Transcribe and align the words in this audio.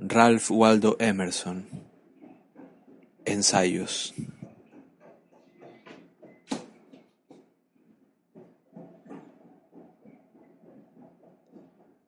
Ralph 0.00 0.50
Waldo 0.50 0.96
Emerson. 0.98 1.66
Ensayos. 3.26 4.14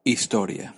Historia 0.02 0.74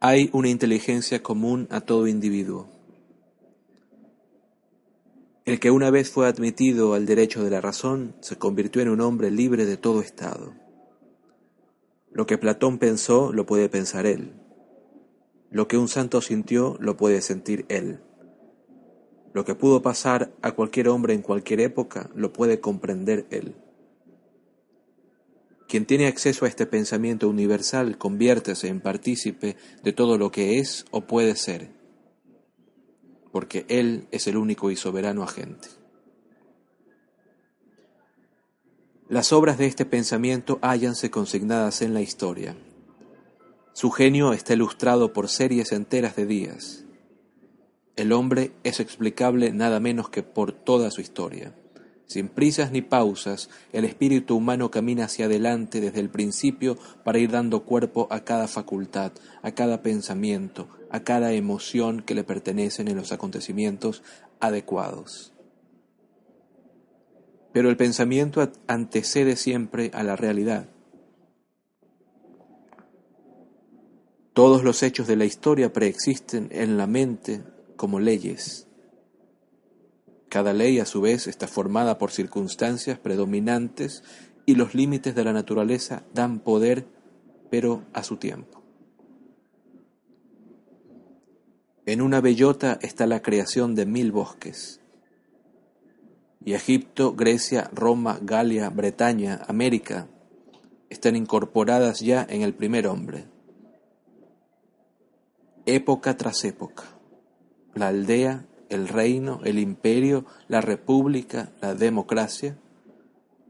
Hay 0.00 0.28
una 0.34 0.50
inteligencia 0.50 1.22
común 1.22 1.68
a 1.70 1.80
todo 1.80 2.06
individuo. 2.06 2.68
El 5.46 5.58
que 5.58 5.70
una 5.70 5.90
vez 5.90 6.10
fue 6.10 6.26
admitido 6.26 6.92
al 6.92 7.06
derecho 7.06 7.42
de 7.42 7.50
la 7.50 7.62
razón 7.62 8.14
se 8.20 8.36
convirtió 8.36 8.82
en 8.82 8.90
un 8.90 9.00
hombre 9.00 9.30
libre 9.30 9.64
de 9.64 9.78
todo 9.78 10.02
estado. 10.02 10.52
Lo 12.12 12.26
que 12.26 12.36
Platón 12.36 12.76
pensó 12.76 13.32
lo 13.32 13.46
puede 13.46 13.70
pensar 13.70 14.04
él. 14.04 14.34
Lo 15.50 15.66
que 15.66 15.78
un 15.78 15.88
santo 15.88 16.20
sintió 16.20 16.76
lo 16.78 16.98
puede 16.98 17.22
sentir 17.22 17.64
él. 17.70 18.00
Lo 19.32 19.46
que 19.46 19.54
pudo 19.54 19.80
pasar 19.80 20.30
a 20.42 20.52
cualquier 20.52 20.88
hombre 20.88 21.14
en 21.14 21.22
cualquier 21.22 21.60
época 21.60 22.10
lo 22.14 22.34
puede 22.34 22.60
comprender 22.60 23.26
él. 23.30 23.54
Quien 25.68 25.84
tiene 25.84 26.06
acceso 26.06 26.44
a 26.44 26.48
este 26.48 26.66
pensamiento 26.66 27.28
universal 27.28 27.98
conviértese 27.98 28.68
en 28.68 28.80
partícipe 28.80 29.56
de 29.82 29.92
todo 29.92 30.16
lo 30.16 30.30
que 30.30 30.58
es 30.58 30.84
o 30.90 31.02
puede 31.02 31.34
ser, 31.34 31.70
porque 33.32 33.66
él 33.68 34.06
es 34.12 34.28
el 34.28 34.36
único 34.36 34.70
y 34.70 34.76
soberano 34.76 35.24
agente. 35.24 35.68
Las 39.08 39.32
obras 39.32 39.58
de 39.58 39.66
este 39.66 39.84
pensamiento 39.84 40.58
hállanse 40.62 41.10
consignadas 41.10 41.82
en 41.82 41.94
la 41.94 42.00
historia. 42.00 42.56
Su 43.72 43.90
genio 43.90 44.32
está 44.32 44.54
ilustrado 44.54 45.12
por 45.12 45.28
series 45.28 45.72
enteras 45.72 46.16
de 46.16 46.26
días. 46.26 46.84
El 47.94 48.12
hombre 48.12 48.52
es 48.64 48.80
explicable 48.80 49.52
nada 49.52 49.80
menos 49.80 50.10
que 50.10 50.22
por 50.22 50.52
toda 50.52 50.90
su 50.90 51.00
historia. 51.00 51.54
Sin 52.06 52.28
prisas 52.28 52.70
ni 52.70 52.82
pausas, 52.82 53.50
el 53.72 53.84
espíritu 53.84 54.36
humano 54.36 54.70
camina 54.70 55.06
hacia 55.06 55.26
adelante 55.26 55.80
desde 55.80 56.00
el 56.00 56.08
principio 56.08 56.78
para 57.04 57.18
ir 57.18 57.32
dando 57.32 57.64
cuerpo 57.64 58.06
a 58.10 58.20
cada 58.20 58.46
facultad, 58.46 59.12
a 59.42 59.52
cada 59.52 59.82
pensamiento, 59.82 60.68
a 60.90 61.00
cada 61.00 61.32
emoción 61.32 62.02
que 62.02 62.14
le 62.14 62.22
pertenecen 62.22 62.86
en 62.86 62.96
los 62.96 63.10
acontecimientos 63.10 64.04
adecuados. 64.38 65.32
Pero 67.52 67.70
el 67.70 67.76
pensamiento 67.76 68.52
antecede 68.68 69.34
siempre 69.34 69.90
a 69.92 70.04
la 70.04 70.14
realidad. 70.14 70.68
Todos 74.32 74.62
los 74.62 74.82
hechos 74.82 75.06
de 75.06 75.16
la 75.16 75.24
historia 75.24 75.72
preexisten 75.72 76.48
en 76.52 76.76
la 76.76 76.86
mente 76.86 77.42
como 77.76 77.98
leyes. 77.98 78.65
Cada 80.36 80.52
ley 80.52 80.80
a 80.80 80.84
su 80.84 81.00
vez 81.00 81.28
está 81.28 81.48
formada 81.48 81.96
por 81.96 82.10
circunstancias 82.10 82.98
predominantes 82.98 84.02
y 84.44 84.54
los 84.54 84.74
límites 84.74 85.14
de 85.14 85.24
la 85.24 85.32
naturaleza 85.32 86.02
dan 86.12 86.40
poder, 86.40 86.84
pero 87.48 87.84
a 87.94 88.02
su 88.02 88.18
tiempo. 88.18 88.62
En 91.86 92.02
una 92.02 92.20
bellota 92.20 92.78
está 92.82 93.06
la 93.06 93.22
creación 93.22 93.74
de 93.74 93.86
mil 93.86 94.12
bosques 94.12 94.82
y 96.44 96.52
Egipto, 96.52 97.14
Grecia, 97.14 97.70
Roma, 97.72 98.18
Galia, 98.20 98.68
Bretaña, 98.68 99.40
América 99.48 100.06
están 100.90 101.16
incorporadas 101.16 102.00
ya 102.00 102.26
en 102.28 102.42
el 102.42 102.52
primer 102.52 102.88
hombre. 102.88 103.24
Época 105.64 106.14
tras 106.18 106.44
época, 106.44 106.84
la 107.72 107.88
aldea, 107.88 108.44
el 108.68 108.88
reino, 108.88 109.40
el 109.44 109.58
imperio, 109.58 110.24
la 110.48 110.60
república, 110.60 111.50
la 111.60 111.74
democracia, 111.74 112.56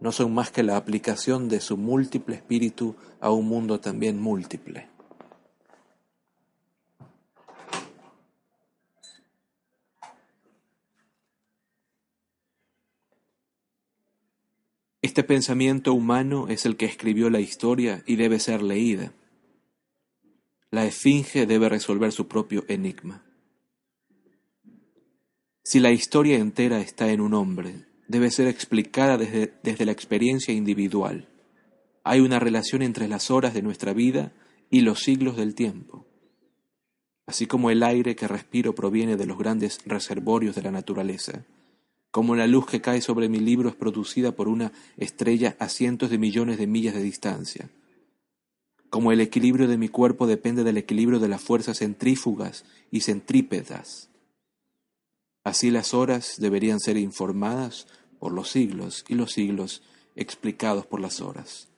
no 0.00 0.12
son 0.12 0.34
más 0.34 0.50
que 0.50 0.62
la 0.62 0.76
aplicación 0.76 1.48
de 1.48 1.60
su 1.60 1.76
múltiple 1.76 2.36
espíritu 2.36 2.96
a 3.20 3.30
un 3.30 3.48
mundo 3.48 3.80
también 3.80 4.20
múltiple. 4.20 4.88
Este 15.02 15.22
pensamiento 15.22 15.94
humano 15.94 16.48
es 16.48 16.66
el 16.66 16.76
que 16.76 16.84
escribió 16.84 17.30
la 17.30 17.40
historia 17.40 18.02
y 18.06 18.16
debe 18.16 18.38
ser 18.38 18.60
leída. 18.60 19.12
La 20.70 20.84
esfinge 20.84 21.46
debe 21.46 21.68
resolver 21.68 22.12
su 22.12 22.28
propio 22.28 22.64
enigma. 22.68 23.25
Si 25.68 25.80
la 25.80 25.90
historia 25.90 26.38
entera 26.38 26.80
está 26.80 27.10
en 27.10 27.20
un 27.20 27.34
hombre, 27.34 27.86
debe 28.06 28.30
ser 28.30 28.46
explicada 28.46 29.18
desde, 29.18 29.52
desde, 29.64 29.84
la 29.84 29.90
experiencia 29.90 30.54
individual. 30.54 31.26
Hay 32.04 32.20
una 32.20 32.38
relación 32.38 32.82
entre 32.82 33.08
las 33.08 33.32
horas 33.32 33.52
de 33.52 33.62
nuestra 33.62 33.92
vida 33.92 34.30
y 34.70 34.82
los 34.82 35.00
siglos 35.00 35.36
del 35.36 35.56
tiempo. 35.56 36.06
Así 37.26 37.46
como 37.46 37.70
el 37.70 37.82
aire 37.82 38.14
que 38.14 38.28
respiro 38.28 38.76
proviene 38.76 39.16
de 39.16 39.26
los 39.26 39.38
grandes 39.38 39.80
reservorios 39.84 40.54
de 40.54 40.62
la 40.62 40.70
naturaleza, 40.70 41.44
como 42.12 42.36
la 42.36 42.46
luz 42.46 42.66
que 42.66 42.80
cae 42.80 43.00
sobre 43.00 43.28
mi 43.28 43.40
libro 43.40 43.68
es 43.68 43.74
producida 43.74 44.30
por 44.30 44.46
una 44.46 44.70
estrella 44.96 45.56
a 45.58 45.68
cientos 45.68 46.10
de 46.10 46.18
millones 46.18 46.58
de 46.58 46.68
millas 46.68 46.94
de 46.94 47.02
distancia, 47.02 47.70
como 48.88 49.10
el 49.10 49.20
equilibrio 49.20 49.66
de 49.66 49.78
mi 49.78 49.88
cuerpo 49.88 50.28
depende 50.28 50.62
del 50.62 50.76
equilibrio 50.76 51.18
de 51.18 51.26
las 51.26 51.42
fuerzas 51.42 51.80
centrífugas 51.80 52.64
y 52.92 53.00
centrípedas. 53.00 54.10
Así 55.46 55.70
las 55.70 55.94
horas 55.94 56.40
deberían 56.40 56.80
ser 56.80 56.96
informadas 56.96 57.86
por 58.18 58.32
los 58.32 58.50
siglos 58.50 59.04
y 59.06 59.14
los 59.14 59.30
siglos 59.30 59.80
explicados 60.16 60.86
por 60.86 60.98
las 60.98 61.20
horas. 61.20 61.68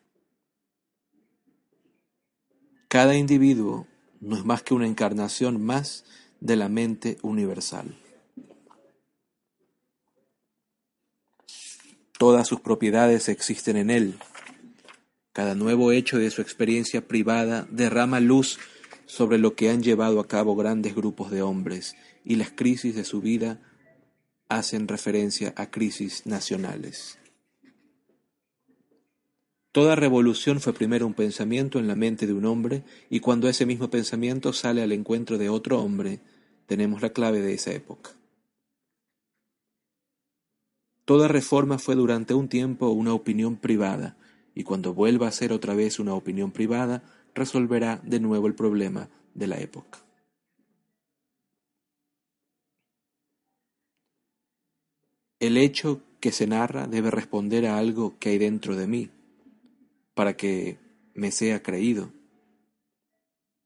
Cada 2.89 3.15
individuo 3.15 3.87
no 4.23 4.39
es 4.39 4.45
más 4.47 4.63
que 4.63 4.73
una 4.73 4.87
encarnación 4.87 5.63
más 5.63 6.07
de 6.41 6.57
la 6.57 6.71
mente 6.71 7.19
universal. 7.21 7.95
Todas 12.19 12.49
sus 12.49 12.61
propiedades 12.61 13.29
existen 13.29 13.77
en 13.77 13.91
él. 13.91 14.19
Cada 15.35 15.55
nuevo 15.55 15.93
hecho 15.93 16.17
de 16.17 16.31
su 16.31 16.41
experiencia 16.41 17.07
privada 17.07 17.69
derrama 17.71 18.19
luz 18.19 18.59
sobre 19.05 19.37
lo 19.37 19.55
que 19.55 19.69
han 19.69 19.83
llevado 19.83 20.21
a 20.21 20.27
cabo 20.27 20.57
grandes 20.57 20.95
grupos 20.95 21.31
de 21.31 21.43
hombres 21.43 21.97
y 22.29 22.37
las 22.37 22.51
crisis 22.51 22.95
de 22.95 23.05
su 23.05 23.23
vida 23.23 23.59
hacen 24.51 24.87
referencia 24.87 25.55
a 25.57 25.71
crisis 25.71 26.27
nacionales. 26.27 27.19
Toda 29.73 29.97
revolución 29.97 30.61
fue 30.61 30.75
primero 30.75 31.07
un 31.07 31.15
pensamiento 31.15 31.79
en 31.79 31.89
la 31.89 31.95
mente 31.95 32.27
de 32.27 32.35
un 32.35 32.45
hombre 32.45 32.85
y 33.09 33.21
cuando 33.21 33.49
ese 33.49 33.65
mismo 33.65 33.89
pensamiento 33.89 34.53
sale 34.53 34.83
al 34.83 34.93
encuentro 34.93 35.39
de 35.39 35.49
otro 35.49 35.81
hombre, 35.81 36.21
tenemos 36.67 37.01
la 37.01 37.15
clave 37.15 37.41
de 37.41 37.55
esa 37.55 37.73
época. 37.73 38.11
Toda 41.07 41.29
reforma 41.29 41.79
fue 41.79 41.95
durante 41.95 42.35
un 42.35 42.49
tiempo 42.49 42.91
una 42.91 43.15
opinión 43.15 43.57
privada, 43.57 44.19
y 44.55 44.65
cuando 44.65 44.93
vuelva 44.93 45.29
a 45.29 45.33
ser 45.33 45.55
otra 45.55 45.73
vez 45.73 45.99
una 45.99 46.13
opinión 46.13 46.51
privada, 46.51 47.03
resolverá 47.35 48.03
de 48.05 48.21
nuevo 48.21 48.47
el 48.47 48.55
problema 48.55 49.09
de 49.33 49.47
la 49.47 49.59
época. 49.59 50.01
El 55.41 55.57
hecho 55.57 56.03
que 56.19 56.33
se 56.33 56.49
narra 56.49 56.89
debe 56.89 57.13
responder 57.13 57.67
a 57.67 57.79
algo 57.79 58.19
que 58.19 58.31
hay 58.31 58.39
dentro 58.39 58.75
de 58.75 58.89
mí, 58.89 59.11
para 60.15 60.37
que 60.37 60.79
me 61.15 61.31
sea 61.31 61.63
creído 61.63 62.13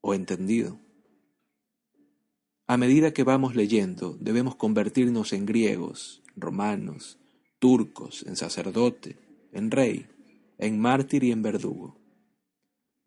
o 0.01 0.13
entendido. 0.13 0.79
A 2.67 2.77
medida 2.77 3.11
que 3.11 3.23
vamos 3.23 3.55
leyendo, 3.55 4.15
debemos 4.19 4.55
convertirnos 4.55 5.33
en 5.33 5.47
griegos, 5.47 6.21
romanos, 6.35 7.17
turcos, 7.57 8.23
en 8.27 8.35
sacerdote, 8.35 9.17
en 9.51 9.71
rey, 9.71 10.07
en 10.59 10.79
mártir 10.79 11.23
y 11.23 11.31
en 11.31 11.41
verdugo. 11.41 11.97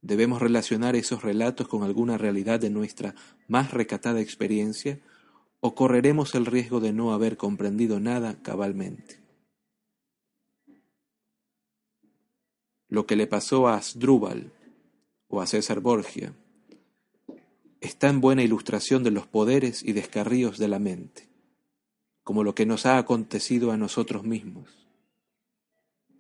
Debemos 0.02 0.42
relacionar 0.42 0.96
esos 0.96 1.22
relatos 1.22 1.68
con 1.68 1.84
alguna 1.84 2.18
realidad 2.18 2.58
de 2.58 2.70
nuestra 2.70 3.14
más 3.46 3.70
recatada 3.70 4.20
experiencia 4.20 5.00
o 5.60 5.74
correremos 5.74 6.34
el 6.34 6.46
riesgo 6.46 6.80
de 6.80 6.92
no 6.92 7.12
haber 7.12 7.36
comprendido 7.36 8.00
nada 8.00 8.40
cabalmente. 8.42 9.20
Lo 12.88 13.06
que 13.06 13.16
le 13.16 13.26
pasó 13.26 13.66
a 13.66 13.76
Asdrúbal 13.76 14.52
o 15.28 15.40
a 15.40 15.46
César 15.46 15.80
Borgia 15.80 16.32
está 17.80 18.08
en 18.08 18.20
buena 18.20 18.42
ilustración 18.42 19.02
de 19.02 19.10
los 19.10 19.26
poderes 19.26 19.82
y 19.82 19.92
descarríos 19.92 20.58
de 20.58 20.68
la 20.68 20.78
mente, 20.78 21.28
como 22.22 22.44
lo 22.44 22.54
que 22.54 22.66
nos 22.66 22.86
ha 22.86 22.98
acontecido 22.98 23.72
a 23.72 23.76
nosotros 23.76 24.24
mismos. 24.24 24.86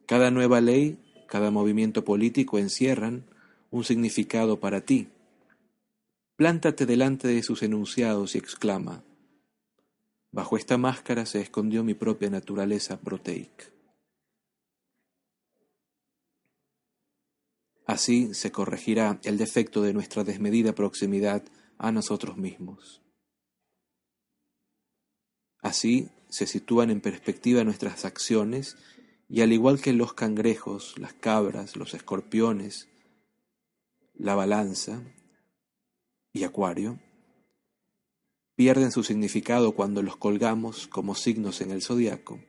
Cada 0.06 0.30
nueva 0.30 0.60
ley, 0.60 0.98
cada 1.28 1.50
movimiento 1.50 2.04
político 2.04 2.58
encierran 2.58 3.24
un 3.70 3.84
significado 3.84 4.60
para 4.60 4.80
ti. 4.82 5.08
Plántate 6.36 6.86
delante 6.86 7.28
de 7.28 7.42
sus 7.42 7.62
enunciados 7.62 8.34
y 8.34 8.38
exclama, 8.38 9.02
bajo 10.36 10.58
esta 10.58 10.76
máscara 10.76 11.24
se 11.24 11.40
escondió 11.40 11.82
mi 11.82 11.94
propia 11.94 12.28
naturaleza 12.28 13.00
proteica. 13.00 13.64
Así 17.86 18.34
se 18.34 18.52
corregirá 18.52 19.18
el 19.24 19.38
defecto 19.38 19.80
de 19.80 19.94
nuestra 19.94 20.24
desmedida 20.24 20.74
proximidad 20.74 21.42
a 21.78 21.90
nosotros 21.90 22.36
mismos. 22.36 23.00
Así 25.62 26.10
se 26.28 26.46
sitúan 26.46 26.90
en 26.90 27.00
perspectiva 27.00 27.64
nuestras 27.64 28.04
acciones 28.04 28.76
y 29.30 29.40
al 29.40 29.54
igual 29.54 29.80
que 29.80 29.94
los 29.94 30.12
cangrejos, 30.12 30.98
las 30.98 31.14
cabras, 31.14 31.76
los 31.76 31.94
escorpiones, 31.94 32.90
la 34.12 34.34
balanza 34.34 35.02
y 36.34 36.44
acuario, 36.44 37.00
pierden 38.56 38.90
su 38.90 39.04
significado 39.04 39.72
cuando 39.72 40.02
los 40.02 40.16
colgamos 40.16 40.88
como 40.88 41.14
signos 41.14 41.60
en 41.60 41.70
el 41.70 41.82
zodiaco. 41.82 42.40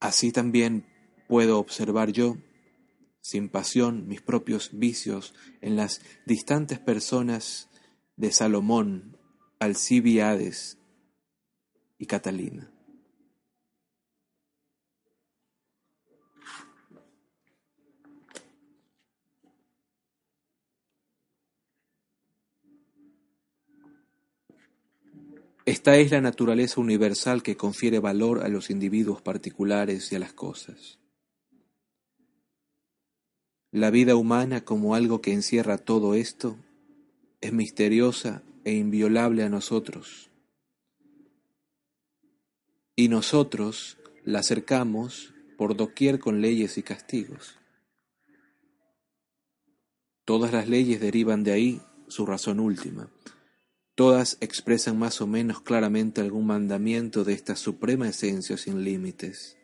Así 0.00 0.32
también 0.32 0.86
puedo 1.28 1.58
observar 1.58 2.10
yo 2.10 2.36
sin 3.20 3.48
pasión 3.48 4.08
mis 4.08 4.22
propios 4.22 4.70
vicios 4.72 5.34
en 5.60 5.76
las 5.76 6.00
distantes 6.26 6.78
personas 6.78 7.68
de 8.16 8.32
Salomón, 8.32 9.18
Alcibiades 9.58 10.78
y 11.98 12.06
Catalina. 12.06 12.69
Esta 25.70 25.96
es 25.96 26.10
la 26.10 26.20
naturaleza 26.20 26.80
universal 26.80 27.42
que 27.42 27.56
confiere 27.56 27.98
valor 27.98 28.42
a 28.42 28.48
los 28.48 28.70
individuos 28.70 29.22
particulares 29.22 30.10
y 30.12 30.16
a 30.16 30.18
las 30.18 30.32
cosas 30.32 31.00
la 33.72 33.90
vida 33.90 34.16
humana 34.16 34.64
como 34.64 34.94
algo 34.94 35.20
que 35.20 35.32
encierra 35.32 35.78
todo 35.78 36.14
esto 36.14 36.56
es 37.40 37.52
misteriosa 37.52 38.42
e 38.64 38.74
inviolable 38.74 39.44
a 39.44 39.48
nosotros. 39.48 40.30
Y 42.96 43.08
nosotros 43.08 43.98
la 44.24 44.40
acercamos 44.40 45.32
por 45.56 45.76
doquier 45.76 46.18
con 46.18 46.40
leyes 46.40 46.78
y 46.78 46.82
castigos. 46.82 47.58
Todas 50.24 50.52
las 50.52 50.68
leyes 50.68 51.00
derivan 51.00 51.44
de 51.44 51.52
ahí 51.52 51.82
su 52.08 52.26
razón 52.26 52.60
última. 52.60 53.08
Todas 54.00 54.38
expresan 54.40 54.98
más 54.98 55.20
o 55.20 55.26
menos 55.26 55.60
claramente 55.60 56.22
algún 56.22 56.46
mandamiento 56.46 57.22
de 57.22 57.34
esta 57.34 57.54
suprema 57.54 58.08
esencia 58.08 58.56
sin 58.56 58.82
límites. 58.82 59.58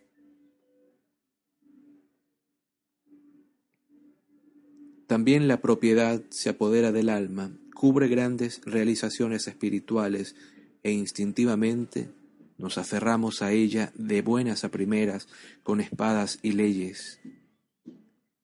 También 5.06 5.48
la 5.48 5.62
propiedad 5.62 6.22
se 6.28 6.50
apodera 6.50 6.92
del 6.92 7.08
alma, 7.08 7.56
cubre 7.74 8.08
grandes 8.08 8.60
realizaciones 8.66 9.48
espirituales 9.48 10.36
e 10.82 10.92
instintivamente 10.92 12.10
nos 12.58 12.76
aferramos 12.76 13.40
a 13.40 13.52
ella 13.52 13.90
de 13.94 14.20
buenas 14.20 14.64
a 14.64 14.68
primeras 14.68 15.28
con 15.62 15.80
espadas 15.80 16.40
y 16.42 16.52
leyes, 16.52 17.20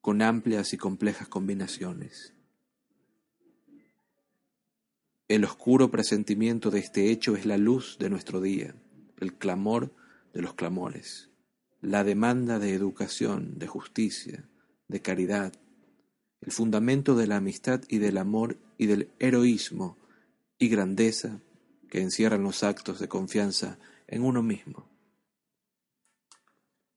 con 0.01 0.23
amplias 0.23 0.73
y 0.73 0.79
complejas 0.79 1.29
combinaciones. 1.29 2.33
El 5.29 5.45
oscuro 5.45 5.91
presentimiento 5.91 6.71
de 6.71 6.81
este 6.81 7.11
hecho 7.11 7.37
es 7.37 7.47
la 7.47 7.57
luz 7.57 7.97
de 7.99 8.11
nuestro 8.11 8.41
día, 8.41 8.75
el 9.19 9.35
clamor 9.35 9.95
de 10.35 10.43
los 10.43 10.55
clamores, 10.55 11.31
la 11.81 12.05
demanda 12.05 12.59
de 12.59 12.75
educación, 12.75 13.59
de 13.59 13.67
justicia, 13.67 14.49
de 14.89 15.01
caridad, 15.01 15.53
el 16.41 16.53
fundamento 16.53 17.15
de 17.15 17.27
la 17.27 17.37
amistad 17.37 17.83
y 17.89 17.99
del 17.99 18.19
amor 18.19 18.59
y 18.77 18.87
del 18.87 19.11
heroísmo 19.21 19.97
y 20.59 20.69
grandeza 20.69 21.41
que 21.89 22.01
encierran 22.01 22.43
los 22.43 22.63
actos 22.63 22.99
de 22.99 23.09
confianza 23.09 23.79
en 24.07 24.23
uno 24.25 24.43
mismo. 24.43 24.89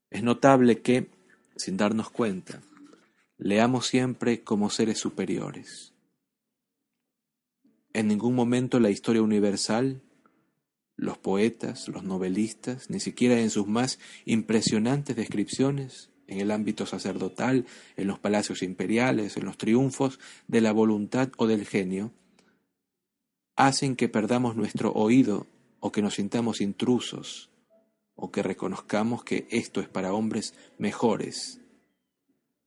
Es 0.09 0.23
notable 0.23 0.81
que, 0.81 1.09
sin 1.55 1.77
darnos 1.77 2.09
cuenta, 2.09 2.61
leamos 3.37 3.87
siempre 3.87 4.43
como 4.43 4.69
seres 4.69 4.99
superiores. 4.99 5.94
En 7.95 8.09
ningún 8.09 8.35
momento 8.35 8.81
la 8.81 8.89
historia 8.89 9.21
universal, 9.21 10.01
los 10.97 11.17
poetas, 11.17 11.87
los 11.87 12.03
novelistas, 12.03 12.89
ni 12.89 12.99
siquiera 12.99 13.39
en 13.39 13.49
sus 13.49 13.67
más 13.67 13.99
impresionantes 14.25 15.15
descripciones, 15.15 16.09
en 16.27 16.41
el 16.41 16.51
ámbito 16.51 16.85
sacerdotal, 16.85 17.65
en 17.95 18.07
los 18.07 18.19
palacios 18.19 18.63
imperiales, 18.63 19.37
en 19.37 19.45
los 19.45 19.57
triunfos 19.57 20.19
de 20.49 20.59
la 20.59 20.73
voluntad 20.73 21.29
o 21.37 21.47
del 21.47 21.65
genio, 21.65 22.11
hacen 23.55 23.95
que 23.95 24.09
perdamos 24.09 24.57
nuestro 24.57 24.91
oído 24.91 25.47
o 25.79 25.93
que 25.93 26.01
nos 26.01 26.15
sintamos 26.15 26.59
intrusos 26.59 27.49
o 28.15 28.29
que 28.29 28.43
reconozcamos 28.43 29.23
que 29.23 29.47
esto 29.51 29.79
es 29.79 29.87
para 29.87 30.13
hombres 30.13 30.53
mejores. 30.77 31.61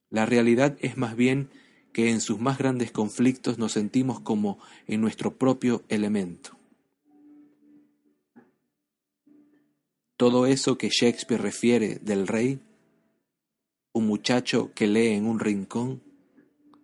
La 0.08 0.24
realidad 0.24 0.78
es 0.80 0.96
más 0.96 1.16
bien 1.16 1.50
que 1.92 2.10
en 2.10 2.20
sus 2.20 2.40
más 2.40 2.58
grandes 2.58 2.92
conflictos 2.92 3.58
nos 3.58 3.72
sentimos 3.72 4.20
como 4.20 4.58
en 4.86 5.00
nuestro 5.00 5.36
propio 5.36 5.84
elemento. 5.88 6.56
Todo 10.16 10.46
eso 10.46 10.78
que 10.78 10.88
Shakespeare 10.88 11.40
refiere 11.40 12.00
del 12.02 12.26
rey 12.26 12.60
un 13.92 14.06
muchacho 14.06 14.72
que 14.74 14.86
lee 14.86 15.08
en 15.08 15.26
un 15.26 15.40
rincón 15.40 16.02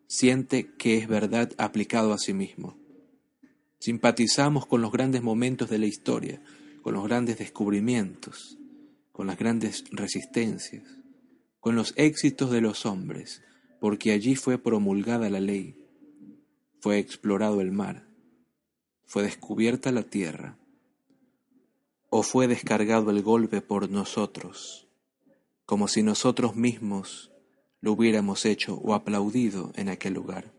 siente 0.07 0.73
que 0.77 0.97
es 0.99 1.09
verdad 1.09 1.53
aplicado 1.59 2.13
a 2.13 2.19
sí 2.19 2.35
mismo. 2.35 2.77
Simpatizamos 3.79 4.67
con 4.67 4.83
los 4.83 4.93
grandes 4.93 5.23
momentos 5.23 5.69
de 5.71 5.79
la 5.79 5.87
historia, 5.87 6.43
con 6.83 6.95
los 6.95 7.05
grandes 7.05 7.39
descubrimientos, 7.39 8.59
con 9.13 9.27
las 9.27 9.39
grandes 9.39 9.85
resistencias, 9.91 10.85
con 11.61 11.77
los 11.77 11.93
éxitos 11.97 12.51
de 12.51 12.61
los 12.61 12.87
hombres, 12.87 13.43
porque 13.85 14.13
allí 14.13 14.35
fue 14.35 14.57
promulgada 14.57 15.29
la 15.29 15.41
ley, 15.41 15.77
fue 16.81 16.97
explorado 16.99 17.61
el 17.61 17.71
mar, 17.71 18.09
fue 19.05 19.25
descubierta 19.25 19.93
la 19.93 20.05
tierra, 20.05 20.57
o 22.09 22.23
fue 22.23 22.49
descargado 22.49 23.11
el 23.11 23.23
golpe 23.23 23.61
por 23.61 23.91
nosotros 23.91 24.89
como 25.67 25.87
si 25.87 26.03
nosotros 26.03 26.57
mismos 26.57 27.31
lo 27.83 27.93
hubiéramos 27.93 28.47
hecho 28.47 28.77
o 28.77 28.95
aplaudido 28.95 29.71
en 29.77 29.91
aquel 29.91 30.15
lugar. 30.15 30.51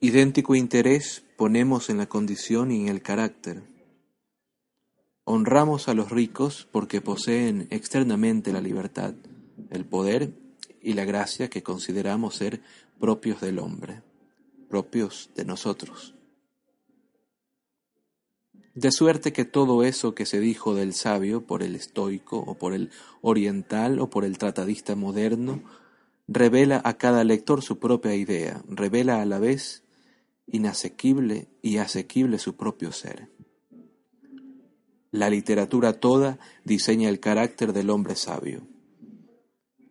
Idéntico 0.00 0.54
interés 0.54 1.22
ponemos 1.36 1.90
en 1.90 1.98
la 1.98 2.06
condición 2.06 2.72
y 2.72 2.80
en 2.80 2.88
el 2.88 3.02
carácter. 3.02 3.73
Honramos 5.24 5.88
a 5.88 5.94
los 5.94 6.10
ricos 6.10 6.68
porque 6.70 7.00
poseen 7.00 7.66
externamente 7.70 8.52
la 8.52 8.60
libertad, 8.60 9.14
el 9.70 9.84
poder 9.86 10.34
y 10.82 10.92
la 10.92 11.04
gracia 11.04 11.48
que 11.48 11.62
consideramos 11.62 12.36
ser 12.36 12.60
propios 13.00 13.40
del 13.40 13.58
hombre, 13.58 14.02
propios 14.68 15.30
de 15.34 15.44
nosotros. 15.44 16.14
De 18.74 18.90
suerte 18.90 19.32
que 19.32 19.44
todo 19.44 19.84
eso 19.84 20.14
que 20.14 20.26
se 20.26 20.40
dijo 20.40 20.74
del 20.74 20.94
sabio 20.94 21.46
por 21.46 21.62
el 21.62 21.76
estoico 21.76 22.38
o 22.38 22.58
por 22.58 22.74
el 22.74 22.90
oriental 23.22 24.00
o 24.00 24.10
por 24.10 24.24
el 24.24 24.36
tratadista 24.36 24.96
moderno, 24.96 25.62
revela 26.26 26.82
a 26.84 26.94
cada 26.98 27.24
lector 27.24 27.62
su 27.62 27.78
propia 27.78 28.14
idea, 28.14 28.62
revela 28.68 29.22
a 29.22 29.26
la 29.26 29.38
vez 29.38 29.84
inasequible 30.46 31.48
y 31.62 31.78
asequible 31.78 32.38
su 32.38 32.56
propio 32.56 32.92
ser. 32.92 33.30
La 35.14 35.30
literatura 35.30 35.92
toda 35.92 36.40
diseña 36.64 37.08
el 37.08 37.20
carácter 37.20 37.72
del 37.72 37.90
hombre 37.90 38.16
sabio. 38.16 38.66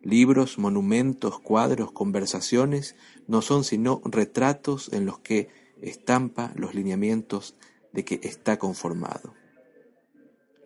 Libros, 0.02 0.58
monumentos, 0.58 1.40
cuadros, 1.40 1.92
conversaciones 1.92 2.94
no 3.26 3.40
son 3.40 3.64
sino 3.64 4.02
retratos 4.04 4.92
en 4.92 5.06
los 5.06 5.20
que 5.20 5.48
estampa 5.80 6.52
los 6.56 6.74
lineamientos 6.74 7.54
de 7.94 8.04
que 8.04 8.20
está 8.22 8.58
conformado. 8.58 9.32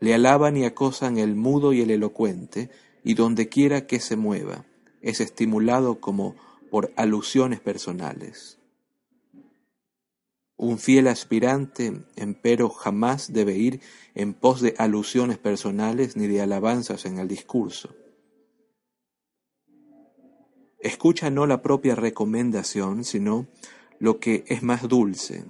Le 0.00 0.12
alaban 0.12 0.56
y 0.56 0.64
acosan 0.64 1.18
el 1.18 1.36
mudo 1.36 1.72
y 1.72 1.82
el 1.82 1.92
elocuente, 1.92 2.68
y 3.04 3.14
donde 3.14 3.48
quiera 3.48 3.86
que 3.86 4.00
se 4.00 4.16
mueva, 4.16 4.64
es 5.02 5.20
estimulado 5.20 6.00
como 6.00 6.34
por 6.68 6.92
alusiones 6.96 7.60
personales. 7.60 8.57
Un 10.58 10.78
fiel 10.78 11.06
aspirante, 11.06 12.02
empero, 12.16 12.68
jamás 12.68 13.32
debe 13.32 13.56
ir 13.56 13.80
en 14.16 14.34
pos 14.34 14.60
de 14.60 14.74
alusiones 14.76 15.38
personales 15.38 16.16
ni 16.16 16.26
de 16.26 16.40
alabanzas 16.40 17.06
en 17.06 17.18
el 17.18 17.28
discurso. 17.28 17.94
Escucha 20.80 21.30
no 21.30 21.46
la 21.46 21.62
propia 21.62 21.94
recomendación, 21.94 23.04
sino 23.04 23.46
lo 24.00 24.18
que 24.18 24.44
es 24.48 24.64
más 24.64 24.88
dulce, 24.88 25.44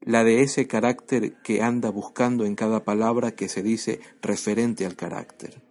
la 0.00 0.24
de 0.24 0.40
ese 0.40 0.66
carácter 0.66 1.34
que 1.42 1.60
anda 1.60 1.90
buscando 1.90 2.46
en 2.46 2.54
cada 2.54 2.84
palabra 2.84 3.32
que 3.32 3.50
se 3.50 3.62
dice 3.62 4.00
referente 4.22 4.86
al 4.86 4.96
carácter. 4.96 5.62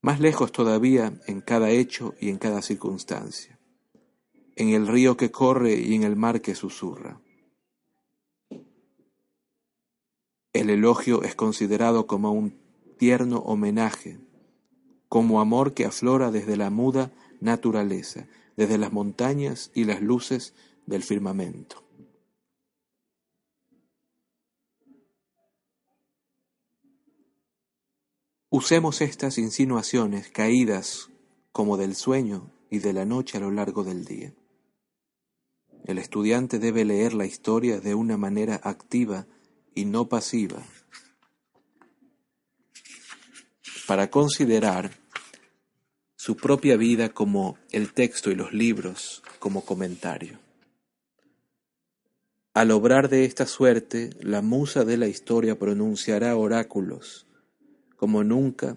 Más 0.00 0.18
lejos 0.18 0.50
todavía 0.50 1.12
en 1.26 1.42
cada 1.42 1.68
hecho 1.68 2.14
y 2.18 2.30
en 2.30 2.38
cada 2.38 2.62
circunstancia, 2.62 3.57
en 4.58 4.70
el 4.70 4.88
río 4.88 5.16
que 5.16 5.30
corre 5.30 5.76
y 5.76 5.94
en 5.94 6.02
el 6.02 6.16
mar 6.16 6.40
que 6.40 6.56
susurra. 6.56 7.20
El 10.52 10.68
elogio 10.68 11.22
es 11.22 11.36
considerado 11.36 12.08
como 12.08 12.32
un 12.32 12.58
tierno 12.98 13.38
homenaje, 13.38 14.18
como 15.08 15.40
amor 15.40 15.74
que 15.74 15.84
aflora 15.84 16.32
desde 16.32 16.56
la 16.56 16.70
muda 16.70 17.12
naturaleza, 17.40 18.26
desde 18.56 18.78
las 18.78 18.92
montañas 18.92 19.70
y 19.74 19.84
las 19.84 20.02
luces 20.02 20.54
del 20.86 21.04
firmamento. 21.04 21.84
Usemos 28.50 29.02
estas 29.02 29.38
insinuaciones 29.38 30.30
caídas 30.30 31.10
como 31.52 31.76
del 31.76 31.94
sueño 31.94 32.50
y 32.70 32.80
de 32.80 32.92
la 32.92 33.04
noche 33.04 33.36
a 33.36 33.40
lo 33.40 33.52
largo 33.52 33.84
del 33.84 34.04
día. 34.04 34.32
El 35.88 35.96
estudiante 35.96 36.58
debe 36.58 36.84
leer 36.84 37.14
la 37.14 37.24
historia 37.24 37.80
de 37.80 37.94
una 37.94 38.18
manera 38.18 38.60
activa 38.62 39.26
y 39.74 39.86
no 39.86 40.06
pasiva 40.06 40.62
para 43.86 44.10
considerar 44.10 44.90
su 46.14 46.36
propia 46.36 46.76
vida 46.76 47.08
como 47.08 47.56
el 47.70 47.94
texto 47.94 48.30
y 48.30 48.34
los 48.34 48.52
libros 48.52 49.22
como 49.38 49.64
comentario. 49.64 50.38
Al 52.52 52.70
obrar 52.70 53.08
de 53.08 53.24
esta 53.24 53.46
suerte, 53.46 54.10
la 54.20 54.42
musa 54.42 54.84
de 54.84 54.98
la 54.98 55.08
historia 55.08 55.58
pronunciará 55.58 56.36
oráculos 56.36 57.26
como 57.96 58.22
nunca 58.24 58.76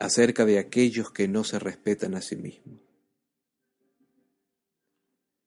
acerca 0.00 0.46
de 0.46 0.58
aquellos 0.58 1.12
que 1.12 1.28
no 1.28 1.44
se 1.44 1.60
respetan 1.60 2.16
a 2.16 2.22
sí 2.22 2.34
mismos. 2.34 2.91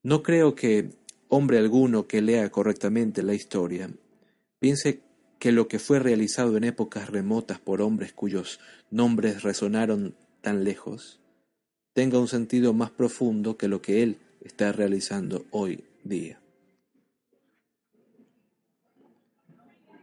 No 0.05 0.21
creo 0.21 0.53
que 0.53 0.91
hombre 1.29 1.57
alguno 1.57 2.05
que 2.05 2.21
lea 2.21 2.51
correctamente 2.51 3.23
la 3.23 3.33
historia 3.33 3.89
piense 4.59 5.01
que 5.39 5.51
lo 5.51 5.67
que 5.67 5.79
fue 5.79 5.97
realizado 5.97 6.57
en 6.57 6.63
épocas 6.63 7.09
remotas 7.09 7.57
por 7.57 7.81
hombres 7.81 8.13
cuyos 8.13 8.59
nombres 8.91 9.41
resonaron 9.41 10.13
tan 10.41 10.63
lejos 10.63 11.19
tenga 11.93 12.19
un 12.19 12.27
sentido 12.27 12.71
más 12.71 12.91
profundo 12.91 13.57
que 13.57 13.67
lo 13.67 13.81
que 13.81 14.03
él 14.03 14.17
está 14.43 14.71
realizando 14.71 15.43
hoy 15.49 15.83
día. 16.03 16.39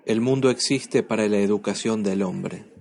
El 0.04 0.20
mundo 0.20 0.50
existe 0.50 1.04
para 1.04 1.28
la 1.28 1.38
educación 1.38 2.02
del 2.02 2.22
hombre. 2.22 2.71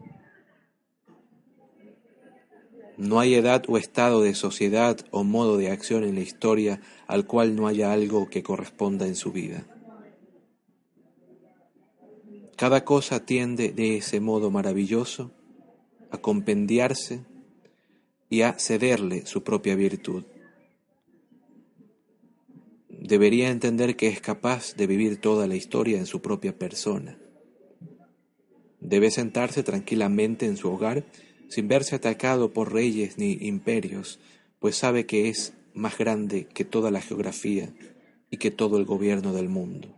No 3.01 3.20
hay 3.20 3.34
edad 3.34 3.63
o 3.67 3.79
estado 3.79 4.22
de 4.22 4.36
sociedad 4.36 4.96
o 5.10 5.24
modo 5.24 5.58
de 5.58 5.72
acción 5.72 6.03
en 6.03 6.13
la 6.13 6.22
historia 6.22 6.81
al 7.08 7.25
cual 7.25 7.55
no 7.55 7.65
haya 7.65 7.91
algo 7.91 8.29
que 8.29 8.43
corresponda 8.43 9.08
en 9.08 9.15
su 9.15 9.31
vida. 9.31 9.65
Cada 12.55 12.86
cosa 12.86 13.25
tiende 13.25 13.72
de 13.72 13.98
ese 13.98 14.20
modo 14.20 14.51
maravilloso 14.51 15.31
a 16.12 16.20
compendiarse 16.20 17.25
y 18.29 18.43
a 18.43 18.53
cederle 18.60 19.25
su 19.25 19.41
propia 19.41 19.75
virtud 19.75 20.24
debería 22.88 23.50
entender 23.50 23.96
que 23.96 24.10
es 24.10 24.22
capaz 24.22 24.75
de 24.75 24.86
vivir 24.86 25.20
toda 25.20 25.48
la 25.48 25.55
historia 25.55 25.98
en 25.98 26.05
su 26.05 26.22
propia 26.22 26.55
persona. 26.55 27.17
Debe 28.79 29.10
sentarse 29.10 29.63
tranquilamente 29.63 30.46
en 30.46 30.55
su 30.55 30.72
hogar 30.72 31.03
sin 31.51 31.67
verse 31.67 31.96
atacado 31.96 32.51
por 32.51 32.74
reyes 32.74 33.20
ni 33.20 33.34
imperios, 33.41 34.20
pues 34.58 34.75
sabe 34.75 35.05
que 35.05 35.29
es 35.29 35.53
más 35.75 36.00
grande 36.00 36.46
que 36.46 36.65
toda 36.65 36.89
la 36.89 37.01
geografía 37.01 37.72
y 38.31 38.38
que 38.38 38.50
todo 38.50 38.77
el 38.77 38.86
gobierno 38.86 39.34
del 39.34 39.50
mundo. 39.50 39.89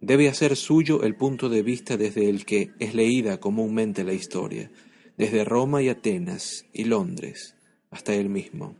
Debe 0.00 0.28
hacer 0.28 0.56
suyo 0.56 1.04
el 1.04 1.14
punto 1.14 1.48
de 1.48 1.62
vista 1.62 1.96
desde 1.96 2.28
el 2.28 2.44
que 2.44 2.70
es 2.80 2.94
leída 2.96 3.38
comúnmente 3.38 4.02
la 4.02 4.12
historia, 4.12 4.72
desde 5.16 5.44
Roma 5.44 5.82
y 5.82 5.90
Atenas 5.90 6.66
y 6.72 6.84
Londres 6.84 7.54
hasta 7.90 8.14
él 8.14 8.28
mismo 8.28 8.74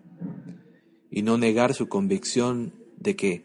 y 1.11 1.23
no 1.23 1.39
negar 1.39 1.75
su 1.75 1.89
convicción 1.89 2.75
de 2.99 3.17
que 3.17 3.45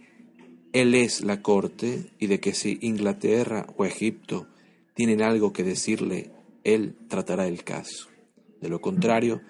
Él 0.74 0.94
es 0.94 1.22
la 1.22 1.41
corte 1.41 2.12
y 2.20 2.27
de 2.27 2.39
que 2.39 2.53
si 2.53 2.77
Inglaterra 2.82 3.68
o 3.77 3.86
Egipto 3.86 4.48
tienen 4.94 5.22
algo 5.22 5.53
que 5.53 5.63
decirle, 5.63 6.32
Él 6.63 6.96
tratará 7.08 7.48
el 7.48 7.63
caso. 7.63 8.08
De 8.60 8.70
lo 8.70 8.82
contrario, 8.82 9.41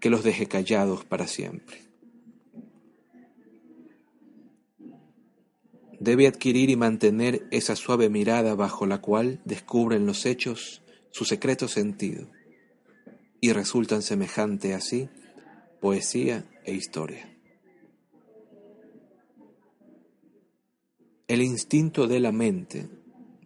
que 0.00 0.10
los 0.10 0.24
deje 0.24 0.46
callados 0.46 1.04
para 1.04 1.26
siempre. 1.26 1.78
Debe 6.00 6.26
adquirir 6.26 6.70
y 6.70 6.76
mantener 6.76 7.46
esa 7.50 7.76
suave 7.76 8.08
mirada 8.08 8.54
bajo 8.54 8.86
la 8.86 9.02
cual 9.02 9.40
descubren 9.44 10.06
los 10.06 10.24
hechos 10.24 10.82
su 11.10 11.24
secreto 11.24 11.68
sentido 11.68 12.28
y 13.40 13.52
resultan 13.52 14.02
semejante 14.02 14.74
así 14.74 15.08
poesía 15.80 16.44
e 16.64 16.72
historia. 16.74 17.36
El 21.28 21.42
instinto 21.42 22.06
de 22.06 22.20
la 22.20 22.32
mente, 22.32 22.88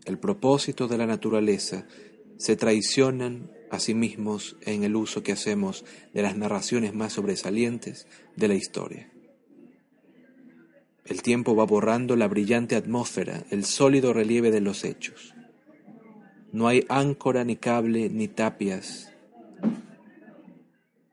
el 0.05 0.19
propósito 0.19 0.89
de 0.89 0.97
la 0.97 1.07
naturaleza, 1.07 1.87
se 2.37 2.57
traicionan 2.57 3.51
a 3.71 3.81
sí 3.81 3.95
mismos 3.95 4.57
en 4.63 4.85
el 4.85 4.97
uso 4.97 5.23
que 5.23 5.33
hacemos 5.33 5.85
de 6.13 6.23
las 6.23 6.37
narraciones 6.37 6.95
más 6.95 7.13
sobresalientes 7.13 8.07
de 8.37 8.49
la 8.49 8.55
historia. 8.55 9.11
El 11.05 11.23
tiempo 11.23 11.55
va 11.55 11.65
borrando 11.65 12.17
la 12.17 12.29
brillante 12.29 12.77
atmósfera, 12.77 13.45
el 13.51 13.65
sólido 13.65 14.13
relieve 14.13 14.51
de 14.51 14.61
los 14.61 14.85
hechos. 14.85 15.35
No 16.53 16.69
hay 16.69 16.87
áncora, 16.89 17.45
ni 17.45 17.57
cable, 17.57 18.09
ni 18.09 18.29
tapias 18.29 19.13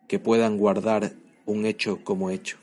que 0.07 0.19
puedan 0.19 0.57
guardar 0.57 1.13
un 1.45 1.65
hecho 1.65 2.03
como 2.03 2.29
hecho. 2.29 2.57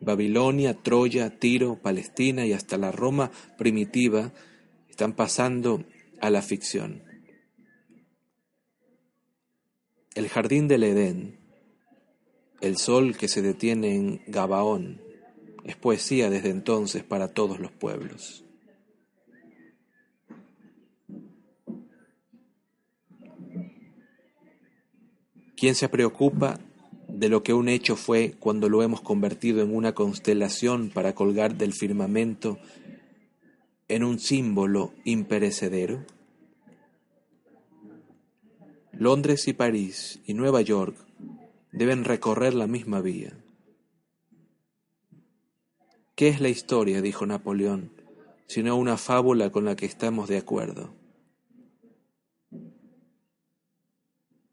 Babilonia, 0.00 0.74
Troya, 0.74 1.38
Tiro, 1.38 1.76
Palestina 1.76 2.46
y 2.46 2.52
hasta 2.52 2.78
la 2.78 2.92
Roma 2.92 3.30
primitiva 3.56 4.32
están 4.88 5.12
pasando 5.12 5.84
a 6.20 6.30
la 6.30 6.42
ficción. 6.42 7.02
El 10.14 10.28
jardín 10.28 10.68
del 10.68 10.84
Edén, 10.84 11.38
el 12.60 12.76
sol 12.76 13.16
que 13.16 13.28
se 13.28 13.42
detiene 13.42 13.94
en 13.94 14.22
Gabaón, 14.26 15.00
es 15.64 15.76
poesía 15.76 16.30
desde 16.30 16.50
entonces 16.50 17.04
para 17.04 17.28
todos 17.28 17.60
los 17.60 17.70
pueblos. 17.70 18.44
¿Quién 25.56 25.74
se 25.74 25.88
preocupa 25.88 26.60
de 27.08 27.28
lo 27.28 27.42
que 27.42 27.52
un 27.52 27.68
hecho 27.68 27.96
fue 27.96 28.34
cuando 28.38 28.68
lo 28.68 28.82
hemos 28.82 29.00
convertido 29.00 29.60
en 29.60 29.74
una 29.74 29.92
constelación 29.92 30.90
para 30.90 31.14
colgar 31.14 31.56
del 31.56 31.72
firmamento 31.72 32.58
en 33.88 34.04
un 34.04 34.18
símbolo 34.18 34.92
imperecedero? 35.04 36.04
Londres 38.92 39.48
y 39.48 39.52
París 39.52 40.20
y 40.26 40.34
Nueva 40.34 40.60
York 40.60 40.96
deben 41.72 42.04
recorrer 42.04 42.54
la 42.54 42.66
misma 42.66 43.00
vía. 43.00 43.32
¿Qué 46.14 46.28
es 46.28 46.40
la 46.40 46.48
historia? 46.48 47.00
dijo 47.00 47.24
Napoleón, 47.26 47.92
sino 48.48 48.76
una 48.76 48.96
fábula 48.96 49.50
con 49.50 49.64
la 49.64 49.76
que 49.76 49.86
estamos 49.86 50.28
de 50.28 50.38
acuerdo. 50.38 50.92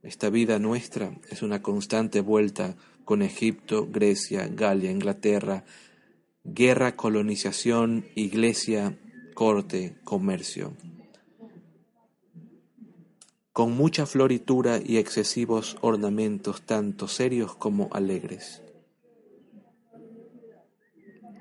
Esta 0.03 0.29
vida 0.29 0.59
nuestra 0.59 1.17
es 1.31 1.41
una 1.41 1.63
constante 1.63 2.21
vuelta 2.21 2.75
con 3.05 3.23
Egipto, 3.23 3.87
Grecia, 3.91 4.47
Galia, 4.47 4.91
Inglaterra, 4.91 5.65
guerra, 6.43 6.95
colonización, 6.95 8.05
iglesia, 8.13 8.95
corte, 9.35 9.97
comercio, 10.05 10.73
con 13.51 13.73
mucha 13.73 14.05
floritura 14.05 14.79
y 14.83 14.97
excesivos 14.97 15.77
ornamentos 15.81 16.63
tanto 16.63 17.07
serios 17.07 17.53
como 17.55 17.89
alegres. 17.91 18.63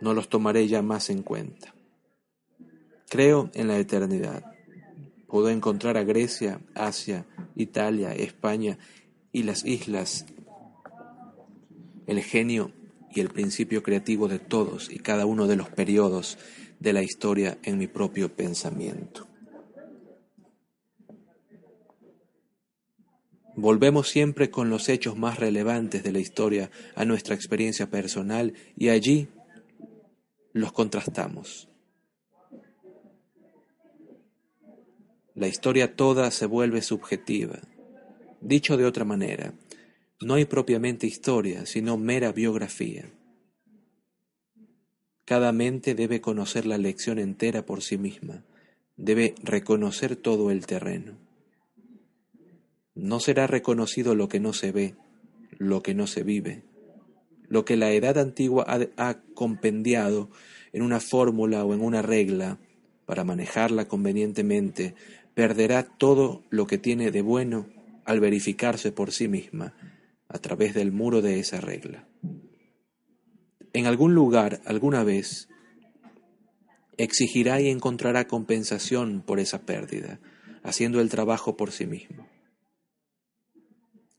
No 0.02 0.12
los 0.12 0.28
tomaré 0.28 0.68
ya 0.68 0.82
más 0.82 1.08
en 1.08 1.22
cuenta. 1.22 1.74
Creo 3.08 3.50
en 3.54 3.68
la 3.68 3.78
eternidad. 3.78 4.44
Puedo 5.28 5.48
encontrar 5.48 5.96
a 5.96 6.04
Grecia, 6.04 6.60
Asia, 6.74 7.26
Italia, 7.54 8.12
España 8.12 8.76
y 9.32 9.44
las 9.44 9.64
islas, 9.64 10.26
el 12.06 12.22
genio 12.22 12.72
y 13.14 13.20
el 13.20 13.28
principio 13.30 13.82
creativo 13.84 14.26
de 14.26 14.40
todos 14.40 14.90
y 14.90 14.98
cada 14.98 15.26
uno 15.26 15.46
de 15.46 15.56
los 15.56 15.68
periodos 15.68 16.38
de 16.84 16.92
la 16.92 17.02
historia 17.02 17.56
en 17.62 17.78
mi 17.78 17.86
propio 17.86 18.28
pensamiento. 18.28 19.26
Volvemos 23.56 24.10
siempre 24.10 24.50
con 24.50 24.68
los 24.68 24.90
hechos 24.90 25.16
más 25.16 25.38
relevantes 25.38 26.02
de 26.02 26.12
la 26.12 26.18
historia 26.18 26.70
a 26.94 27.06
nuestra 27.06 27.34
experiencia 27.34 27.88
personal 27.88 28.52
y 28.76 28.90
allí 28.90 29.28
los 30.52 30.72
contrastamos. 30.72 31.68
La 35.34 35.48
historia 35.48 35.96
toda 35.96 36.30
se 36.30 36.44
vuelve 36.44 36.82
subjetiva. 36.82 37.60
Dicho 38.42 38.76
de 38.76 38.84
otra 38.84 39.06
manera, 39.06 39.54
no 40.20 40.34
hay 40.34 40.44
propiamente 40.44 41.06
historia, 41.06 41.64
sino 41.64 41.96
mera 41.96 42.30
biografía. 42.30 43.10
Cada 45.24 45.52
mente 45.52 45.94
debe 45.94 46.20
conocer 46.20 46.66
la 46.66 46.76
lección 46.76 47.18
entera 47.18 47.64
por 47.64 47.82
sí 47.82 47.96
misma, 47.96 48.44
debe 48.96 49.34
reconocer 49.42 50.16
todo 50.16 50.50
el 50.50 50.66
terreno. 50.66 51.16
No 52.94 53.20
será 53.20 53.46
reconocido 53.46 54.14
lo 54.14 54.28
que 54.28 54.38
no 54.38 54.52
se 54.52 54.70
ve, 54.70 54.94
lo 55.58 55.82
que 55.82 55.94
no 55.94 56.06
se 56.06 56.22
vive, 56.22 56.62
lo 57.48 57.64
que 57.64 57.76
la 57.76 57.90
edad 57.92 58.18
antigua 58.18 58.66
ha, 58.68 59.14
compendiado 59.34 60.30
en 60.72 60.82
una 60.82 61.00
fórmula 61.00 61.64
o 61.64 61.72
en 61.72 61.80
una 61.80 62.02
regla 62.02 62.58
para 63.06 63.24
manejarla 63.24 63.88
convenientemente, 63.88 64.94
perderá 65.34 65.84
todo 65.84 66.42
lo 66.50 66.66
que 66.66 66.78
tiene 66.78 67.10
de 67.10 67.22
bueno 67.22 67.66
al 68.04 68.20
verificarse 68.20 68.92
por 68.92 69.10
sí 69.10 69.28
misma 69.28 69.74
a 70.28 70.38
través 70.38 70.74
del 70.74 70.92
muro 70.92 71.22
de 71.22 71.38
esa 71.40 71.60
regla. 71.60 72.06
En 73.74 73.86
algún 73.86 74.14
lugar, 74.14 74.60
alguna 74.66 75.02
vez, 75.02 75.48
exigirá 76.96 77.60
y 77.60 77.68
encontrará 77.68 78.28
compensación 78.28 79.20
por 79.20 79.40
esa 79.40 79.62
pérdida, 79.62 80.20
haciendo 80.62 81.00
el 81.00 81.10
trabajo 81.10 81.56
por 81.56 81.72
sí 81.72 81.84
mismo. 81.84 82.28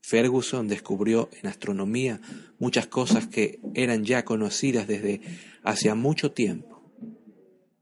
Ferguson 0.02 0.68
descubrió 0.68 1.30
en 1.40 1.48
astronomía 1.48 2.20
muchas 2.58 2.86
cosas 2.86 3.26
que 3.26 3.58
eran 3.74 4.04
ya 4.04 4.26
conocidas 4.26 4.86
desde 4.86 5.22
hacía 5.64 5.94
mucho 5.94 6.32
tiempo, 6.32 6.92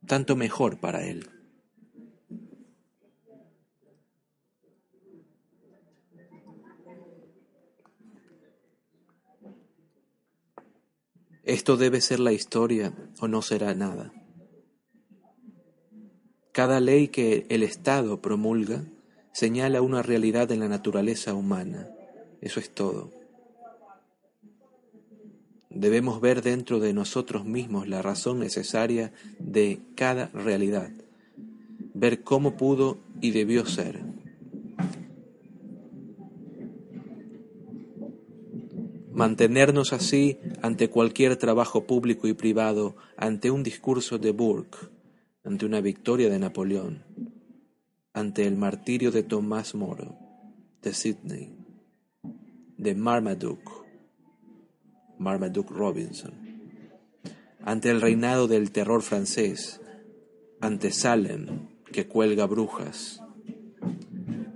tanto 0.06 0.36
mejor 0.36 0.78
para 0.78 1.04
él. 1.04 1.28
Esto 11.44 11.76
debe 11.76 12.00
ser 12.00 12.20
la 12.20 12.32
historia 12.32 12.92
o 13.20 13.28
no 13.28 13.42
será 13.42 13.74
nada. 13.74 14.12
Cada 16.52 16.80
ley 16.80 17.08
que 17.08 17.46
el 17.48 17.62
Estado 17.62 18.20
promulga 18.20 18.84
señala 19.32 19.82
una 19.82 20.02
realidad 20.02 20.50
en 20.52 20.60
la 20.60 20.68
naturaleza 20.68 21.34
humana 21.34 21.88
eso 22.44 22.60
es 22.60 22.68
todo. 22.68 23.10
Debemos 25.70 26.20
ver 26.20 26.42
dentro 26.42 26.78
de 26.78 26.92
nosotros 26.92 27.46
mismos 27.46 27.88
la 27.88 28.02
razón 28.02 28.38
necesaria 28.38 29.14
de 29.38 29.80
cada 29.96 30.26
realidad, 30.26 30.90
ver 31.94 32.22
cómo 32.22 32.58
pudo 32.58 32.98
y 33.22 33.30
debió 33.30 33.64
ser. 33.64 34.02
Mantenernos 39.14 39.92
así 39.92 40.38
ante 40.60 40.90
cualquier 40.90 41.36
trabajo 41.36 41.86
público 41.86 42.28
y 42.28 42.34
privado, 42.34 42.96
ante 43.16 43.50
un 43.50 43.62
discurso 43.62 44.18
de 44.18 44.32
Burke, 44.32 44.76
ante 45.44 45.64
una 45.64 45.80
victoria 45.80 46.28
de 46.28 46.38
Napoleón, 46.38 47.04
ante 48.12 48.46
el 48.46 48.56
martirio 48.56 49.10
de 49.10 49.22
Tomás 49.22 49.74
Moro, 49.74 50.18
de 50.82 50.92
Sidney 50.92 51.64
de 52.76 52.94
Marmaduke, 52.94 53.70
Marmaduke 55.18 55.72
Robinson, 55.72 56.34
ante 57.64 57.90
el 57.90 58.00
reinado 58.00 58.46
del 58.46 58.72
terror 58.72 59.02
francés, 59.02 59.80
ante 60.60 60.90
Salem, 60.90 61.68
que 61.92 62.06
cuelga 62.06 62.46
brujas, 62.46 63.22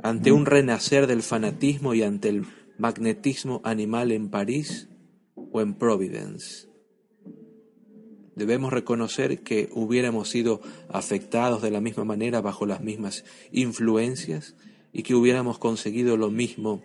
ante 0.03 0.33
un 0.33 0.47
renacer 0.47 1.07
del 1.07 1.23
fanatismo 1.23 1.95
y 1.95 2.03
ante 2.03 2.29
el 2.29 2.45
magnetismo 2.79 3.61
animal 3.65 4.13
en 4.13 4.31
París 4.31 4.89
o 5.35 5.61
en 5.61 5.75
Providence. 5.75 6.69
Debemos 8.37 8.73
reconocer 8.73 9.43
que 9.43 9.69
hubiéramos 9.73 10.29
sido 10.31 10.61
afectados 10.89 11.61
de 11.61 11.73
la 11.73 11.81
misma 11.81 12.05
manera 12.05 12.41
bajo 12.41 12.67
las 12.67 12.81
mismas 12.81 13.25
influencias 13.51 14.55
y 14.93 15.03
que 15.03 15.17
hubiéramos 15.17 15.59
conseguido 15.59 16.17
lo 16.17 16.31
mismo 16.31 16.83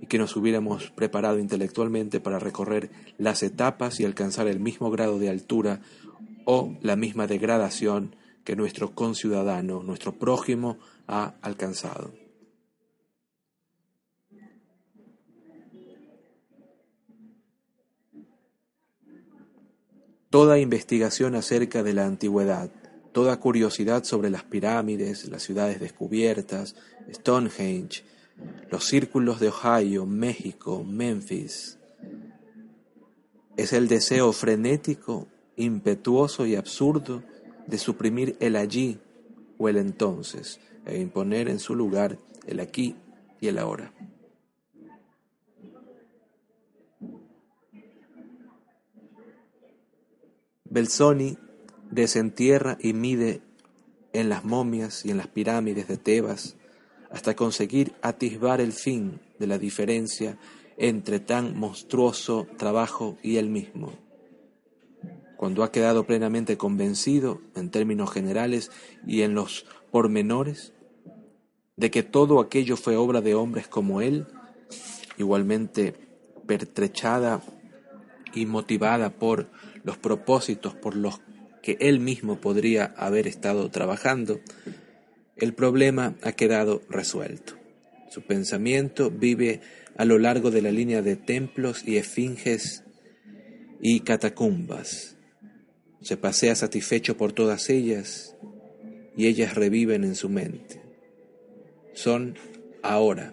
y 0.00 0.06
que 0.06 0.18
nos 0.18 0.34
hubiéramos 0.34 0.90
preparado 0.90 1.38
intelectualmente 1.38 2.18
para 2.18 2.40
recorrer 2.40 2.90
las 3.18 3.44
etapas 3.44 4.00
y 4.00 4.04
alcanzar 4.04 4.48
el 4.48 4.58
mismo 4.58 4.90
grado 4.90 5.20
de 5.20 5.30
altura 5.30 5.80
o 6.44 6.76
la 6.82 6.96
misma 6.96 7.28
degradación 7.28 8.16
que 8.42 8.56
nuestro 8.56 8.94
conciudadano, 8.94 9.84
nuestro 9.84 10.12
prójimo, 10.18 10.78
ha 11.06 11.34
alcanzado. 11.40 12.23
Toda 20.34 20.58
investigación 20.58 21.36
acerca 21.36 21.84
de 21.84 21.92
la 21.92 22.06
antigüedad, 22.06 22.68
toda 23.12 23.38
curiosidad 23.38 24.02
sobre 24.02 24.30
las 24.30 24.42
pirámides, 24.42 25.28
las 25.28 25.44
ciudades 25.44 25.78
descubiertas, 25.78 26.74
Stonehenge, 27.08 28.02
los 28.68 28.84
círculos 28.84 29.38
de 29.38 29.50
Ohio, 29.50 30.06
México, 30.06 30.82
Memphis. 30.82 31.78
Es 33.56 33.72
el 33.72 33.86
deseo 33.86 34.32
frenético, 34.32 35.28
impetuoso 35.54 36.46
y 36.46 36.56
absurdo 36.56 37.22
de 37.68 37.78
suprimir 37.78 38.36
el 38.40 38.56
allí 38.56 38.98
o 39.56 39.68
el 39.68 39.76
entonces 39.76 40.58
e 40.84 40.98
imponer 40.98 41.48
en 41.48 41.60
su 41.60 41.76
lugar 41.76 42.18
el 42.48 42.58
aquí 42.58 42.96
y 43.40 43.46
el 43.46 43.58
ahora. 43.58 43.92
Belzoni 50.74 51.38
desentierra 51.92 52.76
y 52.80 52.94
mide 52.94 53.42
en 54.12 54.28
las 54.28 54.44
momias 54.44 55.06
y 55.06 55.12
en 55.12 55.18
las 55.18 55.28
pirámides 55.28 55.86
de 55.86 55.98
Tebas 55.98 56.56
hasta 57.12 57.36
conseguir 57.36 57.92
atisbar 58.02 58.60
el 58.60 58.72
fin 58.72 59.20
de 59.38 59.46
la 59.46 59.56
diferencia 59.56 60.36
entre 60.76 61.20
tan 61.20 61.56
monstruoso 61.56 62.48
trabajo 62.56 63.16
y 63.22 63.36
él 63.36 63.50
mismo. 63.50 63.92
Cuando 65.36 65.62
ha 65.62 65.70
quedado 65.70 66.08
plenamente 66.08 66.56
convencido, 66.56 67.40
en 67.54 67.70
términos 67.70 68.10
generales 68.10 68.72
y 69.06 69.22
en 69.22 69.34
los 69.34 69.66
pormenores, 69.92 70.72
de 71.76 71.92
que 71.92 72.02
todo 72.02 72.40
aquello 72.40 72.76
fue 72.76 72.96
obra 72.96 73.20
de 73.20 73.36
hombres 73.36 73.68
como 73.68 74.00
él, 74.00 74.26
igualmente 75.18 75.94
pertrechada 76.48 77.42
y 78.34 78.46
motivada 78.46 79.10
por 79.10 79.48
los 79.84 79.98
propósitos 79.98 80.74
por 80.74 80.96
los 80.96 81.20
que 81.62 81.76
él 81.80 82.00
mismo 82.00 82.40
podría 82.40 82.86
haber 82.96 83.26
estado 83.26 83.70
trabajando, 83.70 84.40
el 85.36 85.54
problema 85.54 86.16
ha 86.22 86.32
quedado 86.32 86.82
resuelto. 86.88 87.54
Su 88.10 88.22
pensamiento 88.22 89.10
vive 89.10 89.60
a 89.96 90.04
lo 90.04 90.18
largo 90.18 90.50
de 90.50 90.62
la 90.62 90.70
línea 90.70 91.02
de 91.02 91.16
templos 91.16 91.86
y 91.86 91.96
esfinges 91.96 92.84
y 93.80 94.00
catacumbas. 94.00 95.16
Se 96.00 96.16
pasea 96.16 96.54
satisfecho 96.54 97.16
por 97.16 97.32
todas 97.32 97.70
ellas 97.70 98.36
y 99.16 99.26
ellas 99.26 99.54
reviven 99.54 100.04
en 100.04 100.14
su 100.14 100.28
mente. 100.28 100.82
Son 101.94 102.36
ahora. 102.82 103.32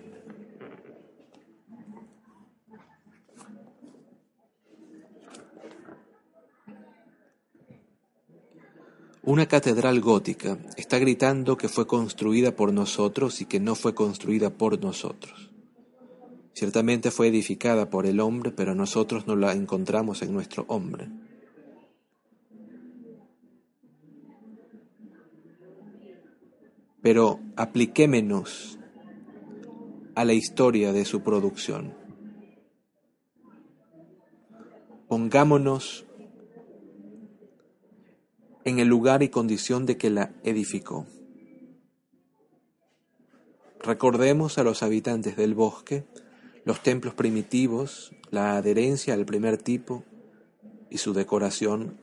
Una 9.24 9.46
catedral 9.46 10.02
gótica 10.02 10.58
está 10.78 10.98
gritando 10.98 11.56
que 11.56 11.70
fue 11.70 11.86
construida 11.86 12.56
por 12.56 12.74
nosotros 12.74 13.40
y 13.42 13.46
que 13.46 13.60
no 13.60 13.76
fue 13.76 13.94
construida 13.94 14.50
por 14.50 14.82
nosotros. 14.82 15.52
Ciertamente 16.54 17.12
fue 17.12 17.28
edificada 17.28 17.92
por 17.92 18.08
el 18.08 18.20
hombre, 18.20 18.52
pero 18.52 18.74
nosotros 18.74 19.28
no 19.28 19.36
la 19.36 19.54
encontramos 19.54 20.24
en 20.24 20.34
nuestro 20.34 20.66
hombre. 20.68 21.08
Pero 27.04 27.40
apliquémonos 27.56 28.80
a 30.16 30.26
la 30.26 30.34
historia 30.34 30.94
de 30.94 31.06
su 31.06 31.22
producción. 31.22 31.94
Pongámonos 35.08 36.06
en 38.66 38.80
el 38.80 38.88
lugar 38.88 39.24
y 39.24 39.30
condición 39.30 39.86
de 39.86 39.98
que 39.98 40.10
la 40.10 40.34
edificó. 40.44 41.08
Recordemos 43.80 44.58
a 44.58 44.64
los 44.64 44.84
habitantes 44.84 45.36
del 45.36 45.56
bosque, 45.56 46.06
los 46.66 46.84
templos 46.84 47.16
primitivos, 47.16 48.12
la 48.30 48.56
adherencia 48.56 49.16
al 49.16 49.26
primer 49.26 49.58
tipo 49.58 50.04
y 50.90 51.00
su 51.00 51.14
decoración 51.14 51.98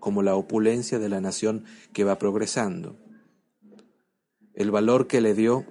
como 0.00 0.22
la 0.22 0.34
opulencia 0.34 0.98
de 0.98 1.08
la 1.08 1.20
nación 1.20 1.64
que 1.92 2.02
va 2.02 2.18
progresando. 2.18 2.96
El 4.54 4.72
valor 4.72 5.06
que 5.06 5.20
le 5.20 5.34
dio, 5.34 5.64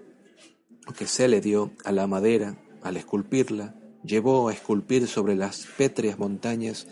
que 0.98 1.06
se 1.06 1.28
le 1.28 1.42
dio 1.42 1.74
a 1.84 1.92
la 1.92 2.08
madera 2.08 2.58
al 2.82 2.96
esculpirla, 2.96 3.76
llevó 4.04 4.48
a 4.48 4.54
esculpir 4.54 5.08
sobre 5.08 5.36
las 5.36 5.68
pétreas 5.78 6.18
montañas 6.18 6.88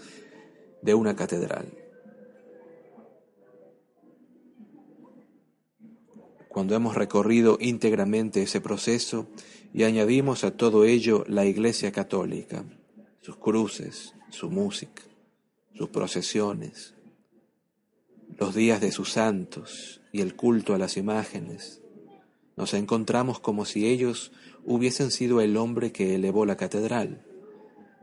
de 0.82 0.94
una 0.94 1.16
catedral. 1.16 1.79
Cuando 6.60 6.76
hemos 6.76 6.96
recorrido 6.96 7.58
íntegramente 7.62 8.44
ese 8.44 8.60
proceso 8.60 9.30
y 9.74 9.84
añadimos 9.84 10.44
a 10.44 10.52
todo 10.52 10.84
ello 10.84 11.24
la 11.30 11.46
Iglesia 11.46 11.94
Católica, 11.94 12.66
sus 13.22 13.38
cruces, 13.38 14.14
su 14.30 14.50
música, 14.50 15.04
sus 15.74 15.88
procesiones, 15.88 16.96
los 18.38 18.54
días 18.54 18.82
de 18.82 18.92
sus 18.92 19.14
santos 19.14 20.02
y 20.12 20.20
el 20.20 20.36
culto 20.36 20.74
a 20.74 20.78
las 20.78 20.98
imágenes, 20.98 21.82
nos 22.58 22.74
encontramos 22.74 23.40
como 23.40 23.64
si 23.64 23.88
ellos 23.88 24.34
hubiesen 24.66 25.12
sido 25.12 25.40
el 25.40 25.56
hombre 25.56 25.94
que 25.94 26.16
elevó 26.16 26.46
la 26.46 26.58
catedral. 26.58 27.26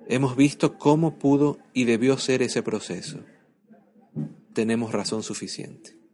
Hemos 0.09 0.35
visto 0.35 0.79
cómo 0.79 1.19
pudo 1.19 1.59
y 1.75 1.85
debió 1.85 2.17
ser 2.17 2.41
ese 2.41 2.63
proceso. 2.63 3.19
Tenemos 4.55 4.93
razón 4.93 5.23
suficiente. 5.23 6.06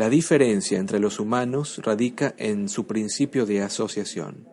La 0.00 0.08
diferencia 0.08 0.78
entre 0.78 0.98
los 0.98 1.20
humanos 1.20 1.78
radica 1.84 2.34
en 2.38 2.70
su 2.70 2.86
principio 2.86 3.44
de 3.44 3.60
asociación. 3.60 4.48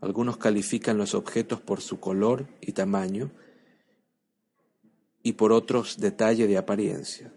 Algunos 0.00 0.36
califican 0.36 0.98
los 0.98 1.14
objetos 1.14 1.60
por 1.60 1.80
su 1.80 2.00
color 2.00 2.48
y 2.60 2.72
tamaño 2.72 3.30
y 5.22 5.34
por 5.34 5.52
otros 5.52 5.98
detalles 5.98 6.48
de 6.48 6.58
apariencia, 6.58 7.32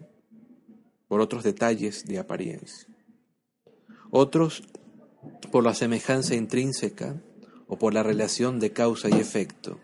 por 1.06 1.20
otros 1.20 1.44
detalles 1.44 2.06
de 2.06 2.18
apariencia. 2.18 2.88
Otros 4.10 4.64
por 5.52 5.62
la 5.62 5.74
semejanza 5.74 6.34
intrínseca 6.34 7.22
o 7.68 7.78
por 7.78 7.94
la 7.94 8.02
relación 8.02 8.58
de 8.58 8.72
causa 8.72 9.08
y 9.10 9.12
efecto 9.12 9.78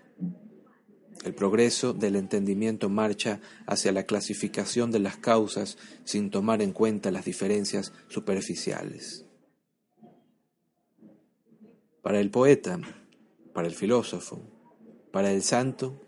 el 1.24 1.34
progreso 1.34 1.94
del 1.94 2.16
entendimiento 2.16 2.90
marcha 2.90 3.40
hacia 3.66 3.92
la 3.92 4.04
clasificación 4.04 4.90
de 4.90 4.98
las 4.98 5.16
causas 5.16 5.78
sin 6.04 6.30
tomar 6.30 6.60
en 6.60 6.72
cuenta 6.72 7.10
las 7.10 7.24
diferencias 7.24 7.92
superficiales. 8.08 9.24
Para 12.02 12.20
el 12.20 12.30
poeta, 12.30 12.78
para 13.54 13.66
el 13.66 13.74
filósofo, 13.74 14.42
para 15.10 15.32
el 15.32 15.42
santo, 15.42 15.98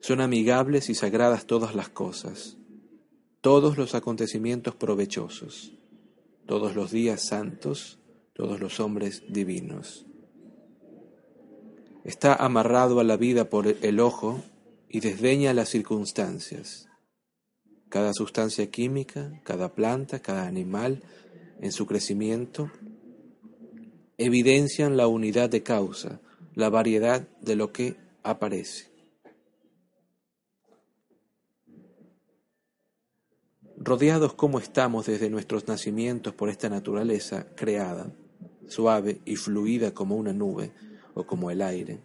son 0.00 0.20
amigables 0.20 0.90
y 0.90 0.96
sagradas 0.96 1.46
todas 1.46 1.76
las 1.76 1.88
cosas, 1.88 2.56
todos 3.40 3.78
los 3.78 3.94
acontecimientos 3.94 4.74
provechosos, 4.74 5.72
todos 6.46 6.74
los 6.74 6.90
días 6.90 7.20
santos, 7.20 8.00
todos 8.32 8.58
los 8.58 8.80
hombres 8.80 9.22
divinos. 9.28 10.09
Está 12.10 12.34
amarrado 12.34 12.98
a 12.98 13.04
la 13.04 13.16
vida 13.16 13.48
por 13.48 13.68
el 13.68 14.00
ojo 14.00 14.42
y 14.88 14.98
desdeña 14.98 15.54
las 15.54 15.68
circunstancias. 15.68 16.88
Cada 17.88 18.12
sustancia 18.14 18.68
química, 18.68 19.40
cada 19.44 19.76
planta, 19.76 20.18
cada 20.18 20.48
animal, 20.48 21.04
en 21.60 21.70
su 21.70 21.86
crecimiento, 21.86 22.68
evidencian 24.18 24.96
la 24.96 25.06
unidad 25.06 25.50
de 25.50 25.62
causa, 25.62 26.20
la 26.56 26.68
variedad 26.68 27.28
de 27.42 27.54
lo 27.54 27.70
que 27.70 27.94
aparece. 28.24 28.90
Rodeados 33.76 34.34
como 34.34 34.58
estamos 34.58 35.06
desde 35.06 35.30
nuestros 35.30 35.68
nacimientos 35.68 36.34
por 36.34 36.48
esta 36.48 36.68
naturaleza 36.68 37.46
creada, 37.54 38.12
suave 38.66 39.20
y 39.24 39.36
fluida 39.36 39.94
como 39.94 40.16
una 40.16 40.32
nube, 40.32 40.72
o 41.14 41.24
como 41.24 41.50
el 41.50 41.62
aire? 41.62 42.00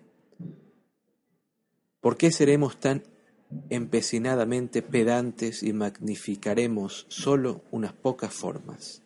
¿Por 2.02 2.18
qué 2.18 2.32
seremos 2.32 2.80
tan 2.80 3.04
empecinadamente 3.70 4.82
pedantes 4.82 5.64
y 5.64 5.74
magnificaremos 5.74 7.06
solo 7.10 7.64
unas 7.72 7.94
pocas 7.94 8.34
formas? 8.34 9.02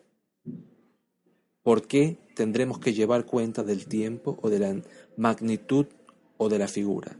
¿Por 1.63 1.87
qué 1.87 2.17
tendremos 2.35 2.79
que 2.79 2.93
llevar 2.93 3.25
cuenta 3.25 3.63
del 3.63 3.85
tiempo 3.85 4.37
o 4.41 4.49
de 4.49 4.59
la 4.59 4.81
magnitud 5.17 5.85
o 6.37 6.49
de 6.49 6.59
la 6.59 6.67
figura? 6.67 7.17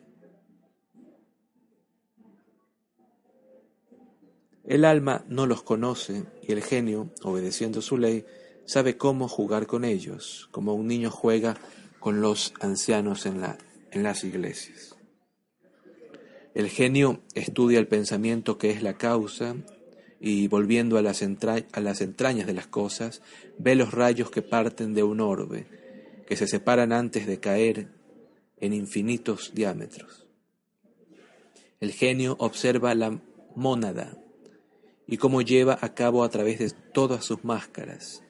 El 4.66 4.86
alma 4.86 5.26
no 5.28 5.46
los 5.46 5.64
conoce 5.64 6.26
y 6.48 6.52
el 6.52 6.62
genio, 6.62 7.10
obedeciendo 7.24 7.82
su 7.82 7.98
ley, 7.98 8.26
sabe 8.66 8.98
cómo 8.98 9.28
jugar 9.28 9.66
con 9.66 9.84
ellos, 9.84 10.48
como 10.52 10.76
un 10.76 10.88
niño 10.88 11.10
juega 11.10 11.58
con 12.00 12.22
los 12.22 12.54
ancianos 12.60 13.26
en, 13.26 13.42
la, 13.42 13.58
en 13.92 14.04
las 14.04 14.24
iglesias. 14.24 14.96
El 16.54 16.70
genio 16.70 17.22
estudia 17.36 17.80
el 17.80 17.88
pensamiento 17.88 18.58
que 18.58 18.72
es 18.72 18.82
la 18.82 18.96
causa 18.96 19.56
y 20.20 20.48
volviendo 20.48 20.98
a 20.98 21.02
las, 21.02 21.24
a 21.24 21.80
las 21.80 22.02
entrañas 22.02 22.48
de 22.48 22.54
las 22.54 22.68
cosas, 22.68 23.22
ve 23.58 23.76
los 23.76 23.94
rayos 23.94 24.32
que 24.32 24.42
parten 24.42 24.94
de 24.94 25.04
un 25.04 25.22
orbe, 25.22 25.66
que 26.28 26.36
se 26.36 26.48
separan 26.48 26.92
antes 26.92 27.28
de 27.28 27.40
caer 27.40 27.88
en 28.58 28.74
infinitos 28.74 29.54
diámetros. 29.54 30.28
El 31.80 31.94
genio 31.94 32.36
observa 32.40 32.94
la 32.96 33.22
mónada 33.56 34.18
y 35.08 35.18
cómo 35.18 35.42
lleva 35.42 35.78
a 35.82 35.94
cabo 35.94 36.24
a 36.24 36.30
través 36.30 36.60
de 36.60 36.72
todas 36.72 37.24
sus 37.24 37.44
máscaras 37.46 38.22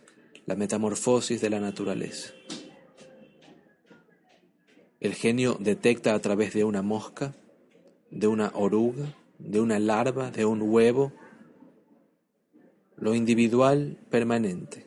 la 0.46 0.56
metamorfosis 0.56 1.42
de 1.42 1.50
la 1.52 1.60
naturaleza. 1.60 2.34
El 5.00 5.14
genio 5.14 5.58
detecta 5.60 6.14
a 6.14 6.20
través 6.20 6.54
de 6.54 6.64
una 6.64 6.82
mosca, 6.82 7.34
de 8.12 8.28
una 8.28 8.52
oruga, 8.54 9.16
de 9.38 9.62
una 9.62 9.80
larva, 9.80 10.30
de 10.30 10.46
un 10.46 10.62
huevo, 10.62 11.14
lo 12.98 13.16
individual 13.16 13.98
permanente. 14.10 14.86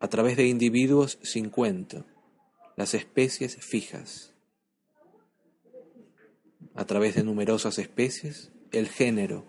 A 0.00 0.08
través 0.08 0.36
de 0.36 0.46
individuos 0.46 1.18
sin 1.22 1.48
cuento, 1.48 2.04
las 2.76 2.94
especies 2.94 3.56
fijas. 3.56 4.34
A 6.74 6.84
través 6.84 7.14
de 7.14 7.22
numerosas 7.22 7.78
especies, 7.78 8.50
el 8.72 8.88
género. 8.88 9.44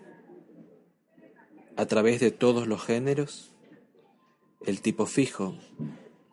A 1.76 1.86
través 1.86 2.20
de 2.20 2.30
todos 2.30 2.68
los 2.68 2.84
géneros, 2.84 3.52
el 4.66 4.80
tipo 4.80 5.06
fijo, 5.06 5.56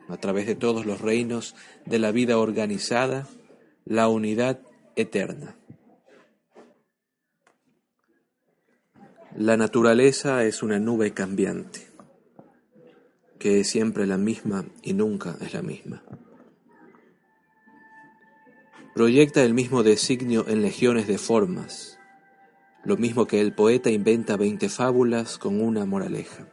a 0.09 0.17
través 0.17 0.47
de 0.47 0.55
todos 0.55 0.85
los 0.85 1.01
reinos 1.01 1.55
de 1.85 1.99
la 1.99 2.11
vida 2.11 2.37
organizada, 2.37 3.27
la 3.85 4.07
unidad 4.07 4.59
eterna. 4.95 5.55
La 9.35 9.55
naturaleza 9.55 10.43
es 10.45 10.63
una 10.63 10.79
nube 10.79 11.13
cambiante, 11.13 11.87
que 13.37 13.59
es 13.59 13.69
siempre 13.69 14.07
la 14.07 14.17
misma 14.17 14.65
y 14.81 14.93
nunca 14.93 15.37
es 15.41 15.53
la 15.53 15.61
misma. 15.61 16.03
Proyecta 18.95 19.43
el 19.43 19.53
mismo 19.53 19.83
designio 19.83 20.47
en 20.47 20.63
legiones 20.63 21.05
de 21.07 21.19
formas, 21.19 21.99
lo 22.83 22.97
mismo 22.97 23.27
que 23.27 23.39
el 23.39 23.53
poeta 23.53 23.91
inventa 23.91 24.37
veinte 24.37 24.69
fábulas 24.69 25.37
con 25.37 25.61
una 25.61 25.85
moraleja. 25.85 26.47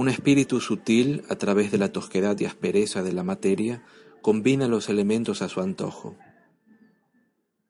Un 0.00 0.08
espíritu 0.08 0.62
sutil, 0.62 1.24
a 1.28 1.36
través 1.36 1.70
de 1.70 1.76
la 1.76 1.92
tosquedad 1.92 2.34
y 2.40 2.46
aspereza 2.46 3.02
de 3.02 3.12
la 3.12 3.22
materia, 3.22 3.84
combina 4.22 4.66
los 4.66 4.88
elementos 4.88 5.42
a 5.42 5.50
su 5.50 5.60
antojo. 5.60 6.16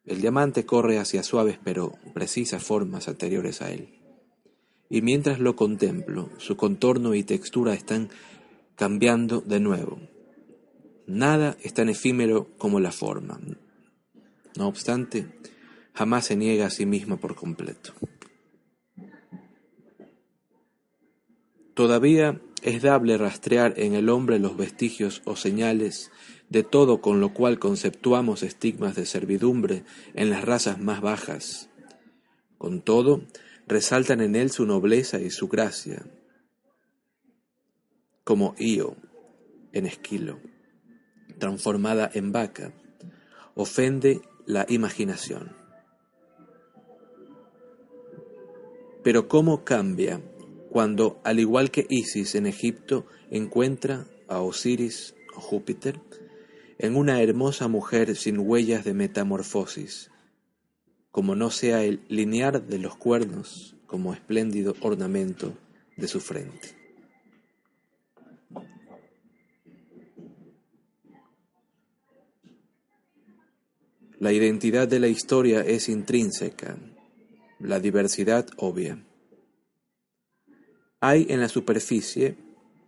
El 0.04 0.20
diamante 0.20 0.64
corre 0.64 1.00
hacia 1.00 1.24
suaves 1.24 1.58
pero 1.64 1.94
precisas 2.14 2.62
formas 2.62 3.08
anteriores 3.08 3.62
a 3.62 3.72
él. 3.72 3.98
Y 4.88 5.02
mientras 5.02 5.40
lo 5.40 5.56
contemplo, 5.56 6.30
su 6.38 6.56
contorno 6.56 7.16
y 7.16 7.24
textura 7.24 7.74
están 7.74 8.10
cambiando 8.76 9.40
de 9.40 9.58
nuevo. 9.58 9.98
Nada 11.08 11.56
es 11.64 11.74
tan 11.74 11.88
efímero 11.88 12.46
como 12.58 12.78
la 12.78 12.92
forma. 12.92 13.40
No 14.56 14.68
obstante, 14.68 15.26
jamás 15.94 16.26
se 16.26 16.36
niega 16.36 16.66
a 16.66 16.70
sí 16.70 16.86
misma 16.86 17.16
por 17.16 17.34
completo. 17.34 17.92
Todavía 21.80 22.38
es 22.60 22.82
dable 22.82 23.16
rastrear 23.16 23.72
en 23.78 23.94
el 23.94 24.10
hombre 24.10 24.38
los 24.38 24.54
vestigios 24.54 25.22
o 25.24 25.34
señales 25.34 26.10
de 26.50 26.62
todo 26.62 27.00
con 27.00 27.20
lo 27.20 27.32
cual 27.32 27.58
conceptuamos 27.58 28.42
estigmas 28.42 28.96
de 28.96 29.06
servidumbre 29.06 29.84
en 30.12 30.28
las 30.28 30.44
razas 30.44 30.78
más 30.78 31.00
bajas. 31.00 31.70
Con 32.58 32.82
todo, 32.82 33.22
resaltan 33.66 34.20
en 34.20 34.36
él 34.36 34.50
su 34.50 34.66
nobleza 34.66 35.20
y 35.20 35.30
su 35.30 35.48
gracia, 35.48 36.04
como 38.24 38.54
Io 38.58 38.94
en 39.72 39.86
Esquilo, 39.86 40.38
transformada 41.38 42.10
en 42.12 42.30
vaca, 42.30 42.74
ofende 43.54 44.20
la 44.44 44.66
imaginación. 44.68 45.56
Pero 49.02 49.28
cómo 49.28 49.64
cambia 49.64 50.20
cuando, 50.70 51.20
al 51.24 51.40
igual 51.40 51.70
que 51.70 51.86
Isis 51.88 52.36
en 52.36 52.46
Egipto, 52.46 53.06
encuentra 53.30 54.06
a 54.28 54.40
Osiris 54.40 55.14
o 55.36 55.40
Júpiter 55.40 56.00
en 56.78 56.96
una 56.96 57.20
hermosa 57.20 57.68
mujer 57.68 58.16
sin 58.16 58.38
huellas 58.38 58.84
de 58.84 58.94
metamorfosis, 58.94 60.10
como 61.10 61.34
no 61.34 61.50
sea 61.50 61.82
el 61.82 62.00
linear 62.08 62.66
de 62.66 62.78
los 62.78 62.96
cuernos 62.96 63.76
como 63.86 64.14
espléndido 64.14 64.76
ornamento 64.80 65.52
de 65.96 66.06
su 66.06 66.20
frente. 66.20 66.78
La 74.20 74.32
identidad 74.32 74.86
de 74.86 75.00
la 75.00 75.08
historia 75.08 75.62
es 75.62 75.88
intrínseca, 75.88 76.78
la 77.58 77.80
diversidad 77.80 78.46
obvia. 78.56 79.04
Hay 81.00 81.26
en 81.30 81.40
la 81.40 81.48
superficie 81.48 82.36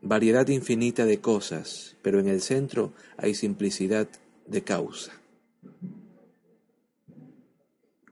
variedad 0.03 0.47
infinita 0.49 1.07
de 1.07 1.21
cosas, 1.21 1.97
pero 2.03 2.21
en 2.21 2.29
el 2.29 2.43
centro 2.43 2.93
hay 3.17 3.35
simplicidad 3.35 4.09
de 4.47 4.63
causa. 4.63 5.13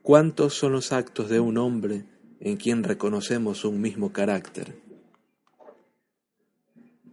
¿Cuántos 0.01 0.55
son 0.55 0.73
los 0.73 0.93
actos 0.93 1.29
de 1.29 1.41
un 1.41 1.59
hombre 1.59 2.05
en 2.41 2.57
quien 2.57 2.83
reconocemos 2.83 3.67
un 3.67 3.83
mismo 3.83 4.13
carácter? 4.13 4.81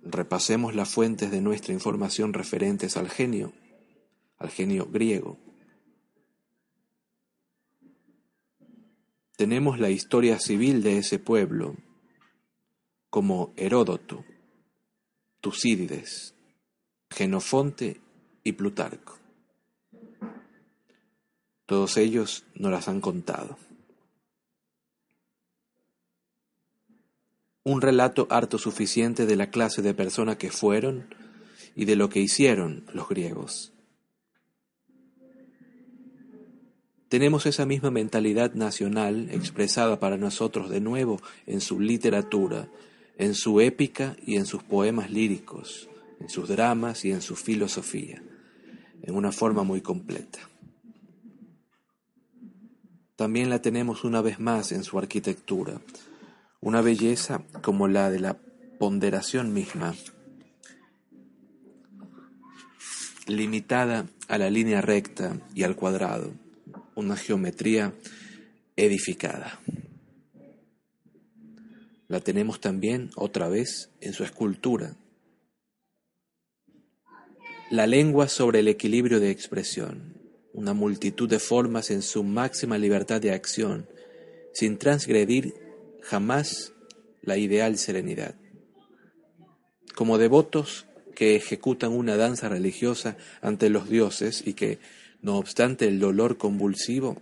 Repasemos 0.03 0.73
las 0.73 0.89
fuentes 0.89 1.29
de 1.29 1.41
nuestra 1.41 1.73
información 1.73 2.31
referentes 2.31 2.95
al 2.95 3.09
genio, 3.09 3.51
al 4.37 4.49
genio 4.49 4.87
griego. 4.89 5.37
Tenemos 9.35 9.79
la 9.79 9.89
historia 9.89 10.39
civil 10.39 10.81
de 10.81 10.97
ese 10.99 11.19
pueblo, 11.19 11.75
como 13.09 13.53
Heródoto, 13.55 14.25
Tucídides, 15.41 16.33
Genofonte 17.09 18.01
y 18.43 18.53
Plutarco. 18.53 19.17
Todos 21.65 21.97
ellos 21.97 22.45
nos 22.55 22.71
las 22.71 22.87
han 22.87 23.01
contado. 23.01 23.57
Un 27.63 27.81
relato 27.81 28.27
harto 28.29 28.57
suficiente 28.57 29.25
de 29.25 29.35
la 29.35 29.49
clase 29.49 29.81
de 29.81 29.93
persona 29.93 30.37
que 30.37 30.49
fueron 30.49 31.13
y 31.75 31.85
de 31.85 31.97
lo 31.97 32.09
que 32.09 32.21
hicieron 32.21 32.85
los 32.93 33.09
griegos. 33.09 33.73
Tenemos 37.09 37.45
esa 37.45 37.65
misma 37.65 37.91
mentalidad 37.91 38.53
nacional 38.53 39.29
expresada 39.31 39.99
para 39.99 40.17
nosotros 40.17 40.69
de 40.69 40.81
nuevo 40.81 41.21
en 41.45 41.61
su 41.61 41.79
literatura, 41.79 42.67
en 43.17 43.33
su 43.33 43.59
épica 43.61 44.15
y 44.25 44.35
en 44.35 44.45
sus 44.45 44.63
poemas 44.63 45.09
líricos, 45.09 45.89
en 46.19 46.29
sus 46.29 46.47
dramas 46.47 47.03
y 47.05 47.11
en 47.11 47.21
su 47.21 47.35
filosofía, 47.35 48.21
en 49.01 49.15
una 49.15 49.31
forma 49.31 49.63
muy 49.63 49.81
completa. 49.81 50.39
También 53.15 53.49
la 53.49 53.61
tenemos 53.61 54.03
una 54.03 54.21
vez 54.21 54.39
más 54.39 54.71
en 54.71 54.83
su 54.83 54.99
arquitectura, 54.99 55.81
una 56.61 56.81
belleza 56.81 57.41
como 57.63 57.87
la 57.87 58.11
de 58.11 58.19
la 58.19 58.37
ponderación 58.77 59.53
misma, 59.53 59.95
limitada 63.25 64.05
a 64.27 64.37
la 64.37 64.49
línea 64.49 64.81
recta 64.81 65.39
y 65.55 65.63
al 65.63 65.75
cuadrado, 65.75 66.31
una 66.95 67.15
geometría 67.15 67.93
edificada. 68.75 69.59
La 72.07 72.19
tenemos 72.19 72.61
también 72.61 73.09
otra 73.15 73.49
vez 73.49 73.89
en 73.99 74.13
su 74.13 74.23
escultura. 74.23 74.95
La 77.69 77.85
lengua 77.85 78.29
sobre 78.29 78.59
el 78.59 78.69
equilibrio 78.69 79.19
de 79.19 79.29
expresión, 79.29 80.13
una 80.53 80.73
multitud 80.73 81.29
de 81.29 81.39
formas 81.39 81.91
en 81.91 82.01
su 82.01 82.23
máxima 82.23 82.77
libertad 82.77 83.19
de 83.19 83.33
acción, 83.33 83.89
sin 84.53 84.77
transgredir 84.77 85.53
jamás 86.01 86.71
la 87.21 87.37
ideal 87.37 87.77
serenidad. 87.77 88.35
Como 89.93 90.17
devotos 90.17 90.85
que 91.13 91.35
ejecutan 91.35 91.91
una 91.91 92.15
danza 92.15 92.47
religiosa 92.47 93.17
ante 93.41 93.69
los 93.69 93.89
dioses 93.89 94.43
y 94.45 94.53
que, 94.53 94.79
no 95.21 95.37
obstante 95.37 95.87
el 95.87 95.99
dolor 95.99 96.37
convulsivo 96.37 97.21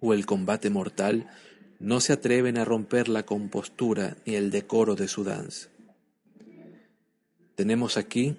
o 0.00 0.14
el 0.14 0.24
combate 0.24 0.70
mortal, 0.70 1.28
no 1.78 2.00
se 2.00 2.12
atreven 2.12 2.58
a 2.58 2.64
romper 2.64 3.08
la 3.08 3.24
compostura 3.24 4.16
ni 4.26 4.34
el 4.34 4.50
decoro 4.50 4.94
de 4.94 5.08
su 5.08 5.24
danza. 5.24 5.68
Tenemos 7.54 7.96
aquí 7.96 8.36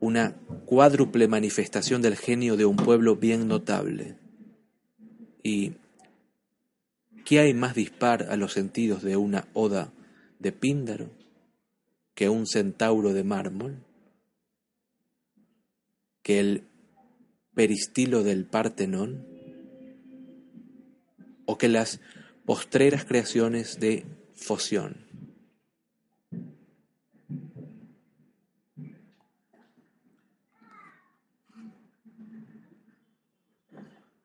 una 0.00 0.34
cuádruple 0.64 1.28
manifestación 1.28 2.02
del 2.02 2.16
genio 2.16 2.56
de 2.56 2.64
un 2.64 2.76
pueblo 2.76 3.16
bien 3.16 3.48
notable. 3.48 4.16
¿Y 5.42 5.74
qué 7.24 7.40
hay 7.40 7.54
más 7.54 7.74
dispar 7.74 8.24
a 8.30 8.36
los 8.36 8.52
sentidos 8.52 9.02
de 9.02 9.16
una 9.16 9.48
oda 9.52 9.92
de 10.38 10.52
Píndaro 10.52 11.10
que 12.14 12.28
un 12.28 12.46
centauro 12.46 13.12
de 13.12 13.24
mármol? 13.24 13.84
¿Que 16.22 16.40
el 16.40 16.64
peristilo 17.54 18.22
del 18.22 18.46
Partenón? 18.46 19.29
O 21.50 21.58
que 21.58 21.68
las 21.68 21.98
postreras 22.46 23.04
creaciones 23.04 23.80
de 23.80 24.06
Foción. 24.36 25.04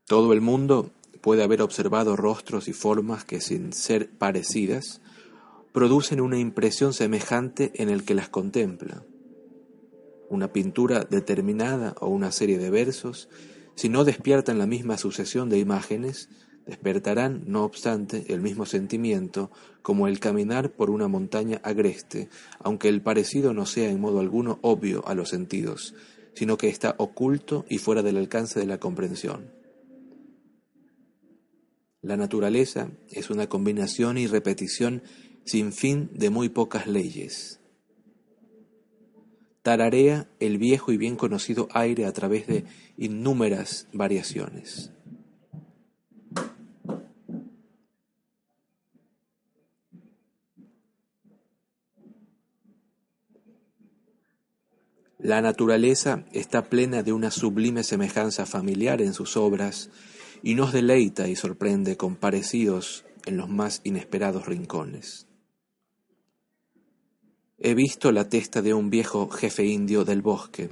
Todo 0.06 0.34
el 0.34 0.42
mundo 0.42 0.92
puede 1.22 1.42
haber 1.42 1.64
observado 1.64 2.16
rostros 2.16 2.68
y 2.68 2.74
formas 2.74 3.26
que 3.26 3.42
sin 3.42 3.74
ser 3.74 4.08
parecidas 4.08 5.02
producen 5.74 6.22
una 6.22 6.38
impresión 6.38 6.94
semejante 6.94 7.72
en 7.82 7.90
el 7.90 8.06
que 8.06 8.14
las 8.14 8.30
contempla. 8.30 9.04
Una 10.30 10.54
pintura 10.54 11.04
determinada 11.04 11.96
o 12.00 12.08
una 12.08 12.32
serie 12.32 12.60
de 12.60 12.70
versos, 12.70 13.30
si 13.74 13.90
no 13.90 14.04
despiertan 14.04 14.60
la 14.60 14.68
misma 14.68 15.00
sucesión 15.00 15.50
de 15.50 15.58
imágenes, 15.58 16.30
Despertarán, 16.66 17.44
no 17.46 17.64
obstante, 17.64 18.26
el 18.30 18.42
mismo 18.42 18.66
sentimiento 18.66 19.52
como 19.84 20.08
el 20.08 20.20
caminar 20.20 20.72
por 20.72 20.90
una 20.90 21.08
montaña 21.08 21.62
agreste, 21.64 22.30
aunque 22.60 22.90
el 22.90 23.02
parecido 23.02 23.54
no 23.54 23.68
sea 23.68 23.90
en 23.90 24.00
modo 24.00 24.20
alguno 24.20 24.58
obvio 24.64 25.08
a 25.08 25.14
los 25.14 25.30
sentidos, 25.30 25.94
sino 26.34 26.58
que 26.58 26.70
está 26.70 26.96
oculto 26.98 27.66
y 27.70 27.78
fuera 27.78 28.02
del 28.02 28.18
alcance 28.18 28.60
de 28.60 28.66
la 28.66 28.80
comprensión. 28.80 29.52
La 32.02 32.18
naturaleza 32.18 32.90
es 33.10 33.30
una 33.30 33.48
combinación 33.48 34.18
y 34.18 34.28
repetición 34.28 35.04
sin 35.46 35.72
fin 35.72 36.10
de 36.14 36.32
muy 36.32 36.50
pocas 36.50 36.88
leyes. 36.88 37.60
Tararea 39.62 40.30
el 40.40 40.58
viejo 40.58 40.92
y 40.92 40.98
bien 40.98 41.16
conocido 41.16 41.68
aire 41.74 42.06
a 42.06 42.14
través 42.14 42.48
de 42.48 42.66
innúmeras 42.98 43.88
variaciones. 43.94 44.95
La 55.26 55.42
naturaleza 55.42 56.24
está 56.34 56.70
plena 56.70 57.02
de 57.02 57.12
una 57.12 57.32
sublime 57.32 57.84
semejanza 57.84 58.46
familiar 58.46 59.02
en 59.02 59.16
sus 59.16 59.38
obras 59.38 59.90
y 60.44 60.54
nos 60.54 60.72
deleita 60.72 61.28
y 61.28 61.36
sorprende 61.36 61.98
con 61.98 62.16
parecidos 62.16 63.06
en 63.26 63.38
los 63.38 63.50
más 63.50 63.82
inesperados 63.84 64.46
rincones. 64.46 65.26
He 67.58 67.74
visto 67.74 68.12
la 68.12 68.30
testa 68.30 68.62
de 68.62 68.76
un 68.76 68.92
viejo 68.92 69.28
jefe 69.32 69.66
indio 69.66 70.06
del 70.06 70.22
bosque, 70.22 70.70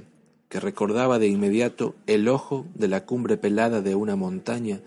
que 0.48 0.60
recordaba 0.60 1.18
de 1.18 1.26
inmediato 1.26 1.96
el 2.06 2.28
ojo 2.28 2.64
de 2.76 2.86
la 2.86 3.04
cumbre 3.06 3.36
pelada 3.36 3.80
de 3.80 3.96
una 3.96 4.14
montaña 4.14 4.82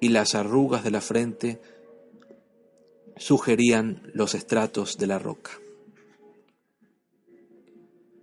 y 0.00 0.08
las 0.08 0.34
arrugas 0.34 0.82
de 0.82 0.90
la 0.90 1.00
frente 1.00 1.60
sugerían 3.18 4.02
los 4.14 4.34
estratos 4.34 4.98
de 4.98 5.06
la 5.06 5.20
roca. 5.20 5.61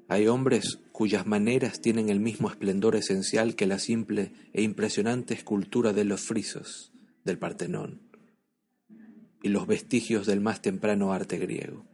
Hay 0.09 0.27
hombres 0.27 0.79
cuyas 0.91 1.27
maneras 1.27 1.81
tienen 1.81 2.09
el 2.09 2.19
mismo 2.19 2.49
esplendor 2.49 2.95
esencial 2.95 3.55
que 3.55 3.67
la 3.67 3.77
simple 3.77 4.31
e 4.53 4.63
impresionante 4.63 5.35
escultura 5.35 5.93
de 5.93 6.03
los 6.03 6.21
frisos 6.21 6.91
del 7.23 7.37
Partenón 7.37 8.01
y 9.43 9.49
los 9.49 9.67
vestigios 9.67 10.25
del 10.25 10.41
más 10.41 10.63
temprano 10.63 11.13
arte 11.13 11.37
griego. 11.37 11.85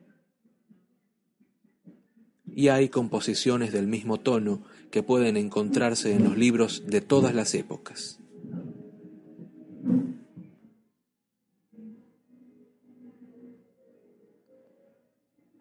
Y 2.45 2.69
hay 2.69 2.87
composiciones 2.87 3.73
del 3.73 3.87
mismo 3.87 4.17
tono 4.17 4.63
que 4.91 5.03
pueden 5.03 5.35
encontrarse 5.35 6.13
en 6.13 6.23
los 6.23 6.37
libros 6.37 6.83
de 6.87 7.01
todas 7.01 7.35
las 7.35 7.53
épocas. 7.53 8.21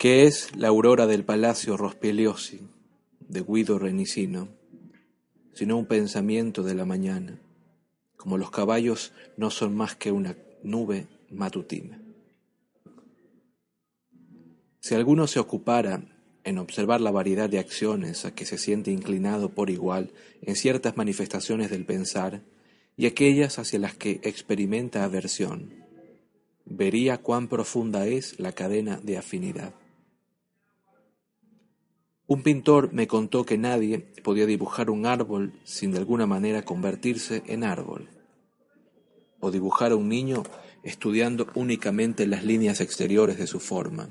¿Qué 0.04 0.24
es 0.24 0.54
la 0.54 0.68
aurora 0.68 1.06
del 1.06 1.24
Palacio 1.24 1.78
Rospigliosi 1.78 2.60
de 3.20 3.40
Guido 3.40 3.78
Renicino, 3.78 4.48
sino 5.54 5.78
un 5.78 5.86
pensamiento 5.86 6.62
de 6.62 6.74
la 6.74 6.84
mañana, 6.84 7.40
como 8.14 8.36
los 8.36 8.50
caballos 8.50 9.12
no 9.38 9.48
son 9.48 9.74
más 9.74 9.96
que 9.96 10.12
una 10.12 10.36
nube 10.62 11.06
matutina? 11.30 12.02
Si 14.80 14.94
alguno 14.94 15.26
se 15.26 15.38
ocupara 15.38 16.02
en 16.44 16.58
observar 16.58 17.00
la 17.00 17.10
variedad 17.10 17.48
de 17.48 17.58
acciones 17.58 18.26
a 18.26 18.34
que 18.34 18.44
se 18.44 18.58
siente 18.58 18.90
inclinado 18.90 19.54
por 19.54 19.70
igual 19.70 20.12
en 20.42 20.54
ciertas 20.54 20.98
manifestaciones 20.98 21.70
del 21.70 21.86
pensar 21.86 22.42
y 22.98 23.06
aquellas 23.06 23.58
hacia 23.58 23.78
las 23.78 23.94
que 23.94 24.20
experimenta 24.22 25.02
aversión, 25.02 25.72
vería 26.66 27.16
cuán 27.22 27.48
profunda 27.48 28.06
es 28.06 28.38
la 28.38 28.52
cadena 28.52 29.00
de 29.02 29.16
afinidad. 29.16 29.72
Un 32.26 32.42
pintor 32.42 32.92
me 32.92 33.06
contó 33.06 33.44
que 33.44 33.58
nadie 33.58 33.98
podía 34.22 34.46
dibujar 34.46 34.88
un 34.88 35.04
árbol 35.04 35.52
sin 35.64 35.92
de 35.92 35.98
alguna 35.98 36.26
manera 36.26 36.64
convertirse 36.64 37.42
en 37.46 37.64
árbol, 37.64 38.08
o 39.40 39.50
dibujar 39.50 39.92
a 39.92 39.96
un 39.96 40.08
niño 40.08 40.42
estudiando 40.82 41.46
únicamente 41.54 42.26
las 42.26 42.42
líneas 42.42 42.80
exteriores 42.80 43.36
de 43.36 43.46
su 43.46 43.60
forma, 43.60 44.08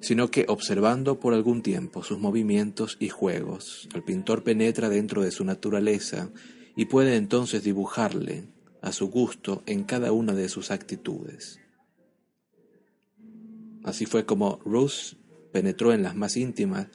sino 0.00 0.30
que 0.32 0.46
observando 0.48 1.20
por 1.20 1.34
algún 1.34 1.62
tiempo 1.62 2.02
sus 2.02 2.18
movimientos 2.18 2.96
y 2.98 3.10
juegos, 3.10 3.88
el 3.94 4.02
pintor 4.02 4.42
penetra 4.42 4.88
dentro 4.88 5.22
de 5.22 5.30
su 5.30 5.44
naturaleza 5.44 6.30
y 6.74 6.86
puede 6.86 7.14
entonces 7.14 7.62
dibujarle 7.62 8.48
a 8.82 8.90
su 8.90 9.08
gusto 9.08 9.62
en 9.66 9.84
cada 9.84 10.10
una 10.10 10.34
de 10.34 10.48
sus 10.48 10.72
actitudes. 10.72 11.60
Así 13.84 14.04
fue 14.04 14.26
como 14.26 14.60
Ruth 14.64 15.16
penetró 15.58 15.92
en 15.92 16.04
las 16.04 16.14
más 16.14 16.36
íntimas 16.36 16.86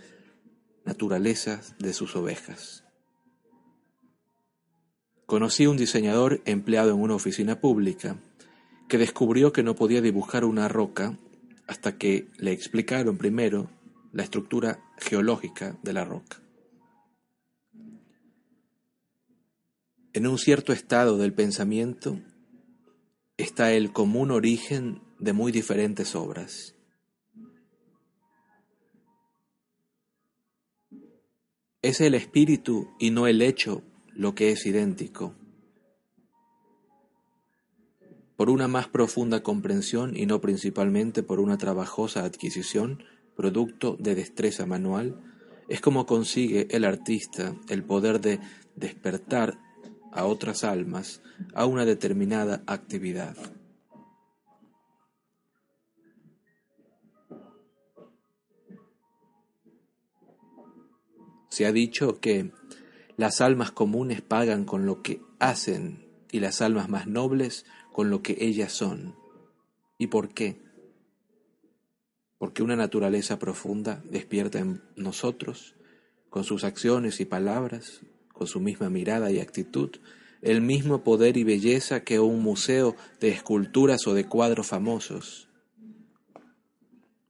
naturalezas 0.86 1.76
de 1.80 1.91
sus 1.91 2.15
ovejas. 2.15 2.86
Conocí 5.26 5.67
un 5.67 5.76
diseñador 5.76 6.41
empleado 6.45 6.91
en 6.91 7.02
una 7.02 7.15
oficina 7.15 7.60
pública 7.60 8.15
que 8.88 8.97
descubrió 8.97 9.52
que 9.52 9.63
no 9.63 9.76
podía 9.76 10.02
dibujar 10.02 10.45
una 10.45 10.69
roca 10.69 11.17
hasta 11.67 11.97
que 11.97 12.30
le 12.38 12.54
explicaron 12.54 13.17
primero 13.17 13.69
la 14.13 14.23
estructura 14.23 14.80
geológica 14.97 15.78
de 15.84 15.91
la 15.91 16.06
roca. 16.06 16.41
En 20.13 20.26
un 20.26 20.38
cierto 20.38 20.71
estado 20.71 21.17
del 21.17 21.34
pensamiento 21.34 22.17
está 23.36 23.73
el 23.73 23.91
común 23.91 24.32
origen 24.32 25.02
de 25.19 25.34
muy 25.34 25.52
diferentes 25.52 26.15
obras. 26.15 26.73
Es 31.84 32.02
el 32.02 32.15
espíritu 32.15 32.89
y 32.98 33.12
no 33.12 33.28
el 33.28 33.43
hecho 33.43 33.84
lo 34.15 34.34
que 34.34 34.50
es 34.50 34.65
idéntico 34.65 35.36
por 38.36 38.50
una 38.50 38.67
más 38.67 38.88
profunda 38.88 39.41
comprensión 39.41 40.17
y 40.17 40.26
no 40.26 40.41
principalmente 40.41 41.24
por 41.24 41.39
una 41.39 41.58
trabajosa 41.58 42.26
adquisición, 42.26 43.04
producto 43.38 43.96
de 44.00 44.15
destreza 44.15 44.65
manual, 44.65 45.15
es 45.69 45.82
como 45.82 46.06
consigue 46.06 46.67
el 46.72 46.84
artista 46.84 47.56
el 47.69 47.84
poder 47.84 48.19
de 48.19 48.39
despertar 48.76 49.60
a 50.12 50.26
otras 50.26 50.63
almas 50.63 51.22
a 51.54 51.65
una 51.65 51.86
determinada 51.86 52.63
actividad. 52.67 53.38
Se 61.54 61.68
ha 61.68 61.72
dicho 61.72 62.20
que 62.20 62.50
las 63.16 63.39
almas 63.39 63.70
comunes 63.70 64.24
pagan 64.24 64.66
con 64.66 64.88
lo 64.88 65.04
que 65.04 65.22
hacen 65.38 66.04
y 66.32 66.39
las 66.39 66.63
almas 66.63 66.89
más 66.89 67.06
nobles 67.06 67.68
con 67.92 68.10
lo 68.10 68.24
que 68.24 68.38
ellas 68.39 68.74
son. 68.74 69.16
¿Y 70.00 70.08
por 70.08 70.34
qué? 70.34 70.60
Porque 72.39 72.63
una 72.63 72.76
naturaleza 72.76 73.38
profunda 73.38 74.02
despierta 74.10 74.58
en 74.58 74.82
nosotros, 74.96 75.76
con 76.32 76.44
sus 76.44 76.63
acciones 76.63 77.20
y 77.20 77.26
palabras, 77.26 78.02
con 78.32 78.48
su 78.48 78.60
misma 78.60 78.89
mirada 78.89 79.30
y 79.30 79.39
actitud, 79.39 79.92
el 80.42 80.60
mismo 80.60 81.04
poder 81.04 81.38
y 81.38 81.44
belleza 81.44 82.04
que 82.04 82.20
un 82.20 82.42
museo 82.42 82.96
de 83.20 83.28
esculturas 83.30 84.08
o 84.08 84.16
de 84.16 84.26
cuadros 84.26 84.66
famosos. 84.66 85.50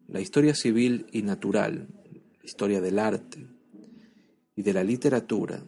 La 0.08 0.22
historia 0.22 0.56
civil 0.56 1.08
y 1.12 1.24
natural, 1.24 1.90
la 2.40 2.46
historia 2.46 2.80
del 2.80 3.00
arte 3.00 3.53
y 4.56 4.63
de 4.63 4.74
la 4.74 4.84
literatura, 4.84 5.63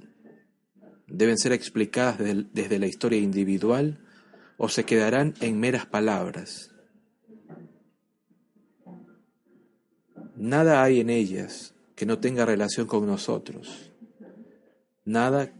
deben 1.08 1.38
ser 1.38 1.54
explicadas 1.54 2.18
desde 2.52 2.80
la 2.80 2.88
historia 2.88 3.20
individual 3.20 4.00
o 4.58 4.70
se 4.70 4.86
quedarán 4.86 5.34
en 5.42 5.60
meras 5.60 5.86
palabras. 5.86 6.72
Nada 10.36 10.84
hay 10.84 11.00
en 11.00 11.10
ellas 11.10 11.74
que 11.96 12.06
no 12.06 12.20
tenga 12.20 12.46
relación 12.46 12.88
con 12.88 13.06
nosotros, 13.06 13.92
nada 15.06 15.54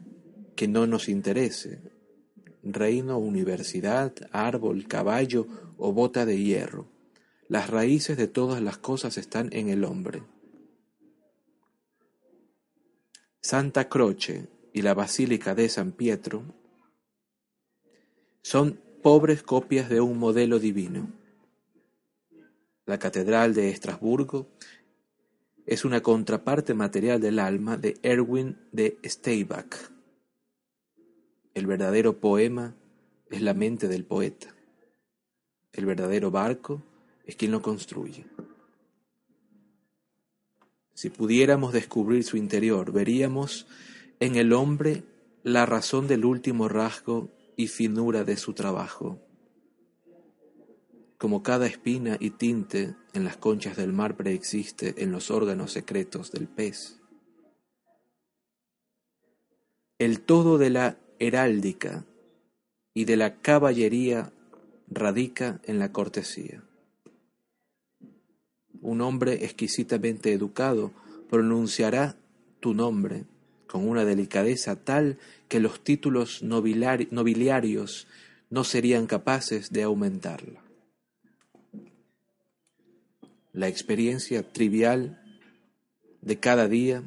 que 0.56 0.68
no 0.68 0.86
nos 0.88 1.08
interese, 1.08 1.82
reino, 2.64 3.18
universidad, 3.18 4.14
árbol, 4.32 4.88
caballo 4.88 5.48
o 5.78 5.94
bota 5.94 6.26
de 6.26 6.42
hierro. 6.42 6.88
Las 7.48 7.70
raíces 7.70 8.18
de 8.18 8.28
todas 8.28 8.62
las 8.62 8.78
cosas 8.78 9.18
están 9.18 9.50
en 9.52 9.70
el 9.70 9.84
hombre. 9.84 10.24
Santa 13.46 13.88
Croce 13.90 14.48
y 14.74 14.82
la 14.82 14.96
Basílica 14.96 15.54
de 15.54 15.70
San 15.70 15.92
Pietro 15.92 16.42
son 18.42 18.82
pobres 19.04 19.44
copias 19.44 19.88
de 19.88 20.02
un 20.02 20.18
modelo 20.18 20.58
divino. 20.58 21.12
La 22.88 22.98
Catedral 22.98 23.54
de 23.54 23.70
Estrasburgo 23.70 24.48
es 25.68 25.86
una 25.86 26.02
contraparte 26.02 26.74
material 26.74 27.22
del 27.22 27.38
alma 27.38 27.78
de 27.78 28.00
Erwin 28.02 28.58
de 28.72 28.98
Steibach. 29.06 29.92
El 31.54 31.68
verdadero 31.68 32.20
poema 32.20 32.74
es 33.30 33.44
la 33.44 33.54
mente 33.54 33.88
del 33.88 34.06
poeta. 34.06 34.56
El 35.72 35.86
verdadero 35.86 36.32
barco 36.32 36.82
es 37.28 37.36
quien 37.36 37.52
lo 37.52 37.62
construye. 37.62 38.26
Si 40.96 41.10
pudiéramos 41.10 41.74
descubrir 41.74 42.24
su 42.24 42.38
interior, 42.38 42.94
veríamos 42.94 43.68
en 44.22 44.38
el 44.38 44.54
hombre 44.54 45.04
la 45.44 45.66
razón 45.66 46.08
del 46.08 46.24
último 46.24 46.70
rasgo 46.70 47.30
y 47.58 47.68
finura 47.68 48.24
de 48.24 48.38
su 48.38 48.54
trabajo. 48.54 49.20
Como 51.18 51.44
cada 51.44 51.68
espina 51.68 52.16
y 52.20 52.32
tinte 52.32 52.96
en 53.14 53.26
las 53.26 53.36
conchas 53.36 53.76
del 53.76 53.92
mar 53.92 54.16
preexiste 54.16 55.04
en 55.04 55.12
los 55.12 55.32
órganos 55.32 55.74
secretos 55.74 56.32
del 56.32 56.48
pez. 56.48 57.02
El 60.00 60.22
todo 60.22 60.58
de 60.58 60.70
la 60.70 60.98
heráldica 61.20 62.06
y 62.94 63.04
de 63.04 63.18
la 63.18 63.42
caballería 63.42 64.32
radica 64.88 65.60
en 65.66 65.80
la 65.80 65.92
cortesía. 65.92 66.64
Un 68.86 69.02
hombre 69.02 69.44
exquisitamente 69.46 70.32
educado 70.32 70.92
pronunciará 71.28 72.18
tu 72.60 72.76
nombre 72.76 73.26
con 73.66 73.90
una 73.90 74.06
delicadeza 74.06 74.76
tal 74.76 75.18
que 75.48 75.60
los 75.60 75.84
títulos 75.84 76.44
nobiliarios 76.44 78.06
no 78.52 78.64
serían 78.64 79.08
capaces 79.08 79.72
de 79.72 79.82
aumentarla. 79.82 80.62
La 83.54 83.68
experiencia 83.68 84.44
trivial 84.54 85.20
de 86.22 86.40
cada 86.40 86.68
día 86.68 87.02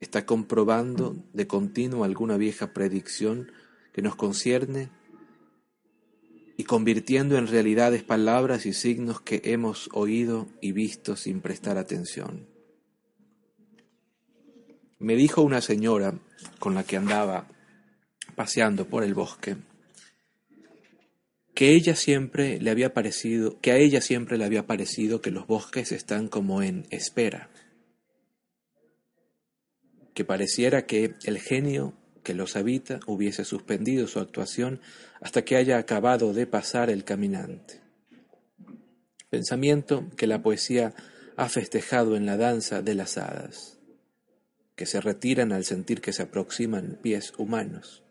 está 0.00 0.26
comprobando 0.26 1.16
de 1.32 1.46
continuo 1.46 2.04
alguna 2.04 2.36
vieja 2.36 2.74
predicción 2.74 3.50
que 3.94 4.02
nos 4.02 4.16
concierne 4.16 4.90
y 6.56 6.64
convirtiendo 6.64 7.36
en 7.36 7.46
realidades 7.46 8.02
palabras 8.02 8.66
y 8.66 8.72
signos 8.72 9.20
que 9.20 9.42
hemos 9.44 9.88
oído 9.92 10.48
y 10.60 10.72
visto 10.72 11.16
sin 11.16 11.40
prestar 11.40 11.78
atención. 11.78 12.46
Me 14.98 15.14
dijo 15.14 15.42
una 15.42 15.60
señora 15.60 16.14
con 16.58 16.74
la 16.74 16.84
que 16.84 16.96
andaba 16.96 17.46
paseando 18.34 18.86
por 18.86 19.04
el 19.04 19.14
bosque 19.14 19.56
que 21.56 21.70
ella 21.70 21.96
siempre 21.96 22.60
le 22.60 22.70
había 22.70 22.92
parecido, 22.92 23.58
que 23.62 23.72
a 23.72 23.78
ella 23.78 24.02
siempre 24.02 24.36
le 24.36 24.44
había 24.44 24.66
parecido 24.66 25.22
que 25.22 25.30
los 25.30 25.46
bosques 25.46 25.90
están 25.90 26.28
como 26.28 26.62
en 26.62 26.86
espera, 26.90 27.48
que 30.12 30.22
pareciera 30.22 30.84
que 30.84 31.14
el 31.24 31.38
genio 31.38 31.94
que 32.26 32.34
los 32.34 32.56
habita 32.56 32.98
hubiese 33.06 33.44
suspendido 33.44 34.08
su 34.08 34.18
actuación 34.18 34.80
hasta 35.20 35.44
que 35.44 35.54
haya 35.54 35.78
acabado 35.78 36.32
de 36.32 36.48
pasar 36.48 36.90
el 36.90 37.04
caminante. 37.04 37.80
Pensamiento 39.30 40.10
que 40.16 40.26
la 40.26 40.42
poesía 40.42 40.92
ha 41.36 41.48
festejado 41.48 42.16
en 42.16 42.26
la 42.26 42.36
danza 42.36 42.82
de 42.82 42.96
las 42.96 43.16
hadas, 43.16 43.78
que 44.74 44.86
se 44.86 45.00
retiran 45.00 45.52
al 45.52 45.64
sentir 45.64 46.00
que 46.00 46.12
se 46.12 46.24
aproximan 46.24 46.98
pies 47.00 47.32
humanos. 47.38 48.02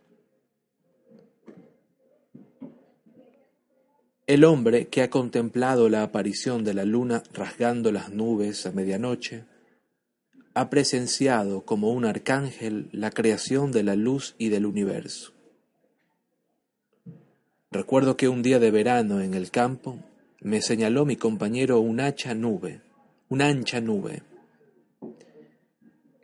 El 4.27 4.45
hombre 4.45 4.87
que 4.87 5.01
ha 5.01 5.09
contemplado 5.09 5.89
la 5.89 6.03
aparición 6.03 6.63
de 6.63 6.73
la 6.73 6.85
luna 6.85 7.21
rasgando 7.33 7.91
las 7.91 8.13
nubes 8.13 8.65
a 8.65 8.71
medianoche, 8.71 9.43
ha 10.55 10.69
presenciado 10.69 11.65
como 11.65 11.91
un 11.91 12.05
arcángel 12.05 12.87
la 12.93 13.11
creación 13.11 13.73
de 13.73 13.83
la 13.83 13.95
luz 13.95 14.35
y 14.37 14.47
del 14.47 14.65
universo. 14.65 15.33
Recuerdo 17.69 18.15
que 18.15 18.29
un 18.29 18.41
día 18.41 18.57
de 18.57 18.71
verano 18.71 19.19
en 19.19 19.33
el 19.33 19.51
campo 19.51 19.99
me 20.39 20.61
señaló 20.61 21.05
mi 21.05 21.17
compañero 21.17 21.81
una 21.81 22.05
hacha 22.05 22.33
nube, 22.33 22.81
una 23.27 23.47
ancha 23.47 23.81
nube, 23.81 24.23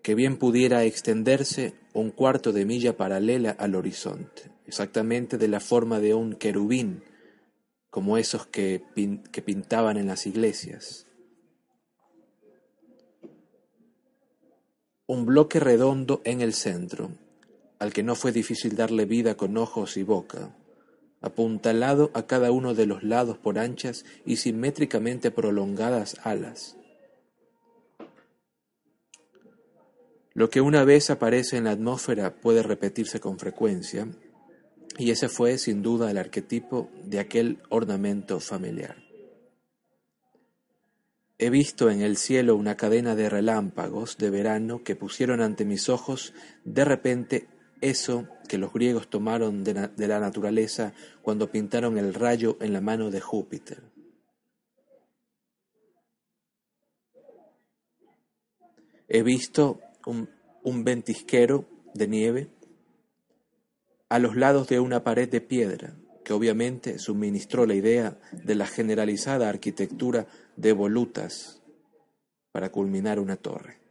que 0.02 0.16
bien 0.16 0.38
pudiera 0.38 0.86
extenderse 0.86 1.74
un 1.94 2.10
cuarto 2.12 2.54
de 2.54 2.66
milla 2.66 2.96
paralela 2.96 3.52
al 3.52 3.76
horizonte, 3.76 4.44
exactamente 4.66 5.38
de 5.38 5.50
la 5.50 5.60
forma 5.60 6.00
de 6.00 6.14
un 6.14 6.36
querubín, 6.36 7.04
como 7.90 8.18
esos 8.18 8.48
que, 8.48 8.82
que 9.34 9.42
pintaban 9.42 9.98
en 9.98 10.08
las 10.08 10.26
iglesias. 10.26 11.06
Un 15.12 15.26
bloque 15.26 15.60
redondo 15.60 16.22
en 16.24 16.40
el 16.40 16.54
centro, 16.54 17.12
al 17.80 17.92
que 17.92 18.02
no 18.02 18.16
fue 18.16 18.32
difícil 18.32 18.78
darle 18.78 19.04
vida 19.04 19.36
con 19.36 19.58
ojos 19.58 19.98
y 19.98 20.04
boca, 20.04 20.56
apuntalado 21.20 22.12
a 22.14 22.28
cada 22.28 22.54
uno 22.54 22.74
de 22.76 22.86
los 22.86 23.04
lados 23.04 23.38
por 23.38 23.60
anchas 23.60 24.06
y 24.26 24.38
simétricamente 24.38 25.30
prolongadas 25.30 26.16
alas. 26.24 26.78
Lo 30.34 30.50
que 30.50 30.62
una 30.62 30.86
vez 30.86 31.10
aparece 31.10 31.58
en 31.58 31.66
la 31.66 31.72
atmósfera 31.72 32.40
puede 32.40 32.64
repetirse 32.64 33.20
con 33.20 33.38
frecuencia, 33.38 34.08
y 34.98 35.12
ese 35.12 35.28
fue 35.28 35.58
sin 35.58 35.82
duda 35.82 36.10
el 36.10 36.20
arquetipo 36.20 36.90
de 37.04 37.20
aquel 37.20 37.58
ornamento 37.68 38.40
familiar. 38.40 39.11
He 41.44 41.50
visto 41.50 41.90
en 41.90 42.02
el 42.02 42.18
cielo 42.18 42.56
una 42.56 42.78
cadena 42.78 43.16
de 43.16 43.28
relámpagos 43.28 44.16
de 44.20 44.30
verano 44.30 44.84
que 44.84 44.96
pusieron 44.96 45.42
ante 45.42 45.66
mis 45.66 45.90
ojos 45.90 46.36
de 46.66 46.86
repente 46.86 47.48
eso 47.82 48.28
que 48.48 48.60
los 48.60 48.72
griegos 48.72 49.10
tomaron 49.10 49.64
de, 49.64 49.74
la 50.08 50.20
naturaleza 50.20 50.94
cuando 51.24 51.50
pintaron 51.50 51.98
el 51.98 52.14
rayo 52.14 52.58
en 52.62 52.74
la 52.74 52.82
mano 52.82 53.10
de 53.10 53.22
Júpiter. 53.22 53.82
He 59.08 59.24
visto 59.24 59.80
un, 60.06 60.30
un 60.62 60.84
ventisquero 60.84 61.66
de 61.96 62.08
nieve 62.08 62.50
a 64.10 64.20
los 64.20 64.36
lados 64.36 64.68
de 64.68 64.80
una 64.80 65.04
pared 65.04 65.28
de 65.28 65.42
piedra, 65.42 65.96
obviamente 66.32 67.00
suministró 67.00 67.66
la 67.66 67.76
idea 67.76 68.20
de 68.32 68.56
la 68.56 68.68
generalizada 68.68 69.50
arquitectura 69.50 70.28
de 70.56 70.72
volutas 70.74 71.62
para 72.52 72.70
culminar 72.70 73.20
una 73.20 73.38
torre. 73.38 73.82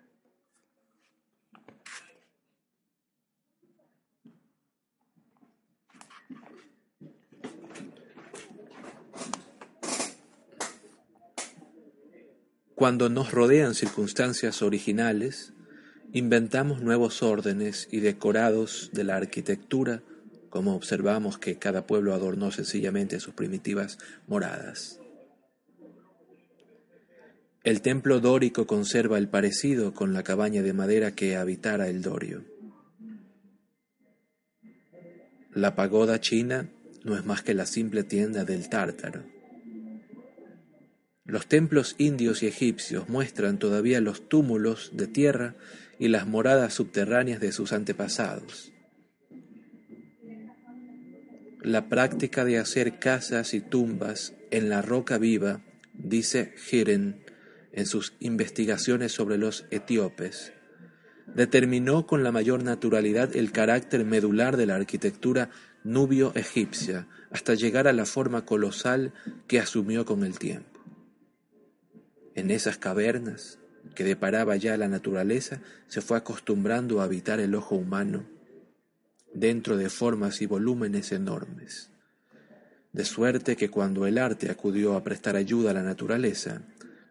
Cuando 12.81 13.11
nos 13.11 13.31
rodean 13.31 13.75
circunstancias 13.75 14.63
originales, 14.63 15.53
inventamos 16.15 16.81
nuevos 16.81 17.23
órdenes 17.23 17.87
y 17.91 18.01
decorados 18.01 18.89
de 18.95 19.05
la 19.05 19.17
arquitectura, 19.17 20.03
como 20.51 20.75
observamos 20.75 21.39
que 21.39 21.57
cada 21.57 21.87
pueblo 21.87 22.13
adornó 22.13 22.51
sencillamente 22.51 23.21
sus 23.21 23.35
primitivas 23.35 23.99
moradas. 24.27 25.01
El 27.63 27.83
templo 27.83 28.21
dórico 28.21 28.67
conserva 28.67 29.19
el 29.19 29.29
parecido 29.29 29.95
con 29.95 30.13
la 30.13 30.23
cabaña 30.23 30.63
de 30.63 30.73
madera 30.73 31.15
que 31.15 31.37
habitara 31.37 31.89
el 31.89 32.03
dorio. 32.03 32.45
La 35.55 35.75
pagoda 35.75 36.21
china 36.21 36.69
no 37.05 37.17
es 37.17 37.25
más 37.25 37.43
que 37.43 37.55
la 37.55 37.67
simple 37.67 38.03
tienda 38.03 38.45
del 38.45 38.69
tártaro. 38.69 39.25
Los 41.25 41.47
templos 41.47 41.95
indios 41.99 42.43
y 42.43 42.47
egipcios 42.47 43.09
muestran 43.09 43.59
todavía 43.59 44.01
los 44.01 44.29
túmulos 44.29 44.91
de 44.95 45.07
tierra 45.07 45.55
y 45.99 46.09
las 46.09 46.27
moradas 46.27 46.75
subterráneas 46.75 47.41
de 47.41 47.53
sus 47.53 47.73
antepasados. 47.73 48.70
La 51.63 51.91
práctica 51.91 52.47
de 52.47 52.57
hacer 52.59 52.99
casas 52.99 53.53
y 53.53 53.61
tumbas 53.61 54.33
en 54.51 54.71
la 54.71 54.81
roca 54.81 55.19
viva, 55.19 55.61
dice 55.93 56.55
Hiren, 56.71 57.23
en 57.73 57.85
sus 57.85 58.15
investigaciones 58.19 59.13
sobre 59.13 59.37
los 59.37 59.67
etíopes, 59.71 60.55
determinó 61.27 62.07
con 62.07 62.25
la 62.25 62.33
mayor 62.33 62.65
naturalidad 62.65 63.37
el 63.37 63.53
carácter 63.53 64.07
medular 64.07 64.57
de 64.57 64.65
la 64.65 64.77
arquitectura 64.77 65.51
nubio-egipcia, 65.85 67.09
hasta 67.31 67.53
llegar 67.53 67.89
a 67.89 67.93
la 67.93 68.07
forma 68.07 68.47
colosal 68.47 69.13
que 69.47 69.61
asumió 69.61 70.07
con 70.07 70.25
el 70.25 70.39
tiempo. 70.39 70.81
En 72.35 72.51
esas 72.51 72.79
cavernas 72.79 73.59
que 73.95 74.05
deparaba 74.05 74.57
ya 74.57 74.79
la 74.79 74.89
naturaleza, 74.89 75.61
se 75.89 76.01
fue 76.01 76.17
acostumbrando 76.17 77.03
a 77.03 77.05
habitar 77.05 77.39
el 77.39 77.55
ojo 77.55 77.77
humano 77.77 78.40
dentro 79.33 79.77
de 79.77 79.91
formas 79.91 80.43
y 80.43 80.47
volúmenes 80.47 81.13
enormes. 81.13 81.91
De 82.93 83.05
suerte 83.05 83.57
que 83.57 83.71
cuando 83.71 84.07
el 84.07 84.19
arte 84.19 84.51
acudió 84.51 84.97
a 84.97 85.05
prestar 85.05 85.37
ayuda 85.37 85.71
a 85.71 85.75
la 85.75 85.83
naturaleza, 85.83 86.63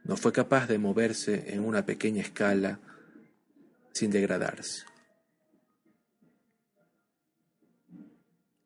no 0.04 0.18
fue 0.18 0.34
capaz 0.34 0.68
de 0.68 0.78
moverse 0.78 1.54
en 1.54 1.64
una 1.64 1.86
pequeña 1.86 2.22
escala 2.22 2.80
sin 3.94 4.12
degradarse. 4.12 4.84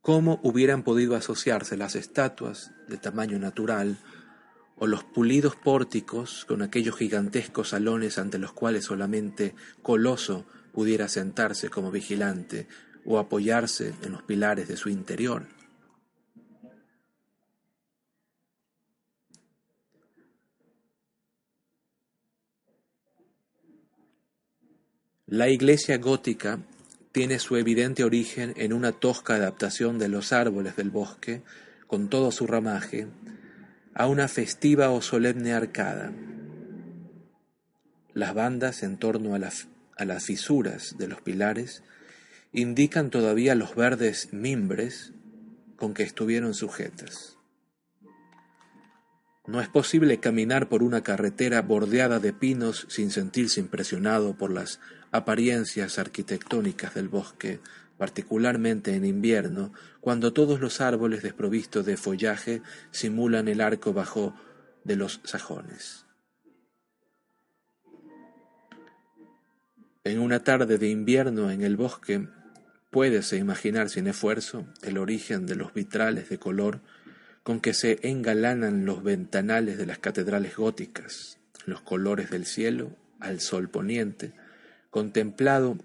¿Cómo 0.02 0.40
hubieran 0.44 0.84
podido 0.84 1.16
asociarse 1.16 1.78
las 1.78 1.96
estatuas 1.96 2.72
de 2.90 2.98
tamaño 2.98 3.40
natural 3.40 3.98
o 4.76 4.88
los 4.88 5.04
pulidos 5.04 5.56
pórticos 5.56 6.46
con 6.46 6.62
aquellos 6.62 6.98
gigantescos 6.98 7.70
salones 7.70 8.18
ante 8.18 8.38
los 8.38 8.52
cuales 8.52 8.86
solamente 8.86 9.56
Coloso 9.82 10.46
pudiera 10.74 11.08
sentarse 11.08 11.70
como 11.70 11.90
vigilante 11.90 12.68
o 13.06 13.20
apoyarse 13.20 13.94
en 14.04 14.14
los 14.14 14.24
pilares 14.24 14.68
de 14.68 14.78
su 14.78 14.90
interior? 14.90 15.48
La 25.26 25.50
iglesia 25.50 25.98
gótica 25.98 26.60
tiene 27.12 27.40
su 27.40 27.56
evidente 27.56 28.04
origen 28.04 28.54
en 28.56 28.72
una 28.72 28.92
tosca 28.92 29.34
adaptación 29.34 29.98
de 29.98 30.08
los 30.08 30.32
árboles 30.32 30.76
del 30.76 30.92
bosque, 30.92 31.42
con 31.88 32.08
todo 32.10 32.32
su 32.32 32.46
ramaje, 32.46 33.08
a 33.96 34.08
una 34.08 34.28
festiva 34.28 34.92
o 34.92 35.02
solemne 35.02 35.54
arcada. 35.54 36.12
Las 38.14 38.34
bandas 38.36 38.84
en 38.84 38.98
torno 38.98 39.34
a 39.34 39.40
a 39.96 40.06
las 40.06 40.26
fisuras 40.26 40.98
de 40.98 41.08
los 41.08 41.22
pilares, 41.22 41.84
indican 42.54 43.10
todavía 43.10 43.56
los 43.56 43.76
verdes 43.76 44.30
mimbres 44.32 45.12
con 45.76 45.96
que 45.96 46.04
estuvieron 46.04 46.54
sujetas. 46.54 47.40
No 49.46 49.60
es 49.60 49.68
posible 49.68 50.20
caminar 50.20 50.70
por 50.70 50.84
una 50.84 51.02
carretera 51.02 51.62
bordeada 51.64 52.20
de 52.20 52.32
pinos 52.32 52.86
sin 52.90 53.12
sentirse 53.12 53.60
impresionado 53.60 54.38
por 54.38 54.52
las 54.52 54.80
apariencias 55.12 56.00
arquitectónicas 56.00 56.94
del 56.94 57.10
bosque, 57.10 57.60
particularmente 57.98 58.96
en 58.96 59.04
invierno, 59.04 59.74
cuando 60.00 60.32
todos 60.32 60.62
los 60.62 60.80
árboles 60.80 61.24
desprovistos 61.24 61.86
de 61.86 61.98
follaje 61.98 62.62
simulan 62.92 63.48
el 63.48 63.62
arco 63.62 63.94
bajo 63.94 64.36
de 64.84 64.96
los 64.96 65.20
sajones. 65.24 66.06
En 70.06 70.20
una 70.20 70.44
tarde 70.44 70.78
de 70.78 70.90
invierno 70.90 71.50
en 71.50 71.64
el 71.64 71.78
bosque, 71.78 72.28
puédese 72.94 73.38
imaginar 73.38 73.90
sin 73.90 74.06
esfuerzo 74.06 74.68
el 74.84 75.00
origen 75.00 75.48
de 75.48 75.56
los 75.56 75.74
vitrales 75.74 76.30
de 76.30 76.38
color 76.38 76.80
con 77.42 77.60
que 77.60 77.74
se 77.74 78.00
engalanan 78.08 78.86
los 78.86 79.04
ventanales 79.04 79.80
de 79.80 79.88
las 79.88 79.98
catedrales 79.98 80.56
góticas, 80.56 81.40
los 81.66 81.82
colores 81.82 82.30
del 82.30 82.46
cielo 82.46 82.96
al 83.20 83.42
sol 83.42 83.68
poniente, 83.68 84.34
contemplado 84.92 85.80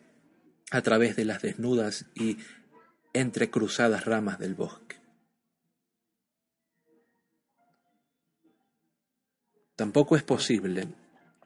a 0.71 0.83
través 0.83 1.17
de 1.17 1.25
las 1.25 1.41
desnudas 1.41 2.05
y 2.15 2.37
entrecruzadas 3.15 4.05
ramas 4.05 4.39
del 4.39 4.55
bosque. 4.55 4.97
Tampoco 9.77 10.15
es 10.15 10.23
posible 10.23 10.89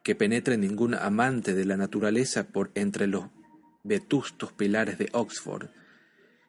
que 0.03 0.17
penetre 0.17 0.57
ningún 0.57 0.97
amante 0.97 1.55
de 1.55 1.65
la 1.67 1.77
naturaleza 1.77 2.49
por 2.49 2.73
entre 2.75 3.07
los 3.07 3.27
vetustos 3.83 4.53
pilares 4.53 4.99
de 4.99 5.09
Oxford 5.13 5.71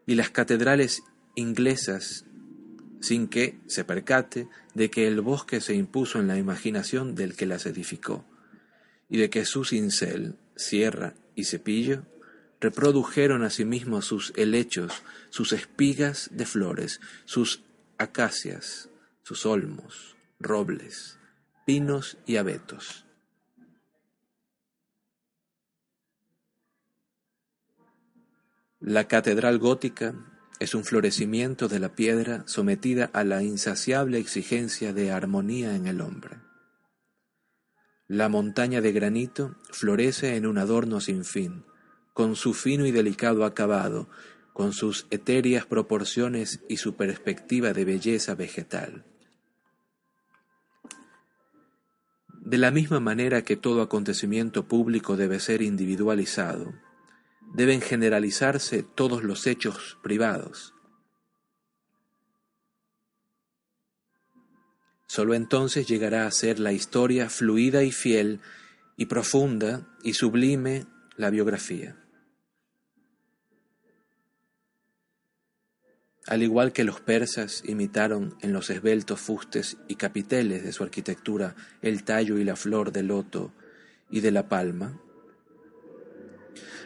y 0.06 0.16
las 0.16 0.30
catedrales 0.30 1.04
inglesas 1.36 2.26
sin 3.02 3.28
que 3.28 3.60
se 3.68 3.84
percate 3.84 4.48
de 4.74 4.90
que 4.90 5.08
el 5.08 5.20
bosque 5.22 5.60
se 5.60 5.76
impuso 5.76 6.20
en 6.20 6.28
la 6.28 6.38
imaginación 6.38 7.16
del 7.16 7.36
que 7.36 7.46
las 7.46 7.66
edificó, 7.66 8.26
y 9.10 9.18
de 9.18 9.30
que 9.30 9.46
su 9.46 9.66
cincel, 9.66 10.38
sierra 10.56 11.14
y 11.36 11.44
cepillo 11.44 12.06
reprodujeron 12.62 13.44
asimismo 13.44 14.02
sus 14.02 14.32
helechos, 14.38 15.04
sus 15.30 15.52
espigas 15.52 16.30
de 16.32 16.46
flores, 16.46 17.02
sus 17.26 17.64
acacias, 17.98 18.90
sus 19.22 19.46
olmos, 19.46 20.16
robles, 20.40 21.20
pinos 21.66 22.18
y 22.26 22.38
abetos. 22.38 23.06
La 28.86 29.08
catedral 29.08 29.60
gótica 29.60 30.14
es 30.60 30.76
un 30.76 30.84
florecimiento 30.84 31.70
de 31.70 31.80
la 31.80 31.96
piedra 31.96 32.44
sometida 32.48 33.10
a 33.14 33.24
la 33.24 33.42
insaciable 33.42 34.18
exigencia 34.18 34.92
de 34.92 35.10
armonía 35.10 35.78
en 35.78 35.88
el 35.88 36.02
hombre. 36.02 36.42
La 38.10 38.28
montaña 38.28 38.82
de 38.82 38.92
granito 38.92 39.56
florece 39.72 40.36
en 40.36 40.46
un 40.46 40.58
adorno 40.58 41.00
sin 41.00 41.24
fin, 41.24 41.64
con 42.14 42.36
su 42.36 42.54
fino 42.54 42.86
y 42.86 42.92
delicado 42.92 43.46
acabado, 43.46 44.10
con 44.52 44.74
sus 44.74 45.08
etéreas 45.12 45.66
proporciones 45.66 46.60
y 46.68 46.76
su 46.76 46.98
perspectiva 46.98 47.72
de 47.72 47.86
belleza 47.86 48.36
vegetal. 48.36 49.06
De 52.28 52.58
la 52.58 52.70
misma 52.70 53.00
manera 53.00 53.44
que 53.44 53.56
todo 53.56 53.82
acontecimiento 53.82 54.68
público 54.68 55.16
debe 55.16 55.40
ser 55.40 55.62
individualizado, 55.62 56.74
deben 57.54 57.82
generalizarse 57.82 58.84
todos 58.84 59.24
los 59.24 59.48
hechos 59.48 59.98
privados. 60.04 60.74
Solo 65.08 65.36
entonces 65.36 65.88
llegará 65.88 66.26
a 66.26 66.32
ser 66.32 66.60
la 66.60 66.74
historia 66.74 67.30
fluida 67.30 67.84
y 67.84 67.92
fiel 67.92 68.40
y 68.98 69.06
profunda 69.06 69.88
y 70.04 70.14
sublime 70.14 70.88
la 71.16 71.30
biografía. 71.30 71.96
Al 76.26 76.42
igual 76.42 76.72
que 76.72 76.84
los 76.84 77.02
persas 77.02 77.64
imitaron 77.66 78.36
en 78.42 78.54
los 78.54 78.70
esbeltos 78.70 79.20
fustes 79.20 79.78
y 79.88 79.96
capiteles 79.96 80.64
de 80.64 80.72
su 80.72 80.84
arquitectura 80.84 81.56
el 81.82 82.04
tallo 82.04 82.40
y 82.40 82.44
la 82.44 82.56
flor 82.56 82.92
del 82.92 83.08
loto 83.08 83.54
y 84.10 84.22
de 84.22 84.32
la 84.32 84.48
palma, 84.48 85.03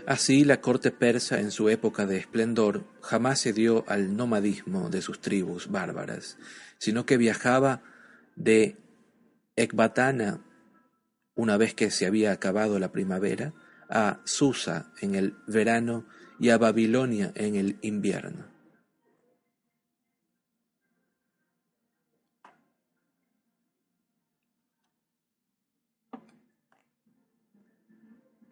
Así 0.05 0.43
la 0.43 0.61
corte 0.61 0.91
persa 0.91 1.39
en 1.39 1.51
su 1.51 1.69
época 1.69 2.05
de 2.05 2.17
esplendor 2.17 2.85
jamás 3.01 3.39
se 3.39 3.53
dio 3.53 3.83
al 3.87 4.15
nomadismo 4.15 4.89
de 4.89 5.01
sus 5.01 5.19
tribus 5.19 5.69
bárbaras, 5.69 6.37
sino 6.77 7.05
que 7.05 7.17
viajaba 7.17 7.81
de 8.35 8.77
Ecbatana, 9.55 10.41
una 11.35 11.57
vez 11.57 11.73
que 11.73 11.91
se 11.91 12.05
había 12.05 12.31
acabado 12.31 12.79
la 12.79 12.91
primavera, 12.91 13.53
a 13.89 14.19
Susa 14.25 14.91
en 15.01 15.15
el 15.15 15.35
verano 15.47 16.05
y 16.39 16.49
a 16.49 16.57
Babilonia 16.57 17.31
en 17.35 17.55
el 17.55 17.77
invierno. 17.81 18.56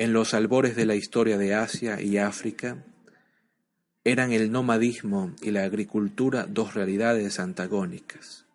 En 0.06 0.14
los 0.14 0.36
albores 0.36 0.76
de 0.76 0.86
la 0.86 0.94
historia 0.94 1.36
de 1.36 1.56
Asia 1.56 2.00
y 2.00 2.20
África, 2.20 2.86
eran 4.04 4.32
el 4.34 4.52
nomadismo 4.52 5.34
y 5.42 5.50
la 5.50 5.64
agricultura 5.64 6.46
dos 6.48 6.76
realidades 6.76 7.40
antagónicas. 7.40 8.46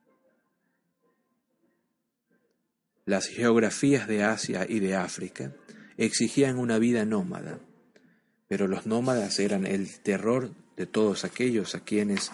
Las 3.04 3.26
geografías 3.26 4.06
de 4.06 4.22
Asia 4.22 4.64
y 4.68 4.78
de 4.78 4.94
África 4.94 5.52
exigían 5.96 6.56
una 6.56 6.78
vida 6.78 7.04
nómada, 7.04 7.58
pero 8.46 8.68
los 8.68 8.86
nómadas 8.86 9.40
eran 9.40 9.66
el 9.66 9.98
terror 10.02 10.52
de 10.76 10.86
todos 10.86 11.24
aquellos 11.24 11.74
a 11.74 11.80
quienes 11.80 12.30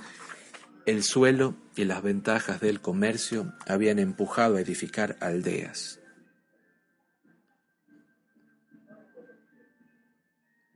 el 0.84 1.02
suelo 1.02 1.54
y 1.74 1.86
las 1.86 2.02
ventajas 2.02 2.60
del 2.60 2.82
comercio 2.82 3.54
habían 3.66 3.98
empujado 3.98 4.56
a 4.56 4.60
edificar 4.60 5.16
aldeas. 5.20 6.00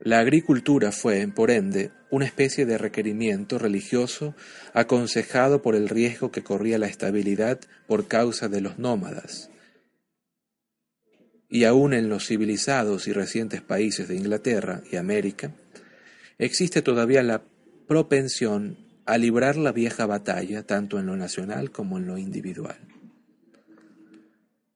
La 0.03 0.17
agricultura 0.17 0.91
fue, 0.91 1.27
por 1.27 1.51
ende, 1.51 1.91
una 2.09 2.25
especie 2.25 2.65
de 2.65 2.79
requerimiento 2.79 3.59
religioso 3.59 4.33
aconsejado 4.73 5.61
por 5.61 5.75
el 5.75 5.89
riesgo 5.89 6.31
que 6.31 6.41
corría 6.41 6.79
la 6.79 6.87
estabilidad 6.87 7.59
por 7.87 8.07
causa 8.07 8.49
de 8.49 8.61
los 8.61 8.79
nómadas. 8.79 9.51
Y 11.47 11.65
aún 11.65 11.93
en 11.93 12.09
los 12.09 12.25
civilizados 12.25 13.07
y 13.07 13.13
recientes 13.13 13.61
países 13.61 14.07
de 14.07 14.15
Inglaterra 14.15 14.81
y 14.91 14.95
América, 14.95 15.51
existe 16.39 16.81
todavía 16.81 17.21
la 17.21 17.43
propensión 17.87 18.79
a 19.05 19.19
librar 19.19 19.55
la 19.55 19.71
vieja 19.71 20.07
batalla 20.07 20.63
tanto 20.63 20.97
en 20.97 21.05
lo 21.05 21.15
nacional 21.15 21.69
como 21.69 21.99
en 21.99 22.07
lo 22.07 22.17
individual. 22.17 22.90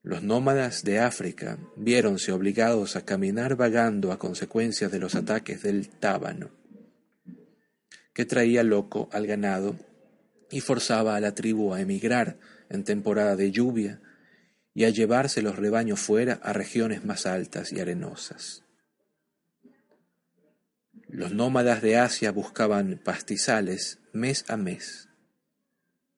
Los 0.06 0.22
nómadas 0.22 0.84
de 0.84 1.00
África 1.00 1.58
viéronse 1.76 2.32
obligados 2.32 2.96
a 2.96 3.04
caminar 3.04 3.56
vagando 3.56 4.12
a 4.12 4.20
consecuencia 4.20 4.88
de 4.88 5.00
los 5.00 5.16
ataques 5.16 5.64
del 5.64 5.90
tábano, 5.90 6.52
que 8.14 8.24
traía 8.24 8.62
loco 8.62 9.10
al 9.12 9.26
ganado 9.26 9.76
y 10.52 10.62
forzaba 10.62 11.16
a 11.16 11.20
la 11.20 11.34
tribu 11.34 11.74
a 11.74 11.82
emigrar 11.82 12.38
en 12.70 12.84
temporada 12.84 13.36
de 13.36 13.50
lluvia 13.50 14.00
y 14.76 14.84
a 14.84 14.90
llevarse 14.90 15.42
los 15.42 15.56
rebaños 15.56 16.00
fuera 16.02 16.34
a 16.44 16.54
regiones 16.54 17.04
más 17.04 17.26
altas 17.26 17.74
y 17.74 17.80
arenosas. 17.80 18.64
Los 21.08 21.34
nómadas 21.34 21.82
de 21.82 21.98
Asia 21.98 22.32
buscaban 22.32 23.02
pastizales 23.04 23.98
mes 24.14 24.46
a 24.50 24.56
mes. 24.56 25.10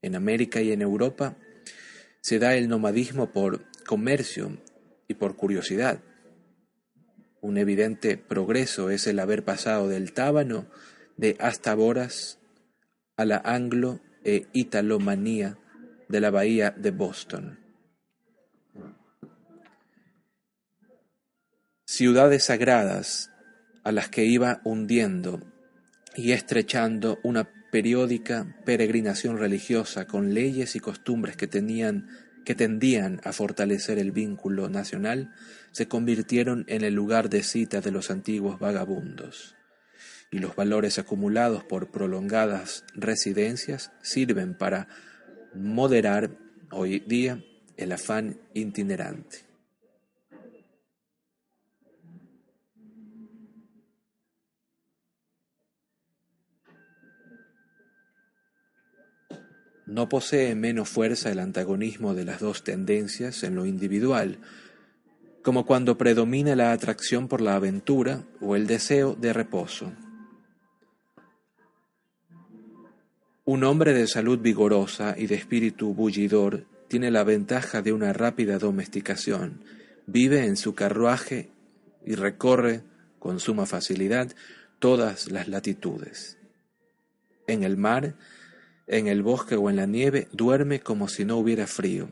En 0.02 0.14
América 0.14 0.62
y 0.62 0.74
en 0.74 0.82
Europa 0.82 1.38
se 2.20 2.40
da 2.40 2.56
el 2.56 2.68
nomadismo 2.68 3.32
por 3.32 3.67
comercio 3.88 4.62
y 5.08 5.16
por 5.16 5.36
curiosidad. 5.36 6.04
Un 7.42 7.58
evidente 7.58 8.18
progreso 8.18 8.92
es 8.92 9.08
el 9.08 9.20
haber 9.20 9.44
pasado 9.44 9.88
del 9.88 10.14
tábano 10.14 10.68
de 11.16 11.36
Boras 11.76 12.38
a 13.16 13.26
la 13.26 13.38
anglo 13.38 14.00
e 14.24 14.46
italomanía 14.54 15.58
de 16.08 16.20
la 16.20 16.30
bahía 16.30 16.72
de 16.72 16.92
Boston. 16.92 17.60
Ciudades 21.86 22.44
sagradas 22.44 23.32
a 23.84 23.92
las 23.92 24.10
que 24.10 24.26
iba 24.26 24.62
hundiendo 24.64 25.42
y 26.16 26.34
estrechando 26.34 27.20
una 27.24 27.50
periódica 27.72 28.58
peregrinación 28.66 29.38
religiosa 29.38 30.06
con 30.06 30.34
leyes 30.34 30.76
y 30.76 30.80
costumbres 30.80 31.36
que 31.36 31.48
tenían 31.48 32.10
que 32.48 32.56
tendían 32.56 33.20
a 33.26 33.34
fortalecer 33.34 34.00
el 34.00 34.14
vínculo 34.14 34.70
nacional, 34.70 35.34
se 35.74 35.90
convirtieron 35.90 36.64
en 36.70 36.86
el 36.86 36.94
lugar 36.94 37.30
de 37.30 37.44
cita 37.44 37.82
de 37.82 37.92
los 37.92 38.10
antiguos 38.10 38.58
vagabundos, 38.58 39.58
y 40.32 40.40
los 40.40 40.56
valores 40.56 40.98
acumulados 40.98 41.66
por 41.66 41.92
prolongadas 41.92 42.86
residencias 42.96 43.92
sirven 44.02 44.54
para 44.54 44.88
moderar 45.54 46.38
hoy 46.72 47.00
día 47.02 47.44
el 47.76 47.92
afán 47.92 48.40
itinerante. 48.54 49.47
No 59.88 60.10
posee 60.10 60.54
menos 60.54 60.90
fuerza 60.90 61.32
el 61.32 61.40
antagonismo 61.40 62.14
de 62.14 62.26
las 62.26 62.42
dos 62.42 62.64
tendencias 62.64 63.44
en 63.44 63.56
lo 63.56 63.66
individual, 63.66 64.38
como 65.42 65.66
cuando 65.66 65.98
predomina 65.98 66.58
la 66.58 66.74
atracción 66.74 67.30
por 67.30 67.40
la 67.40 67.56
aventura 67.56 68.26
o 68.42 68.58
el 68.58 68.68
deseo 68.68 69.16
de 69.16 69.32
reposo. 69.32 69.94
Un 73.46 73.64
hombre 73.64 73.94
de 73.94 74.08
salud 74.08 74.40
vigorosa 74.40 75.16
y 75.18 75.28
de 75.28 75.36
espíritu 75.36 75.94
bullidor 75.94 76.66
tiene 76.90 77.10
la 77.12 77.24
ventaja 77.24 77.82
de 77.82 77.94
una 77.94 78.12
rápida 78.12 78.60
domesticación, 78.60 79.64
vive 80.06 80.44
en 80.44 80.58
su 80.58 80.76
carruaje 80.76 81.50
y 82.06 82.16
recorre 82.16 82.84
con 83.20 83.40
suma 83.40 83.66
facilidad 83.66 84.36
todas 84.80 85.32
las 85.32 85.48
latitudes. 85.48 86.38
En 87.48 87.64
el 87.64 87.78
mar, 87.78 88.16
en 88.88 89.08
el 89.08 89.22
bosque 89.22 89.56
o 89.56 89.70
en 89.70 89.76
la 89.76 89.86
nieve 89.86 90.30
duerme 90.32 90.80
como 90.80 91.08
si 91.10 91.26
no 91.26 91.38
hubiera 91.38 91.68
frío, 91.68 92.10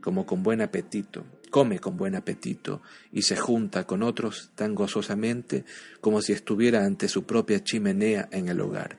como 0.00 0.24
con 0.24 0.42
buen 0.42 0.60
apetito, 0.60 1.24
come 1.50 1.80
con 1.80 1.96
buen 1.96 2.14
apetito 2.14 2.80
y 3.12 3.22
se 3.22 3.36
junta 3.36 3.84
con 3.86 4.02
otros 4.02 4.50
tan 4.54 4.74
gozosamente 4.74 5.64
como 6.00 6.22
si 6.22 6.32
estuviera 6.32 6.84
ante 6.84 7.08
su 7.08 7.24
propia 7.24 7.62
chimenea 7.62 8.28
en 8.30 8.48
el 8.48 8.60
hogar. 8.60 8.98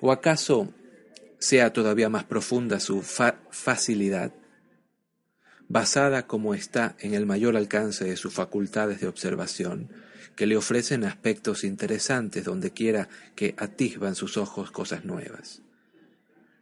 ¿O 0.00 0.12
acaso 0.12 0.72
sea 1.38 1.72
todavía 1.72 2.08
más 2.08 2.24
profunda 2.24 2.80
su 2.80 3.02
facilidad, 3.02 4.32
basada 5.68 6.26
como 6.26 6.54
está 6.54 6.96
en 7.00 7.14
el 7.14 7.26
mayor 7.26 7.56
alcance 7.56 8.04
de 8.04 8.16
sus 8.16 8.32
facultades 8.32 9.00
de 9.00 9.08
observación, 9.08 9.90
que 10.36 10.46
le 10.46 10.56
ofrecen 10.56 11.04
aspectos 11.04 11.64
interesantes 11.64 12.44
donde 12.44 12.70
quiera 12.70 13.08
que 13.34 13.54
atisban 13.56 14.14
sus 14.14 14.36
ojos 14.36 14.70
cosas 14.70 15.04
nuevas. 15.04 15.62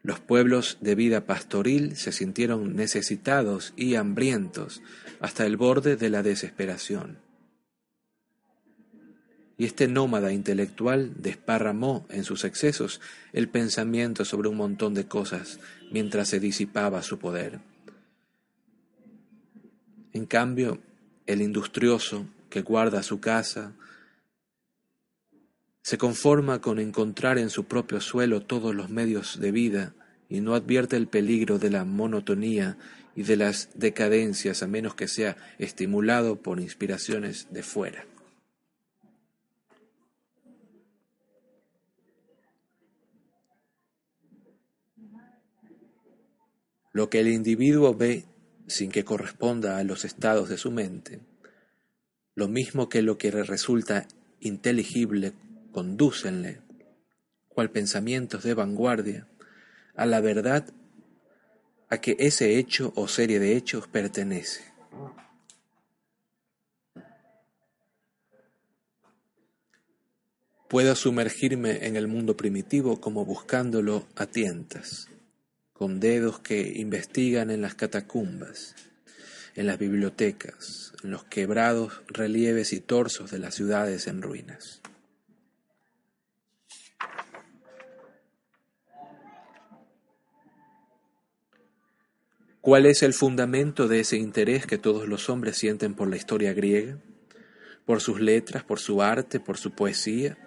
Los 0.02 0.18
pueblos 0.18 0.78
de 0.80 0.96
vida 0.96 1.26
pastoril 1.26 1.96
se 1.96 2.10
sintieron 2.10 2.74
necesitados 2.74 3.72
y 3.76 3.94
hambrientos 3.94 4.82
hasta 5.20 5.46
el 5.46 5.56
borde 5.56 5.96
de 5.96 6.10
la 6.10 6.24
desesperación. 6.24 7.18
Y 9.56 9.64
este 9.64 9.86
nómada 9.86 10.32
intelectual 10.32 11.12
desparramó 11.18 12.04
en 12.08 12.24
sus 12.24 12.44
excesos 12.44 13.00
el 13.32 13.48
pensamiento 13.48 14.24
sobre 14.24 14.48
un 14.48 14.56
montón 14.56 14.94
de 14.94 15.06
cosas 15.06 15.60
mientras 15.92 16.28
se 16.28 16.40
disipaba 16.40 17.02
su 17.02 17.20
poder. 17.20 17.60
En 20.12 20.26
cambio, 20.26 20.80
el 21.26 21.42
industrioso 21.42 22.26
que 22.53 22.61
guarda 22.61 23.03
su 23.03 23.18
casa, 23.18 23.72
se 25.80 25.96
conforma 25.96 26.61
con 26.61 26.78
encontrar 26.78 27.38
en 27.38 27.48
su 27.48 27.64
propio 27.64 27.98
suelo 28.03 28.42
todos 28.42 28.74
los 28.74 28.90
medios 28.90 29.40
de 29.40 29.50
vida 29.53 29.94
y 30.28 30.42
no 30.42 30.55
advierte 30.55 30.96
el 30.96 31.09
peligro 31.09 31.59
de 31.59 31.70
la 31.70 31.86
monotonía 31.86 32.76
y 33.16 33.22
de 33.22 33.36
las 33.36 33.70
decadencias 33.74 34.62
a 34.62 34.66
menos 34.66 34.94
que 34.94 35.09
sea 35.09 35.38
estimulado 35.59 36.42
por 36.42 36.61
inspiraciones 36.61 37.46
de 37.50 37.62
fuera. 37.62 38.05
Lo 46.92 47.09
que 47.09 47.20
el 47.20 47.28
individuo 47.28 47.94
ve 47.94 48.26
sin 48.66 48.90
que 48.90 49.07
corresponda 49.07 49.78
a 49.78 49.84
los 49.84 50.05
estados 50.05 50.50
de 50.50 50.59
su 50.59 50.70
mente 50.70 51.32
lo 52.35 52.49
mismo 52.49 52.89
que 52.89 53.03
lo 53.03 53.18
que 53.18 53.30
resulta 53.30 54.07
inteligible, 54.41 55.33
condúcenle, 55.72 56.61
cual 57.49 57.70
pensamientos 57.70 58.43
de 58.43 58.55
vanguardia, 58.55 59.28
a 59.95 60.07
la 60.07 60.20
verdad 60.20 60.66
a 61.89 62.01
que 62.01 62.16
ese 62.18 62.59
hecho 62.59 62.93
o 62.97 63.07
serie 63.07 63.39
de 63.39 63.57
hechos 63.57 63.87
pertenece. 63.87 64.62
Puedo 70.70 70.97
sumergirme 70.97 71.87
en 71.87 71.97
el 71.97 72.09
mundo 72.09 72.35
primitivo 72.35 72.99
como 72.99 73.26
buscándolo 73.26 74.07
a 74.16 74.24
tientas, 74.24 75.09
con 75.74 76.01
dedos 76.01 76.41
que 76.41 76.72
investigan 76.76 77.51
en 77.51 77.61
las 77.61 77.74
catacumbas, 77.74 78.74
en 79.55 79.66
las 79.66 79.78
bibliotecas, 79.78 80.92
en 81.03 81.11
los 81.11 81.24
quebrados 81.24 82.03
relieves 82.09 82.72
y 82.72 82.80
torsos 82.80 83.30
de 83.30 83.38
las 83.38 83.55
ciudades 83.55 84.07
en 84.07 84.22
ruinas. 84.22 84.80
¿Cuál 92.62 92.86
es 92.86 93.03
el 93.03 93.12
fundamento 93.12 93.88
de 93.88 93.98
ese 94.00 94.16
interés 94.16 94.66
que 94.66 94.78
todos 94.78 95.09
los 95.09 95.28
hombres 95.28 95.57
sienten 95.57 95.94
por 95.94 96.09
la 96.09 96.16
historia 96.16 96.53
griega? 96.53 96.96
Por 97.84 98.00
sus 98.00 98.20
letras, 98.20 98.62
por 98.62 98.78
su 98.78 99.03
arte, 99.03 99.40
por 99.40 99.59
su 99.59 99.72
poesía, 99.72 100.38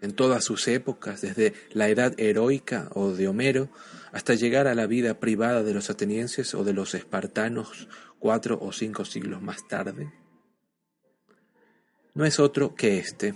en 0.00 0.12
todas 0.12 0.42
sus 0.42 0.66
épocas, 0.66 1.20
desde 1.20 1.54
la 1.70 1.88
edad 1.88 2.18
heroica 2.18 2.90
o 2.94 3.12
de 3.12 3.28
Homero 3.28 3.68
hasta 4.12 4.34
llegar 4.34 4.68
a 4.68 4.74
la 4.74 4.86
vida 4.86 5.18
privada 5.18 5.62
de 5.62 5.74
los 5.74 5.90
atenienses 5.90 6.54
o 6.54 6.64
de 6.64 6.74
los 6.74 6.94
espartanos 6.94 7.88
cuatro 8.18 8.58
o 8.60 8.70
cinco 8.72 9.04
siglos 9.04 9.42
más 9.42 9.66
tarde, 9.66 10.12
no 12.14 12.26
es 12.26 12.38
otro 12.38 12.74
que 12.74 12.98
este, 12.98 13.34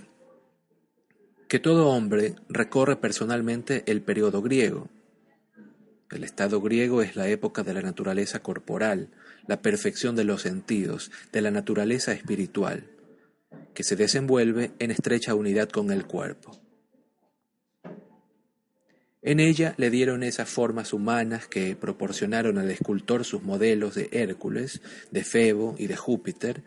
que 1.47 1.59
todo 1.59 1.89
hombre 1.89 2.35
recorre 2.47 2.95
personalmente 2.95 3.83
el 3.87 4.01
periodo 4.01 4.41
griego. 4.41 4.87
El 6.11 6.23
estado 6.23 6.61
griego 6.61 7.01
es 7.01 7.15
la 7.15 7.27
época 7.27 7.63
de 7.63 7.73
la 7.73 7.81
naturaleza 7.81 8.41
corporal, 8.41 9.09
la 9.47 9.61
perfección 9.61 10.15
de 10.15 10.25
los 10.25 10.43
sentidos, 10.43 11.11
de 11.31 11.41
la 11.41 11.51
naturaleza 11.51 12.13
espiritual, 12.13 12.85
que 13.73 13.83
se 13.83 13.95
desenvuelve 13.95 14.71
en 14.79 14.91
estrecha 14.91 15.33
unidad 15.33 15.69
con 15.69 15.91
el 15.91 16.05
cuerpo. 16.05 16.66
En 19.27 19.41
ella 19.41 19.73
le 19.75 19.89
dieron 19.89 20.23
esas 20.23 20.47
formas 20.47 20.93
humanas 20.93 21.49
que 21.49 21.75
proporcionaron 21.75 22.57
al 22.57 22.71
escultor 22.71 23.25
sus 23.25 23.43
modelos 23.43 23.93
de 23.93 24.07
Hércules, 24.13 24.79
de 25.11 25.25
Febo 25.25 25.75
y 25.77 25.87
de 25.87 25.97
Júpiter, 25.97 26.63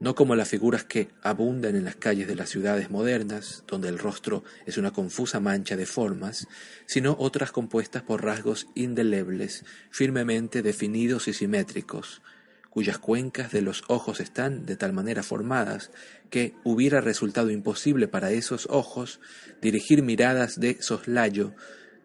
no 0.00 0.16
como 0.16 0.34
las 0.34 0.48
figuras 0.48 0.82
que 0.82 1.10
abundan 1.22 1.76
en 1.76 1.84
las 1.84 1.94
calles 1.94 2.26
de 2.26 2.34
las 2.34 2.50
ciudades 2.50 2.90
modernas, 2.90 3.62
donde 3.68 3.88
el 3.88 4.00
rostro 4.00 4.42
es 4.66 4.78
una 4.78 4.90
confusa 4.90 5.38
mancha 5.38 5.76
de 5.76 5.86
formas, 5.86 6.48
sino 6.86 7.14
otras 7.20 7.52
compuestas 7.52 8.02
por 8.02 8.24
rasgos 8.24 8.66
indelebles, 8.74 9.64
firmemente 9.92 10.60
definidos 10.60 11.28
y 11.28 11.34
simétricos, 11.34 12.20
cuyas 12.68 12.98
cuencas 12.98 13.52
de 13.52 13.62
los 13.62 13.84
ojos 13.86 14.18
están 14.18 14.66
de 14.66 14.74
tal 14.74 14.92
manera 14.92 15.22
formadas 15.22 15.92
que 16.30 16.56
hubiera 16.64 17.00
resultado 17.00 17.50
imposible 17.50 18.08
para 18.08 18.32
esos 18.32 18.66
ojos 18.70 19.20
dirigir 19.60 20.02
miradas 20.02 20.58
de 20.58 20.82
soslayo 20.82 21.54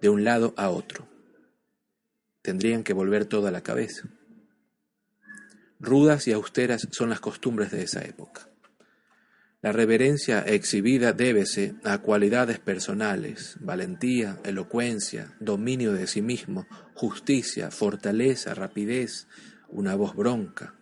de 0.01 0.09
un 0.09 0.23
lado 0.23 0.53
a 0.57 0.69
otro. 0.69 1.07
Tendrían 2.41 2.83
que 2.83 2.93
volver 2.93 3.25
toda 3.25 3.51
la 3.51 3.61
cabeza. 3.61 4.07
Rudas 5.79 6.27
y 6.27 6.31
austeras 6.31 6.87
son 6.91 7.09
las 7.09 7.19
costumbres 7.19 7.71
de 7.71 7.83
esa 7.83 8.03
época. 8.03 8.49
La 9.61 9.71
reverencia 9.71 10.41
exhibida 10.41 11.13
débese 11.13 11.75
a 11.83 11.97
cualidades 11.97 12.59
personales, 12.59 13.57
valentía, 13.59 14.39
elocuencia, 14.43 15.35
dominio 15.39 15.93
de 15.93 16.07
sí 16.07 16.21
mismo, 16.21 16.67
justicia, 16.93 17.71
fortaleza, 17.71 18.53
rapidez, 18.53 19.27
una 19.69 19.95
voz 19.95 20.15
bronca, 20.15 20.75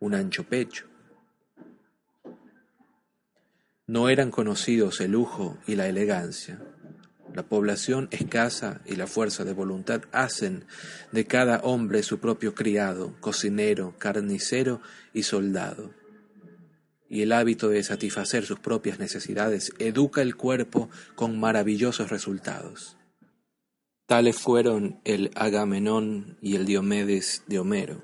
un 0.00 0.14
ancho 0.14 0.44
pecho. 0.44 0.86
No 3.86 4.08
eran 4.08 4.30
conocidos 4.30 5.00
el 5.00 5.12
lujo 5.12 5.58
y 5.66 5.76
la 5.76 5.86
elegancia, 5.88 6.60
la 7.38 7.44
población 7.44 8.08
escasa 8.10 8.80
y 8.84 8.96
la 8.96 9.06
fuerza 9.06 9.44
de 9.44 9.52
voluntad 9.52 10.02
hacen 10.10 10.64
de 11.12 11.24
cada 11.24 11.60
hombre 11.60 12.02
su 12.02 12.18
propio 12.18 12.52
criado, 12.52 13.14
cocinero, 13.20 13.94
carnicero 13.96 14.80
y 15.14 15.22
soldado. 15.22 15.94
Y 17.08 17.22
el 17.22 17.30
hábito 17.30 17.68
de 17.68 17.84
satisfacer 17.84 18.44
sus 18.44 18.58
propias 18.58 18.98
necesidades 18.98 19.72
educa 19.78 20.20
el 20.20 20.34
cuerpo 20.34 20.90
con 21.14 21.38
maravillosos 21.38 22.10
resultados. 22.10 22.96
Tales 24.06 24.36
fueron 24.36 24.98
el 25.04 25.30
Agamenón 25.36 26.38
y 26.42 26.56
el 26.56 26.66
Diomedes 26.66 27.44
de 27.46 27.60
Homero. 27.60 28.02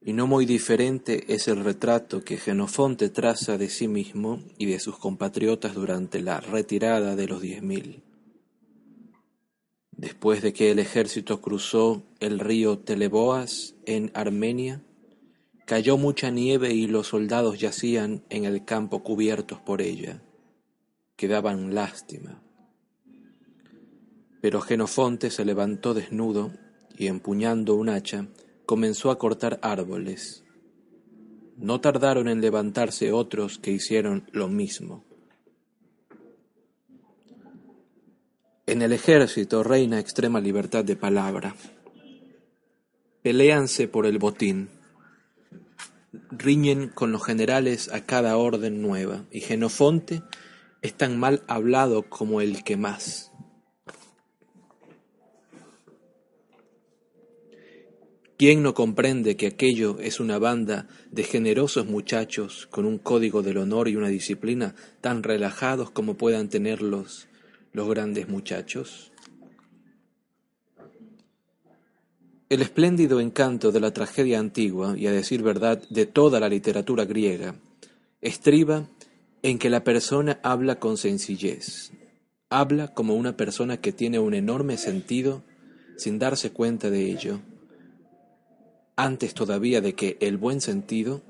Y 0.00 0.12
no 0.12 0.26
muy 0.26 0.46
diferente 0.46 1.32
es 1.34 1.48
el 1.48 1.64
retrato 1.64 2.22
que 2.22 2.36
Genofonte 2.36 3.08
traza 3.08 3.58
de 3.58 3.68
sí 3.68 3.88
mismo 3.88 4.40
y 4.56 4.66
de 4.66 4.78
sus 4.78 4.96
compatriotas 4.96 5.74
durante 5.74 6.20
la 6.20 6.40
retirada 6.40 7.16
de 7.16 7.26
los 7.26 7.40
diez 7.40 7.62
mil. 7.62 8.02
Después 9.90 10.42
de 10.42 10.52
que 10.52 10.70
el 10.70 10.78
ejército 10.78 11.40
cruzó 11.40 12.04
el 12.20 12.38
río 12.38 12.78
Teleboas 12.78 13.74
en 13.84 14.12
Armenia, 14.14 14.80
cayó 15.64 15.98
mucha 15.98 16.30
nieve 16.30 16.72
y 16.72 16.86
los 16.86 17.08
soldados 17.08 17.58
yacían 17.58 18.22
en 18.30 18.44
el 18.44 18.64
campo 18.64 19.02
cubiertos 19.02 19.58
por 19.60 19.82
ella. 19.82 20.22
Quedaban 21.16 21.74
lástima. 21.74 22.40
Pero 24.40 24.60
Genofonte 24.60 25.32
se 25.32 25.44
levantó 25.44 25.94
desnudo 25.94 26.52
y 26.96 27.08
empuñando 27.08 27.74
un 27.74 27.88
hacha, 27.88 28.28
comenzó 28.68 29.10
a 29.10 29.16
cortar 29.16 29.58
árboles. 29.62 30.44
No 31.56 31.80
tardaron 31.80 32.28
en 32.28 32.42
levantarse 32.42 33.12
otros 33.12 33.56
que 33.56 33.70
hicieron 33.70 34.28
lo 34.30 34.48
mismo. 34.48 35.06
En 38.66 38.82
el 38.82 38.92
ejército 38.92 39.62
reina 39.62 39.98
extrema 39.98 40.38
libertad 40.38 40.84
de 40.84 40.96
palabra. 40.96 41.56
Peléanse 43.22 43.88
por 43.88 44.04
el 44.04 44.18
botín. 44.18 44.68
Riñen 46.30 46.90
con 46.90 47.10
los 47.10 47.24
generales 47.24 47.90
a 47.90 48.04
cada 48.04 48.36
orden 48.36 48.82
nueva, 48.82 49.24
y 49.30 49.40
Genofonte 49.40 50.20
es 50.82 50.92
tan 50.92 51.18
mal 51.18 51.42
hablado 51.48 52.02
como 52.02 52.42
el 52.42 52.62
que 52.64 52.76
más. 52.76 53.32
¿Quién 58.38 58.62
no 58.62 58.72
comprende 58.72 59.36
que 59.36 59.48
aquello 59.48 59.98
es 59.98 60.20
una 60.20 60.38
banda 60.38 60.86
de 61.10 61.24
generosos 61.24 61.86
muchachos 61.86 62.68
con 62.70 62.84
un 62.84 62.98
código 62.98 63.42
del 63.42 63.56
honor 63.56 63.88
y 63.88 63.96
una 63.96 64.06
disciplina 64.06 64.76
tan 65.00 65.24
relajados 65.24 65.90
como 65.90 66.14
puedan 66.14 66.48
tenerlos 66.48 67.26
los 67.72 67.88
grandes 67.88 68.28
muchachos? 68.28 69.10
El 72.48 72.62
espléndido 72.62 73.18
encanto 73.18 73.72
de 73.72 73.80
la 73.80 73.90
tragedia 73.90 74.38
antigua, 74.38 74.96
y 74.96 75.08
a 75.08 75.12
decir 75.12 75.42
verdad, 75.42 75.82
de 75.90 76.06
toda 76.06 76.38
la 76.38 76.48
literatura 76.48 77.06
griega, 77.06 77.56
estriba 78.20 78.86
en 79.42 79.58
que 79.58 79.68
la 79.68 79.82
persona 79.82 80.38
habla 80.44 80.78
con 80.78 80.96
sencillez, 80.96 81.90
habla 82.50 82.94
como 82.94 83.16
una 83.16 83.36
persona 83.36 83.80
que 83.80 83.90
tiene 83.90 84.20
un 84.20 84.34
enorme 84.34 84.76
sentido 84.76 85.42
sin 85.96 86.20
darse 86.20 86.52
cuenta 86.52 86.88
de 86.88 87.10
ello 87.10 87.40
antes 88.98 89.32
todavía 89.32 89.80
de 89.80 89.94
que 89.94 90.16
el 90.20 90.38
buen 90.38 90.60
sentido 90.60 91.22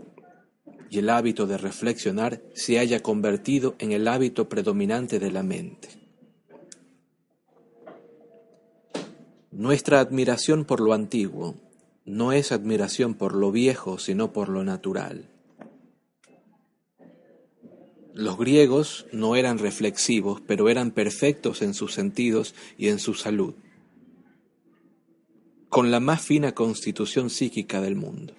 y 0.88 1.00
el 1.00 1.10
hábito 1.10 1.46
de 1.46 1.58
reflexionar 1.58 2.40
se 2.54 2.78
haya 2.78 3.00
convertido 3.00 3.74
en 3.78 3.92
el 3.92 4.08
hábito 4.08 4.48
predominante 4.48 5.18
de 5.18 5.30
la 5.30 5.42
mente. 5.42 5.90
Nuestra 9.52 10.00
admiración 10.00 10.64
por 10.64 10.80
lo 10.80 10.94
antiguo 10.94 11.56
no 12.06 12.32
es 12.32 12.52
admiración 12.52 13.12
por 13.12 13.34
lo 13.34 13.52
viejo, 13.52 13.98
sino 13.98 14.32
por 14.32 14.48
lo 14.48 14.64
natural. 14.64 15.28
Los 18.14 18.38
griegos 18.38 19.04
no 19.12 19.36
eran 19.36 19.58
reflexivos, 19.58 20.40
pero 20.40 20.70
eran 20.70 20.90
perfectos 20.90 21.60
en 21.60 21.74
sus 21.74 21.92
sentidos 21.92 22.54
y 22.78 22.88
en 22.88 22.98
su 22.98 23.12
salud 23.12 23.54
con 25.68 25.90
la 25.90 26.00
más 26.00 26.22
fina 26.22 26.54
constitución 26.54 27.28
psíquica 27.28 27.80
del 27.82 27.94
mundo. 27.94 28.34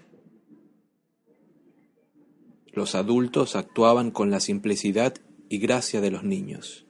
Los 2.73 2.95
adultos 2.95 3.55
actuaban 3.55 4.09
con 4.09 4.31
la 4.31 4.39
simplicidad 4.39 5.13
y 5.47 5.59
gracia 5.59 6.01
de 6.01 6.09
los 6.09 6.23
niños. 6.23 6.85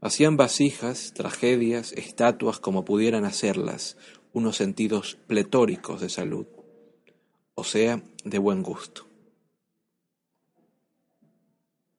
Hacían 0.00 0.36
vasijas, 0.36 1.12
tragedias, 1.14 1.92
estatuas 1.92 2.58
como 2.60 2.84
pudieran 2.84 3.24
hacerlas, 3.24 3.96
unos 4.32 4.56
sentidos 4.56 5.18
pletóricos 5.26 6.00
de 6.00 6.10
salud, 6.10 6.46
o 7.54 7.64
sea, 7.64 8.02
de 8.24 8.38
buen 8.38 8.62
gusto. 8.62 9.06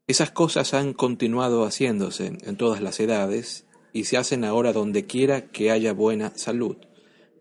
Esas 0.08 0.32
cosas 0.32 0.74
han 0.74 0.94
continuado 0.94 1.66
haciéndose 1.66 2.38
en 2.42 2.58
todas 2.58 2.82
las 2.82 3.00
edades 3.00 3.66
y 3.92 4.06
se 4.06 4.18
hacen 4.18 4.44
ahora 4.44 4.72
donde 4.72 5.06
quiera 5.06 5.48
que 5.48 5.72
haya 5.72 5.94
buena 5.94 6.32
salud 6.36 6.78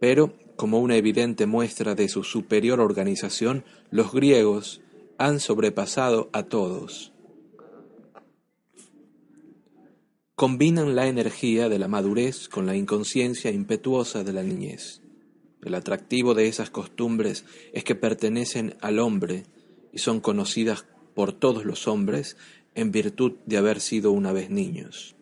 pero, 0.01 0.34
como 0.57 0.80
una 0.80 0.96
evidente 0.96 1.46
muestra 1.46 1.94
de 1.94 2.09
su 2.09 2.24
superior 2.24 2.80
organización, 2.80 3.64
los 3.90 4.12
griegos 4.12 4.80
han 5.18 5.40
sobrepasado 5.40 6.30
a 6.32 6.44
todos. 6.44 7.12
Combinan 10.34 10.94
la 10.94 11.09
energía 11.09 11.68
de 11.68 11.80
la 11.80 11.88
madurez 11.88 12.49
con 12.49 12.66
la 12.66 12.76
inconsciencia 12.76 13.51
impetuosa 13.51 14.22
de 14.22 14.32
la 14.32 14.44
niñez. 14.44 15.03
El 15.64 15.74
atractivo 15.74 16.34
de 16.34 16.46
esas 16.46 16.70
costumbres 16.70 17.44
es 17.72 17.82
que 17.82 17.96
pertenecen 17.96 18.76
al 18.80 19.01
hombre 19.01 19.42
y 19.92 19.99
son 19.99 20.20
conocidas 20.20 20.86
por 21.14 21.32
todos 21.32 21.64
los 21.64 21.88
hombres 21.88 22.36
en 22.76 22.92
virtud 22.92 23.32
de 23.46 23.57
haber 23.57 23.80
sido 23.80 24.12
una 24.12 24.32
vez 24.32 24.51
niños. 24.51 25.16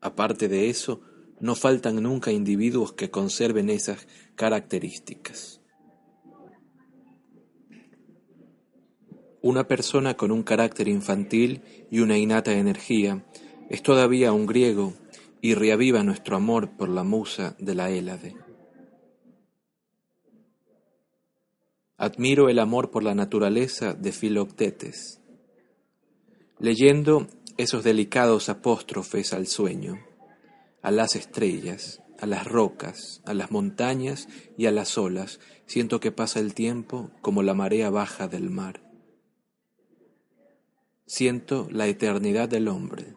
Aparte 0.00 0.46
de 0.46 0.70
eso, 0.70 1.00
no 1.40 1.54
faltan 1.54 2.02
nunca 2.02 2.32
individuos 2.32 2.92
que 2.92 3.10
conserven 3.10 3.70
esas 3.70 4.06
características. 4.34 5.60
Una 9.40 9.68
persona 9.68 10.16
con 10.16 10.32
un 10.32 10.42
carácter 10.42 10.88
infantil 10.88 11.62
y 11.90 12.00
una 12.00 12.18
innata 12.18 12.52
energía 12.52 13.24
es 13.70 13.82
todavía 13.82 14.32
un 14.32 14.46
griego 14.46 14.94
y 15.40 15.54
reaviva 15.54 16.02
nuestro 16.02 16.36
amor 16.36 16.76
por 16.76 16.88
la 16.88 17.04
musa 17.04 17.54
de 17.58 17.74
la 17.74 17.90
Hélade. 17.90 18.34
Admiro 21.96 22.48
el 22.48 22.58
amor 22.58 22.90
por 22.90 23.02
la 23.02 23.14
naturaleza 23.14 23.94
de 23.94 24.12
Filoctetes, 24.12 25.20
leyendo 26.58 27.28
esos 27.56 27.84
delicados 27.84 28.48
apóstrofes 28.48 29.32
al 29.32 29.46
sueño 29.46 30.07
a 30.88 30.90
las 30.90 31.16
estrellas, 31.16 32.00
a 32.18 32.24
las 32.24 32.46
rocas, 32.46 33.20
a 33.26 33.34
las 33.34 33.50
montañas 33.50 34.26
y 34.56 34.64
a 34.64 34.72
las 34.72 34.96
olas, 34.96 35.38
siento 35.66 36.00
que 36.00 36.12
pasa 36.12 36.40
el 36.40 36.54
tiempo 36.54 37.10
como 37.20 37.42
la 37.42 37.52
marea 37.52 37.90
baja 37.90 38.26
del 38.26 38.48
mar. 38.48 38.80
Siento 41.04 41.68
la 41.70 41.88
eternidad 41.88 42.48
del 42.48 42.68
hombre, 42.68 43.16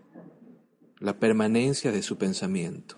la 0.99 1.17
permanencia 1.17 1.93
de 1.93 2.03
su 2.03 2.17
pensamiento. 2.17 2.97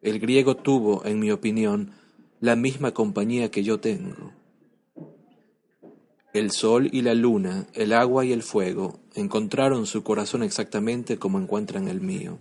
El 0.00 0.20
griego 0.20 0.56
tuvo, 0.56 1.04
en 1.04 1.18
mi 1.18 1.32
opinión, 1.32 1.94
la 2.38 2.54
misma 2.54 2.94
compañía 2.94 3.50
que 3.50 3.64
yo 3.64 3.80
tengo. 3.80 4.32
El 6.32 6.52
sol 6.52 6.88
y 6.92 7.02
la 7.02 7.14
luna, 7.14 7.66
el 7.72 7.94
agua 7.94 8.24
y 8.24 8.30
el 8.30 8.44
fuego 8.44 9.00
encontraron 9.16 9.86
su 9.86 10.04
corazón 10.04 10.44
exactamente 10.44 11.18
como 11.18 11.40
encuentran 11.40 11.88
el 11.88 12.00
mío. 12.00 12.38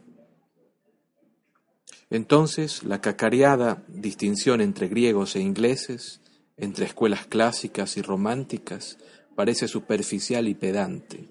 Entonces, 2.09 2.83
la 2.83 3.01
cacareada 3.01 3.83
distinción 3.87 4.61
entre 4.61 4.87
griegos 4.87 5.35
e 5.35 5.41
ingleses, 5.41 6.21
entre 6.55 6.85
escuelas 6.85 7.27
clásicas 7.27 7.97
y 7.97 8.01
románticas, 8.01 8.97
parece 9.35 9.67
superficial 9.67 10.47
y 10.47 10.55
pedante. 10.55 11.27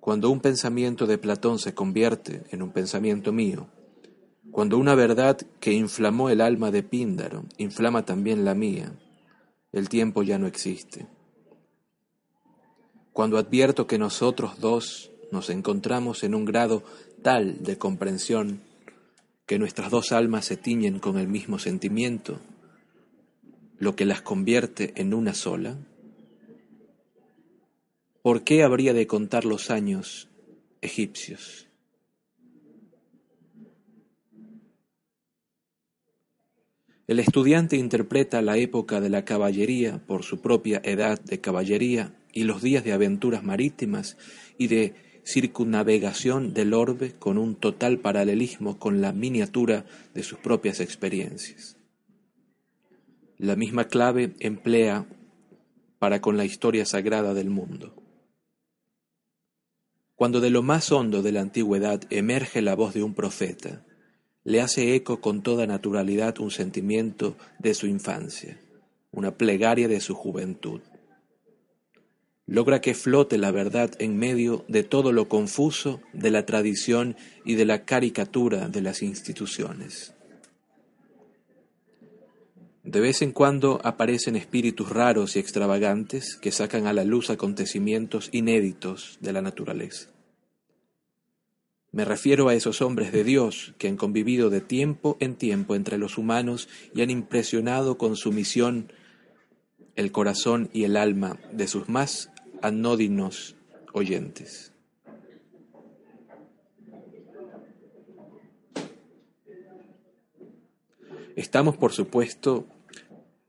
Cuando 0.00 0.30
un 0.30 0.40
pensamiento 0.40 1.06
de 1.06 1.18
Platón 1.18 1.58
se 1.58 1.74
convierte 1.74 2.42
en 2.50 2.62
un 2.62 2.72
pensamiento 2.72 3.32
mío, 3.32 3.68
cuando 4.50 4.78
una 4.78 4.94
verdad 4.94 5.36
que 5.60 5.72
inflamó 5.72 6.30
el 6.30 6.40
alma 6.40 6.70
de 6.70 6.82
Píndaro 6.82 7.44
inflama 7.58 8.06
también 8.06 8.46
la 8.46 8.54
mía, 8.54 8.92
el 9.72 9.90
tiempo 9.90 10.22
ya 10.22 10.38
no 10.38 10.46
existe. 10.46 11.06
Cuando 13.12 13.36
advierto 13.36 13.86
que 13.86 13.98
nosotros 13.98 14.58
dos 14.58 15.10
nos 15.30 15.50
encontramos 15.50 16.24
en 16.24 16.34
un 16.34 16.46
grado 16.46 16.82
tal 17.28 17.62
de 17.62 17.76
comprensión 17.76 18.62
que 19.44 19.58
nuestras 19.58 19.90
dos 19.90 20.12
almas 20.12 20.46
se 20.46 20.56
tiñen 20.56 20.98
con 20.98 21.18
el 21.18 21.28
mismo 21.28 21.58
sentimiento, 21.58 22.40
lo 23.78 23.94
que 23.94 24.06
las 24.06 24.22
convierte 24.22 24.94
en 24.96 25.12
una 25.12 25.34
sola? 25.34 25.76
¿Por 28.22 28.44
qué 28.44 28.62
habría 28.62 28.94
de 28.94 29.06
contar 29.06 29.44
los 29.44 29.70
años 29.70 30.30
egipcios? 30.80 31.66
El 37.06 37.18
estudiante 37.18 37.76
interpreta 37.76 38.40
la 38.40 38.56
época 38.56 39.02
de 39.02 39.10
la 39.10 39.26
caballería 39.26 39.98
por 39.98 40.22
su 40.22 40.40
propia 40.40 40.80
edad 40.82 41.20
de 41.20 41.42
caballería 41.42 42.14
y 42.32 42.44
los 42.44 42.62
días 42.62 42.84
de 42.84 42.94
aventuras 42.94 43.44
marítimas 43.44 44.16
y 44.56 44.68
de 44.68 45.07
circunnavegación 45.28 46.54
del 46.54 46.72
orbe 46.72 47.12
con 47.18 47.36
un 47.36 47.54
total 47.54 47.98
paralelismo 47.98 48.78
con 48.78 49.02
la 49.02 49.12
miniatura 49.12 49.84
de 50.14 50.22
sus 50.22 50.38
propias 50.38 50.80
experiencias. 50.80 51.76
La 53.36 53.54
misma 53.54 53.88
clave 53.88 54.34
emplea 54.40 55.06
para 55.98 56.22
con 56.22 56.38
la 56.38 56.46
historia 56.46 56.86
sagrada 56.86 57.34
del 57.34 57.50
mundo. 57.50 57.94
Cuando 60.14 60.40
de 60.40 60.48
lo 60.48 60.62
más 60.62 60.90
hondo 60.92 61.22
de 61.22 61.32
la 61.32 61.42
antigüedad 61.42 62.00
emerge 62.08 62.62
la 62.62 62.74
voz 62.74 62.94
de 62.94 63.02
un 63.02 63.12
profeta, 63.12 63.84
le 64.44 64.62
hace 64.62 64.94
eco 64.94 65.20
con 65.20 65.42
toda 65.42 65.66
naturalidad 65.66 66.38
un 66.38 66.50
sentimiento 66.50 67.36
de 67.58 67.74
su 67.74 67.86
infancia, 67.86 68.58
una 69.10 69.36
plegaria 69.36 69.88
de 69.88 70.00
su 70.00 70.14
juventud 70.14 70.80
logra 72.48 72.80
que 72.80 72.94
flote 72.94 73.36
la 73.36 73.50
verdad 73.50 73.92
en 73.98 74.18
medio 74.18 74.64
de 74.68 74.82
todo 74.82 75.12
lo 75.12 75.28
confuso 75.28 76.00
de 76.14 76.30
la 76.30 76.46
tradición 76.46 77.14
y 77.44 77.54
de 77.54 77.66
la 77.66 77.84
caricatura 77.84 78.68
de 78.68 78.80
las 78.80 79.02
instituciones. 79.02 80.14
De 82.82 83.00
vez 83.00 83.20
en 83.20 83.32
cuando 83.32 83.80
aparecen 83.84 84.34
espíritus 84.34 84.88
raros 84.88 85.36
y 85.36 85.40
extravagantes 85.40 86.36
que 86.36 86.50
sacan 86.50 86.86
a 86.86 86.94
la 86.94 87.04
luz 87.04 87.28
acontecimientos 87.28 88.30
inéditos 88.32 89.18
de 89.20 89.34
la 89.34 89.42
naturaleza. 89.42 90.08
Me 91.92 92.06
refiero 92.06 92.48
a 92.48 92.54
esos 92.54 92.80
hombres 92.80 93.12
de 93.12 93.24
Dios 93.24 93.74
que 93.76 93.88
han 93.88 93.96
convivido 93.96 94.48
de 94.48 94.62
tiempo 94.62 95.18
en 95.20 95.34
tiempo 95.34 95.74
entre 95.74 95.98
los 95.98 96.16
humanos 96.16 96.68
y 96.94 97.02
han 97.02 97.10
impresionado 97.10 97.98
con 97.98 98.16
su 98.16 98.32
misión 98.32 98.90
el 99.96 100.12
corazón 100.12 100.70
y 100.72 100.84
el 100.84 100.96
alma 100.96 101.38
de 101.52 101.66
sus 101.66 101.88
más 101.88 102.30
anódinos 102.62 103.56
oyentes. 103.92 104.72
Estamos, 111.36 111.76
por 111.76 111.92
supuesto, 111.92 112.66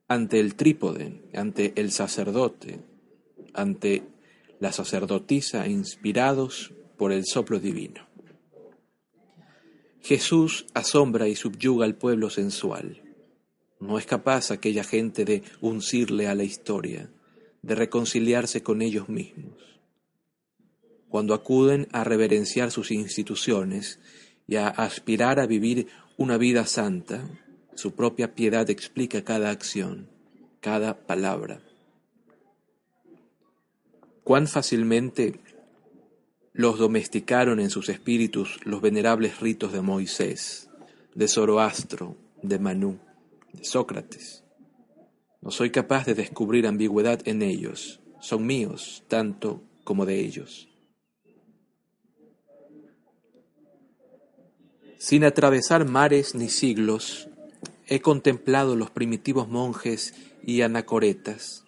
ante 0.07 0.39
el 0.39 0.55
trípode, 0.55 1.24
ante 1.34 1.74
el 1.76 1.91
sacerdote, 1.91 2.80
ante 3.53 4.03
la 4.60 4.72
sacerdotisa, 4.72 5.68
inspirados 5.68 6.72
por 6.97 7.12
el 7.12 7.26
soplo 7.26 7.60
divino. 7.60 8.07
Jesús 10.01 10.66
asombra 10.74 11.28
y 11.28 11.36
subyuga 11.36 11.86
al 11.86 11.95
pueblo 11.95 12.30
sensual. 12.30 13.01
No 13.80 13.97
es 13.97 14.05
capaz 14.05 14.51
aquella 14.51 14.84
gente 14.84 15.26
de 15.26 15.43
uncirle 15.62 16.28
a 16.28 16.36
la 16.36 16.43
historia, 16.43 17.10
de 17.62 17.76
reconciliarse 17.76 18.64
con 18.64 18.82
ellos 18.82 19.10
mismos. 19.10 19.80
Cuando 21.10 21.34
acuden 21.34 21.88
a 21.91 22.03
reverenciar 22.03 22.72
sus 22.72 22.91
instituciones 22.91 23.99
y 24.47 24.55
a 24.55 24.68
aspirar 24.68 25.39
a 25.39 25.47
vivir 25.47 25.88
una 26.18 26.38
vida 26.38 26.66
santa, 26.66 27.28
su 27.76 27.95
propia 27.95 28.36
piedad 28.36 28.70
explica 28.70 29.24
cada 29.24 29.49
acción, 29.49 30.10
cada 30.60 31.05
palabra. 31.07 31.62
Cuán 34.24 34.47
fácilmente 34.47 35.39
los 36.53 36.78
domesticaron 36.78 37.60
en 37.60 37.70
sus 37.70 37.89
espíritus 37.89 38.60
los 38.66 38.82
venerables 38.82 39.39
ritos 39.39 39.72
de 39.72 39.82
Moisés, 39.82 40.70
de 41.16 41.28
Zoroastro, 41.28 42.18
de 42.41 42.60
Manú, 42.60 42.99
de 43.53 43.64
Sócrates. 43.64 44.43
No 45.41 45.51
soy 45.51 45.69
capaz 45.69 46.05
de 46.05 46.15
descubrir 46.15 46.67
ambigüedad 46.67 47.21
en 47.25 47.41
ellos. 47.41 47.99
Son 48.19 48.45
míos 48.45 49.03
tanto 49.07 49.61
como 49.83 50.05
de 50.05 50.19
ellos. 50.19 50.67
Sin 54.97 55.23
atravesar 55.23 55.87
mares 55.87 56.35
ni 56.35 56.49
siglos, 56.49 57.29
he 57.87 58.01
contemplado 58.01 58.75
los 58.75 58.91
primitivos 58.91 59.47
monjes 59.47 60.13
y 60.43 60.61
anacoretas. 60.61 61.63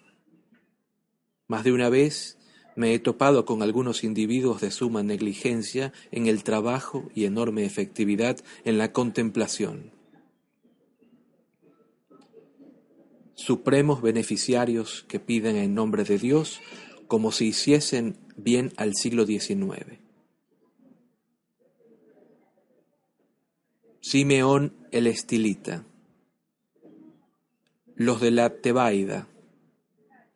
Más 1.48 1.64
de 1.64 1.72
una 1.72 1.88
vez 1.88 2.38
me 2.76 2.94
he 2.94 2.98
topado 2.98 3.44
con 3.44 3.62
algunos 3.62 4.04
individuos 4.04 4.60
de 4.60 4.70
suma 4.70 5.02
negligencia 5.02 5.92
en 6.10 6.26
el 6.26 6.44
trabajo 6.44 7.10
y 7.14 7.24
enorme 7.24 7.64
efectividad 7.64 8.38
en 8.64 8.78
la 8.78 8.92
contemplación. 8.92 9.91
Supremos 13.34 14.02
beneficiarios 14.02 15.04
que 15.08 15.20
piden 15.20 15.56
en 15.56 15.74
nombre 15.74 16.04
de 16.04 16.18
Dios 16.18 16.60
como 17.06 17.32
si 17.32 17.48
hiciesen 17.48 18.16
bien 18.36 18.72
al 18.76 18.94
siglo 18.94 19.26
XIX. 19.26 19.98
Simeón 24.00 24.74
el 24.90 25.06
Estilita, 25.06 25.84
los 27.94 28.20
de 28.20 28.30
la 28.30 28.50
Tebaida, 28.60 29.28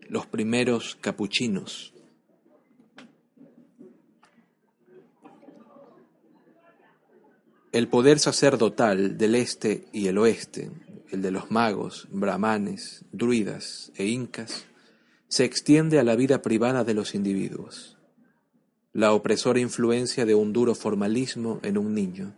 los 0.00 0.26
primeros 0.26 0.96
capuchinos. 1.00 1.92
El 7.72 7.88
poder 7.88 8.18
sacerdotal 8.18 9.18
del 9.18 9.34
este 9.34 9.86
y 9.92 10.06
el 10.06 10.18
oeste 10.18 10.70
el 11.10 11.22
de 11.22 11.30
los 11.30 11.50
magos, 11.50 12.08
brahmanes, 12.10 13.04
druidas 13.12 13.92
e 13.96 14.06
incas, 14.06 14.66
se 15.28 15.44
extiende 15.44 15.98
a 15.98 16.04
la 16.04 16.16
vida 16.16 16.42
privada 16.42 16.84
de 16.84 16.94
los 16.94 17.14
individuos. 17.14 17.96
La 18.92 19.12
opresora 19.12 19.60
influencia 19.60 20.24
de 20.24 20.34
un 20.34 20.52
duro 20.52 20.74
formalismo 20.74 21.60
en 21.62 21.78
un 21.78 21.94
niño, 21.94 22.36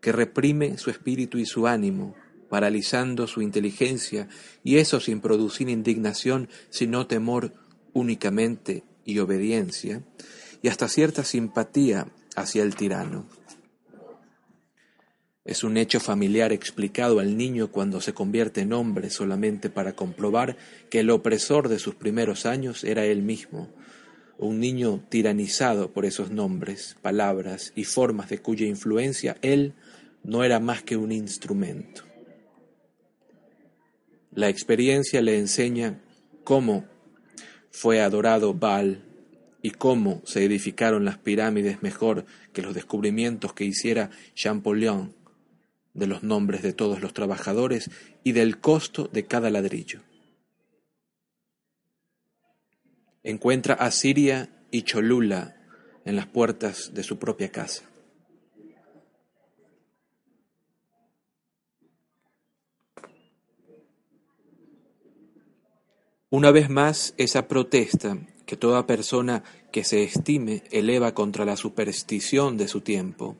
que 0.00 0.12
reprime 0.12 0.78
su 0.78 0.90
espíritu 0.90 1.38
y 1.38 1.46
su 1.46 1.66
ánimo, 1.66 2.14
paralizando 2.48 3.26
su 3.26 3.42
inteligencia, 3.42 4.28
y 4.62 4.76
eso 4.76 5.00
sin 5.00 5.20
producir 5.20 5.68
indignación, 5.68 6.48
sino 6.70 7.06
temor 7.06 7.52
únicamente 7.92 8.84
y 9.04 9.18
obediencia, 9.18 10.02
y 10.62 10.68
hasta 10.68 10.88
cierta 10.88 11.24
simpatía 11.24 12.08
hacia 12.36 12.62
el 12.62 12.74
tirano. 12.74 13.26
Es 15.48 15.64
un 15.64 15.78
hecho 15.78 15.98
familiar 15.98 16.52
explicado 16.52 17.20
al 17.20 17.38
niño 17.38 17.72
cuando 17.72 18.02
se 18.02 18.12
convierte 18.12 18.60
en 18.60 18.74
hombre 18.74 19.08
solamente 19.08 19.70
para 19.70 19.94
comprobar 19.94 20.58
que 20.90 21.00
el 21.00 21.08
opresor 21.08 21.70
de 21.70 21.78
sus 21.78 21.94
primeros 21.94 22.44
años 22.44 22.84
era 22.84 23.06
él 23.06 23.22
mismo, 23.22 23.70
un 24.36 24.60
niño 24.60 25.02
tiranizado 25.08 25.90
por 25.90 26.04
esos 26.04 26.30
nombres, 26.30 26.98
palabras 27.00 27.72
y 27.74 27.84
formas 27.84 28.28
de 28.28 28.40
cuya 28.40 28.66
influencia 28.66 29.38
él 29.40 29.72
no 30.22 30.44
era 30.44 30.60
más 30.60 30.82
que 30.82 30.98
un 30.98 31.12
instrumento. 31.12 32.02
La 34.34 34.50
experiencia 34.50 35.22
le 35.22 35.38
enseña 35.38 35.98
cómo 36.44 36.84
fue 37.70 38.02
adorado 38.02 38.52
Baal 38.52 39.02
y 39.62 39.70
cómo 39.70 40.20
se 40.26 40.44
edificaron 40.44 41.06
las 41.06 41.16
pirámides 41.16 41.82
mejor 41.82 42.26
que 42.52 42.60
los 42.60 42.74
descubrimientos 42.74 43.54
que 43.54 43.64
hiciera 43.64 44.10
Champollion 44.34 45.14
de 45.98 46.06
los 46.06 46.22
nombres 46.22 46.62
de 46.62 46.72
todos 46.72 47.02
los 47.02 47.12
trabajadores 47.12 47.90
y 48.24 48.32
del 48.32 48.60
costo 48.60 49.08
de 49.12 49.26
cada 49.26 49.50
ladrillo. 49.50 50.00
Encuentra 53.22 53.74
a 53.74 53.90
Siria 53.90 54.48
y 54.70 54.82
Cholula 54.82 55.56
en 56.04 56.16
las 56.16 56.26
puertas 56.26 56.94
de 56.94 57.02
su 57.02 57.18
propia 57.18 57.50
casa. 57.50 57.82
Una 66.30 66.50
vez 66.50 66.68
más, 66.68 67.14
esa 67.16 67.48
protesta 67.48 68.18
que 68.44 68.56
toda 68.56 68.86
persona 68.86 69.44
que 69.72 69.82
se 69.82 70.02
estime 70.02 70.62
eleva 70.70 71.14
contra 71.14 71.44
la 71.44 71.56
superstición 71.56 72.56
de 72.56 72.68
su 72.68 72.82
tiempo, 72.82 73.36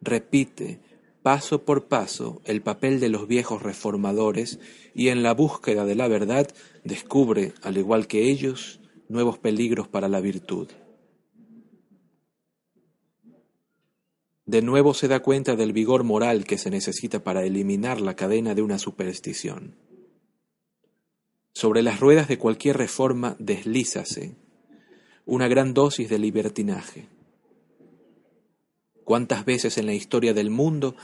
repite 0.00 0.80
paso 1.28 1.62
por 1.62 1.88
paso 1.88 2.40
el 2.46 2.62
papel 2.62 3.00
de 3.00 3.10
los 3.10 3.28
viejos 3.28 3.60
reformadores 3.60 4.60
y 4.94 5.08
en 5.08 5.22
la 5.22 5.34
búsqueda 5.34 5.84
de 5.84 5.94
la 5.94 6.08
verdad 6.08 6.48
descubre, 6.84 7.52
al 7.60 7.76
igual 7.76 8.06
que 8.06 8.30
ellos, 8.30 8.80
nuevos 9.10 9.36
peligros 9.36 9.88
para 9.88 10.08
la 10.08 10.22
virtud. 10.22 10.68
De 14.46 14.62
nuevo 14.62 14.94
se 14.94 15.06
da 15.06 15.20
cuenta 15.20 15.54
del 15.54 15.74
vigor 15.74 16.02
moral 16.02 16.46
que 16.46 16.56
se 16.56 16.70
necesita 16.70 17.22
para 17.22 17.44
eliminar 17.44 18.00
la 18.00 18.16
cadena 18.16 18.54
de 18.54 18.62
una 18.62 18.78
superstición. 18.78 19.76
Sobre 21.52 21.82
las 21.82 22.00
ruedas 22.00 22.28
de 22.28 22.38
cualquier 22.38 22.78
reforma 22.78 23.36
deslízase 23.38 24.34
una 25.26 25.46
gran 25.46 25.74
dosis 25.74 26.08
de 26.08 26.18
libertinaje 26.18 27.06
¿Cuántas 29.08 29.46
veces 29.46 29.78
en 29.78 29.86
la 29.86 29.94
historia 29.94 30.34
del 30.34 30.50
mundo 30.50 30.94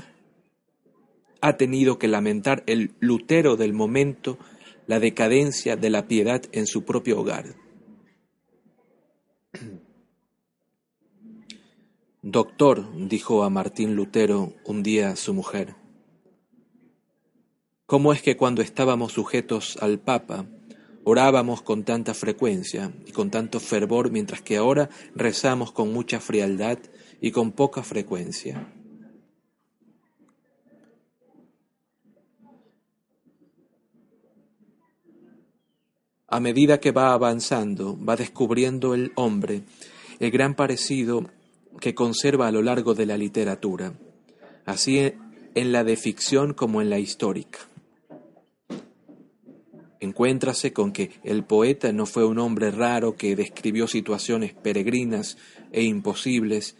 ha 1.44 1.58
tenido 1.58 1.98
que 1.98 2.08
lamentar 2.08 2.64
el 2.66 2.94
Lutero 3.00 3.56
del 3.56 3.74
momento 3.74 4.38
la 4.86 4.98
decadencia 4.98 5.76
de 5.76 5.90
la 5.90 6.08
piedad 6.08 6.40
en 6.52 6.66
su 6.66 6.86
propio 6.86 7.20
hogar? 7.20 7.54
Doctor, 12.22 12.86
dijo 13.08 13.44
a 13.44 13.50
Martín 13.50 13.94
Lutero 13.94 14.54
un 14.64 14.82
día 14.82 15.16
su 15.16 15.34
mujer, 15.34 15.74
¿cómo 17.84 18.14
es 18.14 18.22
que 18.22 18.38
cuando 18.38 18.62
estábamos 18.62 19.12
sujetos 19.12 19.76
al 19.82 19.98
Papa 19.98 20.46
orábamos 21.04 21.60
con 21.60 21.84
tanta 21.84 22.14
frecuencia 22.14 22.90
y 23.06 23.12
con 23.12 23.30
tanto 23.30 23.60
fervor 23.60 24.10
mientras 24.10 24.40
que 24.40 24.56
ahora 24.56 24.88
rezamos 25.14 25.72
con 25.72 25.92
mucha 25.92 26.20
frialdad 26.20 26.78
y 27.20 27.32
con 27.32 27.52
poca 27.52 27.82
frecuencia? 27.82 28.73
A 36.34 36.40
medida 36.40 36.80
que 36.80 36.90
va 36.90 37.12
avanzando, 37.12 37.96
va 37.96 38.16
descubriendo 38.16 38.92
el 38.94 39.12
hombre 39.14 39.62
el 40.18 40.32
gran 40.32 40.56
parecido 40.56 41.30
que 41.78 41.94
conserva 41.94 42.48
a 42.48 42.50
lo 42.50 42.60
largo 42.60 42.92
de 42.92 43.06
la 43.06 43.16
literatura, 43.16 43.94
así 44.64 45.12
en 45.54 45.70
la 45.70 45.84
de 45.84 45.96
ficción 45.96 46.52
como 46.52 46.82
en 46.82 46.90
la 46.90 46.98
histórica. 46.98 47.60
Encuéntrase 50.00 50.72
con 50.72 50.90
que 50.90 51.12
el 51.22 51.44
poeta 51.44 51.92
no 51.92 52.04
fue 52.04 52.24
un 52.26 52.40
hombre 52.40 52.72
raro 52.72 53.14
que 53.14 53.36
describió 53.36 53.86
situaciones 53.86 54.54
peregrinas 54.54 55.38
e 55.70 55.84
imposibles, 55.84 56.76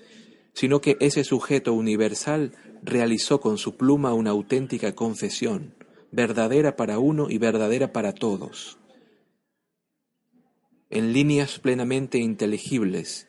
sino 0.53 0.81
que 0.81 0.97
ese 0.99 1.23
sujeto 1.23 1.75
universal 1.75 2.51
realizó 2.83 3.41
con 3.41 3.57
su 3.57 3.77
pluma 3.77 4.15
una 4.15 4.31
auténtica 4.31 4.97
confesión, 4.97 5.77
verdadera 6.11 6.75
para 6.75 6.99
uno 6.99 7.31
y 7.31 7.39
verdadera 7.39 7.93
para 7.93 8.15
todos. 8.15 8.79
En 10.95 11.13
líneas 11.13 11.59
plenamente 11.59 12.19
inteligibles, 12.19 13.27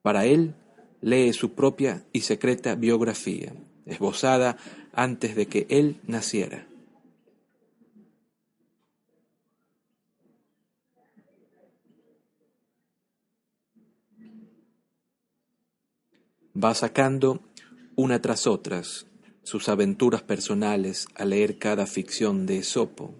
para 0.00 0.24
él 0.24 0.54
lee 1.02 1.34
su 1.34 1.52
propia 1.52 2.06
y 2.10 2.22
secreta 2.22 2.74
biografía, 2.74 3.52
esbozada 3.84 4.56
antes 4.94 5.36
de 5.36 5.46
que 5.46 5.66
él 5.68 6.00
naciera. 6.06 6.66
Va 16.56 16.74
sacando 16.74 17.42
una 17.94 18.22
tras 18.22 18.46
otras 18.46 19.06
sus 19.42 19.68
aventuras 19.68 20.22
personales 20.22 21.08
a 21.14 21.26
leer 21.26 21.58
cada 21.58 21.84
ficción 21.84 22.46
de 22.46 22.58
Esopo, 22.58 23.14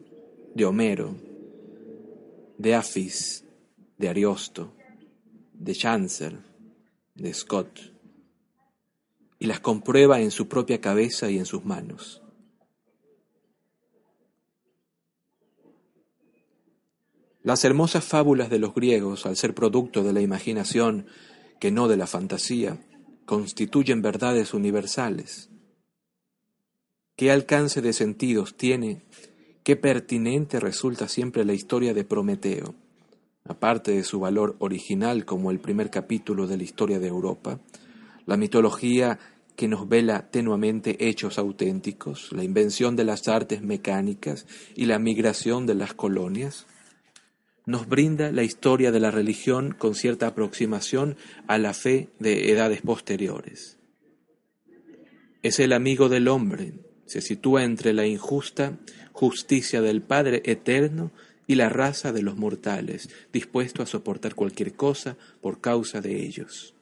de 0.54 0.64
Homero, 0.64 1.14
de 2.56 2.74
Afis, 2.74 3.44
de 4.02 4.08
Ariosto, 4.08 4.74
de 5.54 5.76
Chancer, 5.76 6.36
de 7.14 7.32
Scott 7.32 7.78
y 9.38 9.46
las 9.46 9.60
comprueba 9.60 10.20
en 10.20 10.32
su 10.32 10.48
propia 10.48 10.80
cabeza 10.80 11.30
y 11.30 11.38
en 11.38 11.46
sus 11.46 11.64
manos. 11.64 12.20
Las 17.44 17.64
hermosas 17.64 18.04
fábulas 18.04 18.50
de 18.50 18.58
los 18.58 18.74
griegos, 18.74 19.24
al 19.24 19.36
ser 19.36 19.54
producto 19.54 20.02
de 20.02 20.12
la 20.12 20.20
imaginación 20.20 21.06
que 21.60 21.70
no 21.70 21.86
de 21.86 21.96
la 21.96 22.08
fantasía, 22.08 22.84
constituyen 23.24 24.02
verdades 24.02 24.52
universales. 24.52 25.48
¿Qué 27.14 27.30
alcance 27.30 27.80
de 27.82 27.92
sentidos 27.92 28.56
tiene, 28.56 29.02
qué 29.62 29.76
pertinente 29.76 30.58
resulta 30.58 31.06
siempre 31.06 31.44
la 31.44 31.52
historia 31.52 31.94
de 31.94 32.02
Prometeo? 32.02 32.81
Aparte 33.44 33.92
de 33.92 34.04
su 34.04 34.20
valor 34.20 34.56
original 34.58 35.24
como 35.24 35.50
el 35.50 35.60
primer 35.60 35.90
capítulo 35.90 36.46
de 36.46 36.56
la 36.56 36.62
historia 36.62 36.98
de 36.98 37.08
Europa, 37.08 37.60
la 38.26 38.36
mitología 38.36 39.18
que 39.56 39.68
nos 39.68 39.88
vela 39.88 40.30
tenuamente 40.30 41.08
hechos 41.08 41.38
auténticos, 41.38 42.32
la 42.32 42.44
invención 42.44 42.96
de 42.96 43.04
las 43.04 43.28
artes 43.28 43.62
mecánicas 43.62 44.46
y 44.74 44.86
la 44.86 44.98
migración 44.98 45.66
de 45.66 45.74
las 45.74 45.94
colonias, 45.94 46.66
nos 47.66 47.88
brinda 47.88 48.32
la 48.32 48.42
historia 48.42 48.90
de 48.90 49.00
la 49.00 49.10
religión 49.10 49.72
con 49.76 49.94
cierta 49.94 50.26
aproximación 50.26 51.16
a 51.46 51.58
la 51.58 51.74
fe 51.74 52.08
de 52.18 52.50
edades 52.50 52.82
posteriores. 52.82 53.78
Es 55.42 55.60
el 55.60 55.72
amigo 55.72 56.08
del 56.08 56.28
hombre, 56.28 56.72
se 57.06 57.20
sitúa 57.20 57.64
entre 57.64 57.92
la 57.92 58.06
injusta 58.06 58.78
justicia 59.12 59.80
del 59.82 60.02
Padre 60.02 60.42
eterno 60.44 61.12
y 61.46 61.54
la 61.54 61.68
raza 61.68 62.12
de 62.12 62.22
los 62.22 62.36
mortales, 62.36 63.08
dispuesto 63.32 63.82
a 63.82 63.86
soportar 63.86 64.34
cualquier 64.34 64.74
cosa 64.74 65.16
por 65.40 65.60
causa 65.60 66.00
de 66.00 66.24
ellos. 66.24 66.74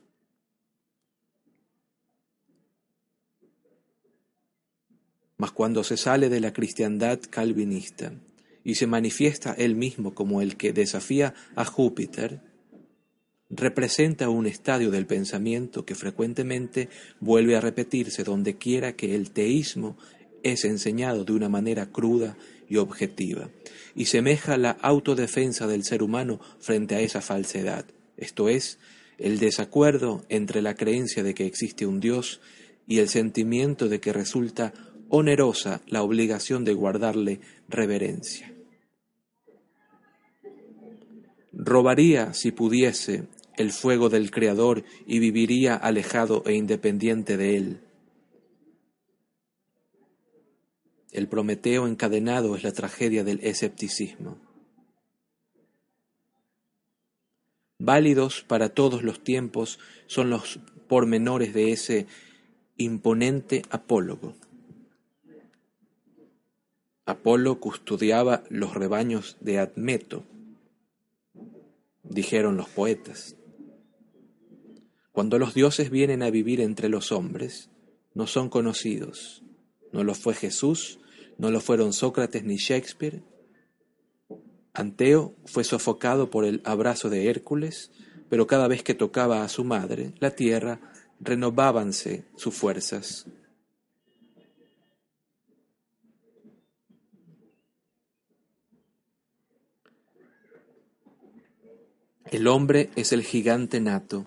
Mas 5.36 5.52
cuando 5.52 5.84
se 5.84 5.96
sale 5.96 6.28
de 6.28 6.40
la 6.40 6.52
cristiandad 6.52 7.18
calvinista 7.30 8.12
y 8.62 8.74
se 8.74 8.86
manifiesta 8.86 9.54
él 9.54 9.74
mismo 9.74 10.14
como 10.14 10.42
el 10.42 10.58
que 10.58 10.74
desafía 10.74 11.32
a 11.56 11.64
Júpiter, 11.64 12.42
representa 13.48 14.28
un 14.28 14.46
estadio 14.46 14.90
del 14.90 15.06
pensamiento 15.06 15.84
que 15.84 15.94
frecuentemente 15.94 16.88
vuelve 17.20 17.56
a 17.56 17.60
repetirse 17.60 18.22
donde 18.22 18.58
quiera 18.58 18.96
que 18.96 19.14
el 19.14 19.30
teísmo 19.30 19.96
es 20.42 20.64
enseñado 20.64 21.24
de 21.24 21.32
una 21.32 21.48
manera 21.48 21.90
cruda 21.90 22.36
y 22.70 22.78
objetiva, 22.78 23.50
y 23.94 24.06
semeja 24.06 24.56
la 24.56 24.70
autodefensa 24.70 25.66
del 25.66 25.84
ser 25.84 26.02
humano 26.02 26.40
frente 26.60 26.94
a 26.94 27.00
esa 27.00 27.20
falsedad, 27.20 27.84
esto 28.16 28.48
es, 28.48 28.78
el 29.18 29.38
desacuerdo 29.38 30.24
entre 30.30 30.62
la 30.62 30.74
creencia 30.74 31.22
de 31.22 31.34
que 31.34 31.44
existe 31.44 31.84
un 31.84 32.00
Dios 32.00 32.40
y 32.86 33.00
el 33.00 33.08
sentimiento 33.08 33.88
de 33.88 34.00
que 34.00 34.12
resulta 34.14 34.72
onerosa 35.08 35.82
la 35.88 36.02
obligación 36.02 36.64
de 36.64 36.72
guardarle 36.72 37.40
reverencia. 37.68 38.54
Robaría, 41.52 42.32
si 42.32 42.52
pudiese, 42.52 43.24
el 43.56 43.72
fuego 43.72 44.08
del 44.08 44.30
Creador 44.30 44.84
y 45.06 45.18
viviría 45.18 45.74
alejado 45.74 46.44
e 46.46 46.54
independiente 46.54 47.36
de 47.36 47.56
él 47.56 47.80
El 51.12 51.26
Prometeo 51.26 51.88
encadenado 51.88 52.54
es 52.54 52.62
la 52.62 52.72
tragedia 52.72 53.24
del 53.24 53.40
escepticismo. 53.42 54.38
Válidos 57.78 58.44
para 58.46 58.68
todos 58.68 59.02
los 59.02 59.24
tiempos 59.24 59.78
son 60.06 60.30
los 60.30 60.60
pormenores 60.86 61.52
de 61.52 61.72
ese 61.72 62.06
imponente 62.76 63.62
apólogo. 63.70 64.34
Apolo 67.06 67.58
custodiaba 67.58 68.44
los 68.48 68.74
rebaños 68.74 69.36
de 69.40 69.58
Admeto, 69.58 70.22
dijeron 72.04 72.56
los 72.56 72.68
poetas. 72.68 73.34
Cuando 75.10 75.40
los 75.40 75.54
dioses 75.54 75.90
vienen 75.90 76.22
a 76.22 76.30
vivir 76.30 76.60
entre 76.60 76.88
los 76.88 77.10
hombres, 77.10 77.68
no 78.14 78.28
son 78.28 78.48
conocidos. 78.48 79.42
No 79.92 80.04
lo 80.04 80.14
fue 80.14 80.34
Jesús, 80.34 80.99
no 81.40 81.50
lo 81.50 81.62
fueron 81.62 81.94
Sócrates 81.94 82.44
ni 82.44 82.56
Shakespeare. 82.56 83.22
Anteo 84.74 85.34
fue 85.46 85.64
sofocado 85.64 86.28
por 86.28 86.44
el 86.44 86.60
abrazo 86.66 87.08
de 87.08 87.30
Hércules, 87.30 87.90
pero 88.28 88.46
cada 88.46 88.68
vez 88.68 88.82
que 88.82 88.92
tocaba 88.92 89.42
a 89.42 89.48
su 89.48 89.64
madre, 89.64 90.12
la 90.18 90.32
tierra, 90.32 90.80
renovábanse 91.18 92.26
sus 92.36 92.54
fuerzas. 92.54 93.24
El 102.26 102.48
hombre 102.48 102.90
es 102.96 103.12
el 103.12 103.22
gigante 103.22 103.80
nato, 103.80 104.26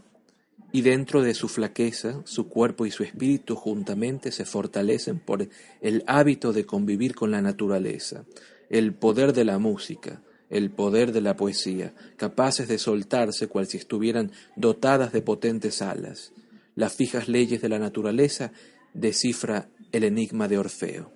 y 0.75 0.81
dentro 0.81 1.21
de 1.21 1.35
su 1.35 1.49
flaqueza, 1.49 2.23
su 2.25 2.49
cuerpo 2.49 2.87
y 2.87 2.91
su 2.91 3.03
espíritu 3.03 3.55
juntamente 3.55 4.31
se 4.31 4.43
fortalecen 4.43 5.19
por 5.19 5.47
el 5.81 6.03
hábito 6.07 6.51
de 6.51 6.65
convivir 6.65 7.13
con 7.13 7.29
la 7.29 7.43
naturaleza, 7.43 8.25
el 8.71 8.95
poder 8.95 9.33
de 9.33 9.45
la 9.45 9.59
música, 9.59 10.23
el 10.49 10.71
poder 10.71 11.11
de 11.11 11.21
la 11.21 11.37
poesía, 11.37 11.93
capaces 12.17 12.67
de 12.67 12.79
soltarse 12.79 13.47
cual 13.47 13.67
si 13.67 13.77
estuvieran 13.77 14.31
dotadas 14.55 15.13
de 15.13 15.21
potentes 15.21 15.83
alas. 15.83 16.33
Las 16.73 16.95
fijas 16.95 17.29
leyes 17.29 17.61
de 17.61 17.69
la 17.69 17.77
naturaleza 17.77 18.51
descifra 18.95 19.69
el 19.91 20.03
enigma 20.03 20.47
de 20.47 20.57
Orfeo. 20.57 21.13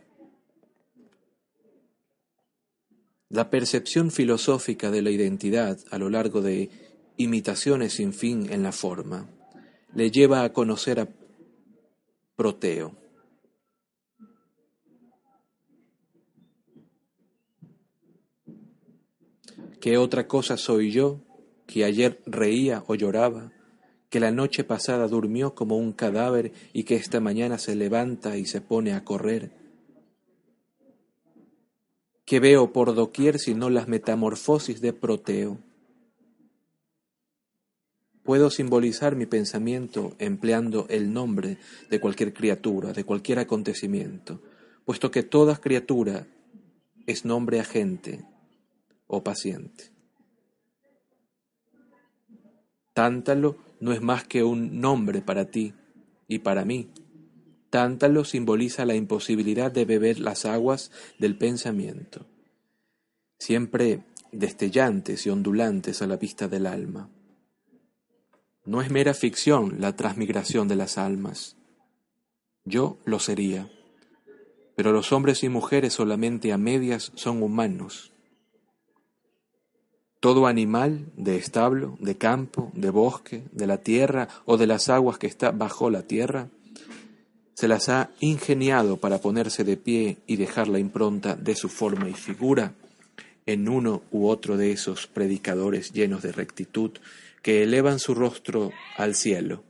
La 3.30 3.50
percepción 3.50 4.12
filosófica 4.12 4.92
de 4.92 5.02
la 5.02 5.10
identidad 5.10 5.80
a 5.90 5.98
lo 5.98 6.12
largo 6.12 6.44
de 6.44 6.70
imitaciones 7.18 7.94
sin 7.94 8.14
fin 8.14 8.54
en 8.54 8.62
la 8.62 8.72
forma 8.72 9.32
le 9.94 10.12
lleva 10.12 10.44
a 10.44 10.54
conocer 10.54 11.00
a 11.00 11.08
Proteo. 12.36 12.96
¿Qué 19.80 19.98
otra 19.98 20.28
cosa 20.28 20.58
soy 20.58 20.92
yo 20.92 21.22
que 21.66 21.84
ayer 21.84 22.22
reía 22.26 22.84
o 22.88 22.96
lloraba, 22.96 23.52
que 24.10 24.20
la 24.20 24.32
noche 24.32 24.64
pasada 24.64 25.08
durmió 25.08 25.56
como 25.56 25.78
un 25.78 25.94
cadáver 25.94 26.52
y 26.74 26.84
que 26.84 26.96
esta 26.96 27.20
mañana 27.20 27.58
se 27.58 27.76
levanta 27.76 28.38
y 28.38 28.46
se 28.46 28.62
pone 28.62 28.94
a 28.94 29.04
correr? 29.04 29.52
¿Qué 32.26 32.40
veo 32.40 32.74
por 32.74 32.94
doquier 32.94 33.40
sino 33.40 33.70
las 33.70 33.88
metamorfosis 33.88 34.82
de 34.82 34.94
Proteo? 34.94 35.60
Puedo 38.28 38.50
simbolizar 38.50 39.16
mi 39.16 39.26
pensamiento 39.26 40.14
empleando 40.20 40.86
el 40.90 41.14
nombre 41.14 41.60
de 41.90 42.02
cualquier 42.02 42.34
criatura, 42.34 42.92
de 42.92 43.06
cualquier 43.06 43.40
acontecimiento, 43.40 44.42
puesto 44.84 45.12
que 45.12 45.24
toda 45.24 45.56
criatura 45.56 46.28
es 47.06 47.24
nombre 47.24 47.62
agente 47.62 48.26
o 49.08 49.24
paciente. 49.24 49.94
Tántalo 52.94 53.56
no 53.80 53.94
es 53.94 54.02
más 54.02 54.26
que 54.26 54.44
un 54.44 54.82
nombre 54.82 55.22
para 55.22 55.46
ti 55.46 55.74
y 56.28 56.40
para 56.40 56.66
mí. 56.66 56.90
Tántalo 57.70 58.26
simboliza 58.26 58.86
la 58.86 58.96
imposibilidad 58.96 59.72
de 59.72 59.86
beber 59.86 60.20
las 60.20 60.44
aguas 60.44 60.92
del 61.18 61.38
pensamiento, 61.38 62.26
siempre 63.40 64.04
destellantes 64.34 65.26
y 65.26 65.30
ondulantes 65.30 66.02
a 66.02 66.08
la 66.08 66.18
vista 66.18 66.50
del 66.50 66.66
alma. 66.66 67.10
No 68.68 68.82
es 68.82 68.92
mera 68.92 69.14
ficción 69.14 69.78
la 69.80 69.96
transmigración 69.96 70.68
de 70.68 70.76
las 70.76 70.98
almas. 70.98 71.56
Yo 72.66 72.98
lo 73.06 73.18
sería, 73.20 73.72
pero 74.76 74.92
los 74.92 75.14
hombres 75.14 75.42
y 75.46 75.48
mujeres 75.48 75.94
solamente 75.94 76.52
a 76.52 76.58
medias 76.58 77.14
son 77.16 77.42
humanos. 77.42 78.12
Todo 80.20 80.48
animal 80.48 81.06
de 81.16 81.38
establo, 81.38 81.98
de 82.02 82.18
campo, 82.18 82.70
de 82.74 82.90
bosque, 82.90 83.44
de 83.54 83.68
la 83.68 83.78
tierra 83.78 84.28
o 84.44 84.58
de 84.58 84.68
las 84.68 84.90
aguas 84.90 85.18
que 85.18 85.28
está 85.28 85.52
bajo 85.52 85.90
la 85.90 86.02
tierra, 86.02 86.50
se 87.54 87.70
las 87.70 87.88
ha 87.88 88.10
ingeniado 88.20 88.98
para 88.98 89.20
ponerse 89.20 89.64
de 89.64 89.78
pie 89.78 90.18
y 90.28 90.36
dejar 90.36 90.68
la 90.68 90.80
impronta 90.80 91.38
de 91.38 91.56
su 91.56 91.70
forma 91.70 92.10
y 92.10 92.14
figura 92.14 92.74
en 93.46 93.70
uno 93.70 94.02
u 94.12 94.28
otro 94.28 94.58
de 94.58 94.74
esos 94.74 95.08
predicadores 95.08 95.94
llenos 95.94 96.22
de 96.22 96.34
rectitud 96.34 96.92
que 97.48 97.64
elevan 97.64 97.98
su 97.98 98.14
rostro 98.14 98.74
al 98.98 99.16
cielo. 99.16 99.64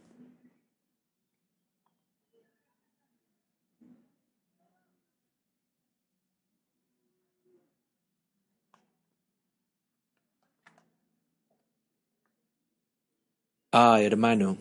Ah, 13.71 14.01
hermano, 14.01 14.57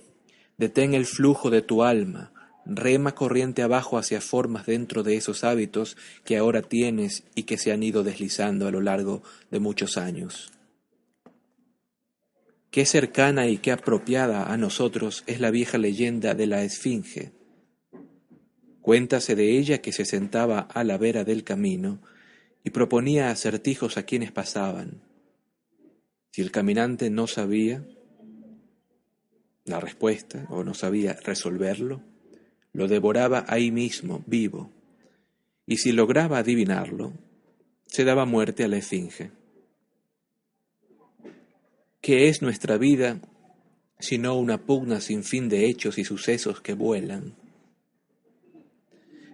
detén 0.59 0.93
el 0.93 1.07
flujo 1.07 1.49
de 1.49 1.63
tu 1.63 1.85
alma, 1.85 2.35
rema 2.67 3.15
corriente 3.15 3.63
abajo 3.63 3.97
hacia 3.97 4.21
formas 4.21 4.67
dentro 4.67 5.03
de 5.03 5.17
esos 5.17 5.43
hábitos 5.43 5.97
que 6.27 6.37
ahora 6.37 6.61
tienes 6.61 7.25
y 7.35 7.45
que 7.45 7.57
se 7.57 7.73
han 7.73 7.83
ido 7.83 8.05
deslizando 8.05 8.69
a 8.69 8.71
lo 8.71 8.83
largo 8.83 9.23
de 9.51 9.59
muchos 9.59 9.97
años. 9.97 10.53
Qué 12.77 12.85
cercana 12.85 13.47
y 13.47 13.57
qué 13.57 13.73
apropiada 13.73 14.53
a 14.53 14.59
nosotros 14.59 15.25
es 15.27 15.41
la 15.41 15.51
vieja 15.51 15.79
leyenda 15.79 16.35
de 16.35 16.47
la 16.47 16.63
Esfinge. 16.63 17.33
Cuéntase 18.83 19.35
de 19.35 19.57
ella 19.57 19.81
que 19.81 19.93
se 19.93 20.05
sentaba 20.05 20.59
a 20.59 20.85
la 20.85 20.99
vera 20.99 21.25
del 21.25 21.43
camino 21.43 22.03
y 22.65 22.69
proponía 22.69 23.31
acertijos 23.31 23.97
a 23.97 24.03
quienes 24.03 24.31
pasaban. 24.31 25.01
Si 26.33 26.43
el 26.43 26.51
caminante 26.51 27.09
no 27.09 27.27
sabía 27.27 27.83
la 29.65 29.81
respuesta 29.81 30.47
o 30.51 30.63
no 30.63 30.75
sabía 30.75 31.15
resolverlo, 31.15 32.03
lo 32.75 32.89
devoraba 32.89 33.47
ahí 33.49 33.71
mismo, 33.71 34.23
vivo, 34.27 34.71
y 35.65 35.79
si 35.79 35.93
lograba 35.93 36.37
adivinarlo, 36.37 37.15
se 37.87 38.05
daba 38.05 38.27
muerte 38.27 38.65
a 38.65 38.69
la 38.69 38.77
esfinge. 38.77 39.31
¿Qué 42.07 42.29
es 42.29 42.41
nuestra 42.41 42.79
vida 42.79 43.19
sino 43.99 44.37
una 44.37 44.65
pugna 44.65 45.01
sin 45.01 45.25
fin 45.25 45.49
de 45.49 45.67
hechos 45.67 45.99
y 45.99 46.05
sucesos 46.05 46.61
que 46.61 46.75
vuelan? 46.75 47.35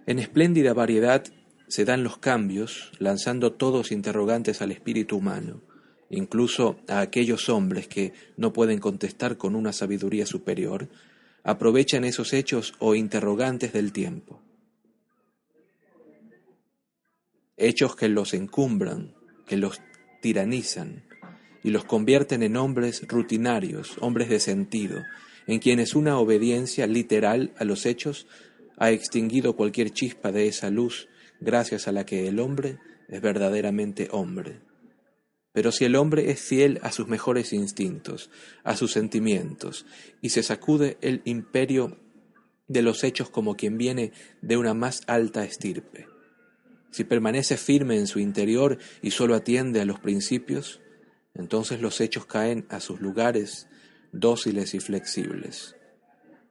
En 0.07 0.17
espléndida 0.17 0.73
variedad 0.73 1.23
se 1.67 1.85
dan 1.85 2.03
los 2.03 2.17
cambios, 2.17 2.91
lanzando 2.97 3.53
todos 3.53 3.91
interrogantes 3.91 4.63
al 4.63 4.71
espíritu 4.71 5.17
humano, 5.17 5.61
incluso 6.09 6.79
a 6.87 7.01
aquellos 7.01 7.47
hombres 7.47 7.87
que 7.87 8.13
no 8.37 8.53
pueden 8.53 8.79
contestar 8.79 9.37
con 9.37 9.55
una 9.55 9.71
sabiduría 9.71 10.25
superior, 10.25 10.89
aprovechan 11.43 12.05
esos 12.05 12.33
hechos 12.33 12.73
o 12.79 12.95
interrogantes 12.95 13.71
del 13.71 13.91
tiempo. 13.93 14.41
Hechos 17.55 17.95
que 17.95 18.09
los 18.09 18.33
encumbran, 18.33 19.13
que 19.45 19.57
los 19.57 19.79
tiranizan, 20.23 21.03
y 21.63 21.71
los 21.71 21.85
convierten 21.85 22.43
en 22.43 22.57
hombres 22.57 23.07
rutinarios, 23.07 23.95
hombres 23.99 24.29
de 24.29 24.39
sentido, 24.39 25.03
en 25.47 25.59
quienes 25.59 25.95
una 25.95 26.17
obediencia 26.17 26.87
literal 26.87 27.53
a 27.57 27.63
los 27.63 27.85
hechos 27.85 28.27
ha 28.77 28.91
extinguido 28.91 29.55
cualquier 29.55 29.91
chispa 29.91 30.31
de 30.31 30.47
esa 30.47 30.69
luz 30.69 31.07
gracias 31.39 31.87
a 31.87 31.91
la 31.91 32.05
que 32.05 32.27
el 32.27 32.39
hombre 32.39 32.79
es 33.07 33.21
verdaderamente 33.21 34.07
hombre. 34.11 34.59
Pero 35.51 35.71
si 35.71 35.85
el 35.85 35.95
hombre 35.95 36.31
es 36.31 36.41
fiel 36.41 36.79
a 36.81 36.91
sus 36.91 37.07
mejores 37.07 37.53
instintos, 37.53 38.31
a 38.63 38.75
sus 38.75 38.91
sentimientos, 38.91 39.85
y 40.21 40.29
se 40.29 40.41
sacude 40.41 40.97
el 41.01 41.21
imperio 41.25 41.99
de 42.67 42.81
los 42.81 43.03
hechos 43.03 43.29
como 43.29 43.55
quien 43.55 43.77
viene 43.77 44.11
de 44.41 44.57
una 44.57 44.73
más 44.73 45.01
alta 45.05 45.43
estirpe, 45.43 46.07
si 46.89 47.03
permanece 47.03 47.57
firme 47.57 47.97
en 47.97 48.07
su 48.07 48.19
interior 48.19 48.77
y 49.01 49.11
sólo 49.11 49.35
atiende 49.35 49.81
a 49.81 49.85
los 49.85 49.99
principios, 49.99 50.79
entonces 51.33 51.81
los 51.81 51.99
hechos 52.01 52.25
caen 52.25 52.65
a 52.69 52.79
sus 52.79 53.01
lugares 53.01 53.67
dóciles 54.11 54.73
y 54.73 54.79
flexibles. 54.79 55.75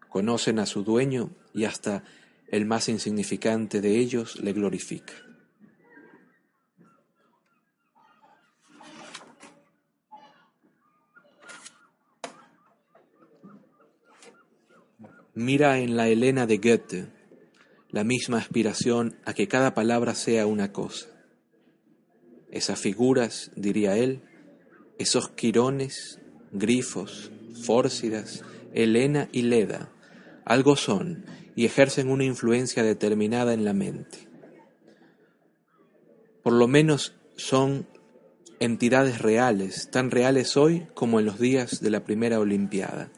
Conocen 0.09 0.59
a 0.59 0.67
su 0.67 0.83
dueño 0.83 1.31
y 1.55 1.65
hasta 1.65 2.05
el 2.49 2.67
más 2.67 2.89
insignificante 2.89 3.81
de 3.81 3.99
ellos 3.99 4.41
le 4.41 4.53
glorifica. 4.53 5.15
Mira 15.35 15.79
en 15.79 15.97
la 15.97 16.09
Helena 16.09 16.47
de 16.47 16.59
Goethe 16.59 17.07
la 17.89 18.05
misma 18.05 18.39
aspiración 18.39 19.19
a 19.25 19.33
que 19.33 19.49
cada 19.49 19.73
palabra 19.73 20.15
sea 20.15 20.47
una 20.47 20.73
cosa. 20.73 21.09
Esas 22.51 22.79
figuras, 22.81 23.51
diría 23.57 23.97
él, 23.97 24.23
esos 24.99 25.29
quirones, 25.29 26.21
grifos, 26.53 27.31
fórcidas, 27.65 28.45
Helena 28.75 29.29
y 29.33 29.43
Leda, 29.43 29.91
algo 30.45 30.77
son 30.77 31.25
y 31.55 31.67
ejercen 31.67 32.11
una 32.11 32.25
influencia 32.25 32.83
determinada 32.83 33.55
en 33.55 33.65
la 33.65 33.73
mente. 33.73 34.29
Por 36.43 36.55
lo 36.55 36.67
menos 36.67 37.15
son 37.37 37.87
entidades 38.59 39.21
reales, 39.21 39.91
tan 39.91 40.11
reales 40.11 40.57
hoy 40.57 40.87
como 40.95 41.21
en 41.21 41.27
los 41.27 41.39
días 41.39 41.81
de 41.81 41.91
la 41.91 42.05
primera 42.05 42.41
Olimpiada. 42.41 43.11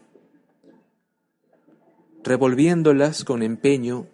Revolviéndolas 2.23 3.25
con 3.25 3.43
empeño, 3.43 4.07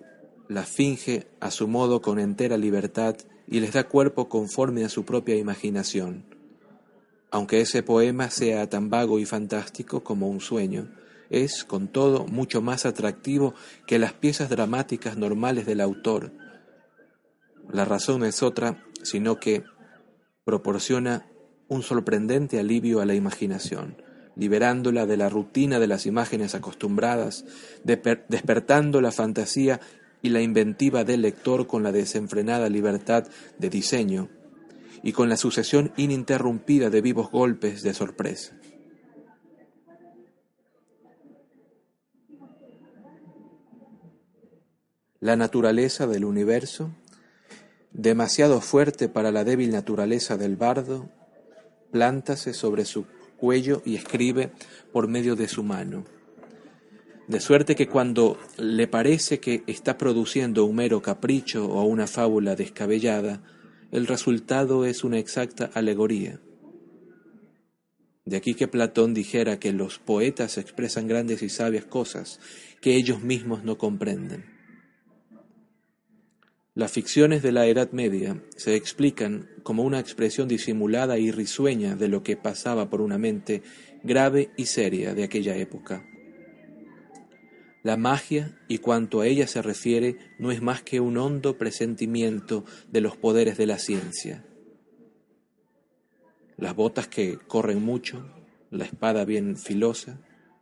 las 0.49 0.69
finge 0.69 1.29
a 1.39 1.51
su 1.51 1.69
modo 1.69 2.03
con 2.03 2.19
entera 2.19 2.57
libertad 2.57 3.17
y 3.47 3.61
les 3.61 3.73
da 3.73 3.85
cuerpo 3.85 4.29
conforme 4.29 4.85
a 4.85 4.89
su 4.89 5.05
propia 5.05 5.37
imaginación 5.37 6.30
aunque 7.31 7.61
ese 7.61 7.83
poema 7.83 8.31
sea 8.31 8.69
tan 8.69 8.91
vago 8.91 9.19
y 9.19 9.25
fantástico 9.25 10.03
como 10.03 10.29
un 10.29 10.41
sueño, 10.41 10.89
es, 11.31 11.65
con 11.65 11.89
todo, 11.89 12.27
mucho 12.27 12.61
más 12.61 12.87
atractivo 12.87 13.55
que 13.87 13.99
las 14.01 14.13
piezas 14.13 14.51
dramáticas 14.51 15.17
normales 15.17 15.65
del 15.65 15.81
autor. 15.81 16.33
La 17.73 17.85
razón 17.85 18.25
es 18.25 18.43
otra, 18.43 18.85
sino 19.03 19.39
que 19.39 19.63
proporciona 20.45 21.27
un 21.69 21.83
sorprendente 21.83 22.59
alivio 22.59 23.01
a 23.01 23.07
la 23.07 23.15
imaginación, 23.15 24.03
liberándola 24.35 25.07
de 25.07 25.17
la 25.17 25.29
rutina 25.29 25.79
de 25.79 25.87
las 25.87 26.07
imágenes 26.07 26.57
acostumbradas, 26.57 27.45
despertando 27.85 29.01
la 29.01 29.13
fantasía 29.13 29.81
y 30.21 30.31
la 30.31 30.43
inventiva 30.43 31.05
del 31.05 31.23
lector 31.23 31.69
con 31.69 31.85
la 31.85 31.93
desenfrenada 31.93 32.69
libertad 32.69 33.29
de 33.59 33.71
diseño 33.71 34.29
y 35.03 35.13
con 35.13 35.29
la 35.29 35.37
sucesión 35.37 35.93
ininterrumpida 35.97 36.91
de 36.91 37.01
vivos 37.01 37.31
golpes 37.31 37.83
de 37.83 37.95
sorpresa. 37.95 38.57
La 45.21 45.37
naturaleza 45.37 46.07
del 46.07 46.25
universo, 46.25 46.91
demasiado 47.93 48.61
fuerte 48.61 49.09
para 49.09 49.31
la 49.31 49.45
débil 49.45 49.71
naturaleza 49.71 50.37
del 50.39 50.57
bardo, 50.57 51.11
plántase 51.91 52.55
sobre 52.55 52.85
su 52.85 53.05
cuello 53.37 53.83
y 53.85 53.97
escribe 53.97 54.53
por 54.93 55.09
medio 55.09 55.37
de 55.37 55.49
su 55.49 55.63
mano. 55.63 56.05
De 57.29 57.41
suerte 57.41 57.77
que 57.77 57.87
cuando 57.87 58.39
le 58.57 58.89
parece 58.89 59.41
que 59.41 59.63
está 59.67 59.97
produciendo 59.99 60.65
un 60.65 60.77
mero 60.77 61.01
capricho 61.01 61.67
o 61.67 61.85
una 61.85 62.07
fábula 62.07 62.57
descabellada, 62.57 63.41
el 63.93 64.07
resultado 64.07 64.85
es 64.85 65.05
una 65.05 65.19
exacta 65.19 65.71
alegoría. 65.75 66.41
De 68.25 68.37
aquí 68.37 68.55
que 68.55 68.69
Platón 68.69 69.15
dijera 69.15 69.59
que 69.59 69.73
los 69.73 69.99
poetas 69.99 70.59
expresan 70.59 71.09
grandes 71.09 71.43
y 71.43 71.49
sabias 71.49 71.85
cosas 71.85 72.39
que 72.81 72.95
ellos 72.95 73.23
mismos 73.23 73.65
no 73.65 73.79
comprenden. 73.79 74.45
Las 76.75 76.93
ficciones 76.93 77.43
de 77.43 77.51
la 77.51 77.67
Edad 77.67 77.91
Media 77.91 78.41
se 78.57 78.77
explican 78.77 79.49
como 79.65 79.83
una 79.83 79.99
expresión 79.99 80.47
disimulada 80.47 81.19
y 81.19 81.33
risueña 81.33 81.97
de 81.97 82.09
lo 82.09 82.23
que 82.23 82.37
pasaba 82.37 82.89
por 82.89 83.01
una 83.01 83.19
mente 83.19 83.63
grave 84.05 84.51
y 84.57 84.67
seria 84.67 85.15
de 85.15 85.25
aquella 85.25 85.57
época. 85.57 86.07
La 87.83 87.97
magia 87.97 88.59
y 88.69 88.79
cuanto 88.79 89.21
a 89.21 89.27
ella 89.27 89.47
se 89.47 89.63
refiere 89.63 90.19
no 90.39 90.51
es 90.51 90.61
más 90.61 90.83
que 90.83 91.01
un 91.01 91.17
hondo 91.17 91.57
presentimiento 91.57 92.65
de 92.91 93.01
los 93.01 93.17
poderes 93.17 93.57
de 93.57 93.67
la 93.67 93.79
ciencia. 93.79 94.45
Las 96.59 96.77
botas 96.77 97.09
que 97.09 97.39
corren 97.39 97.83
mucho, 97.83 98.31
la 98.71 98.85
espada 98.85 99.25
bien 99.25 99.57
filosa, 99.57 100.21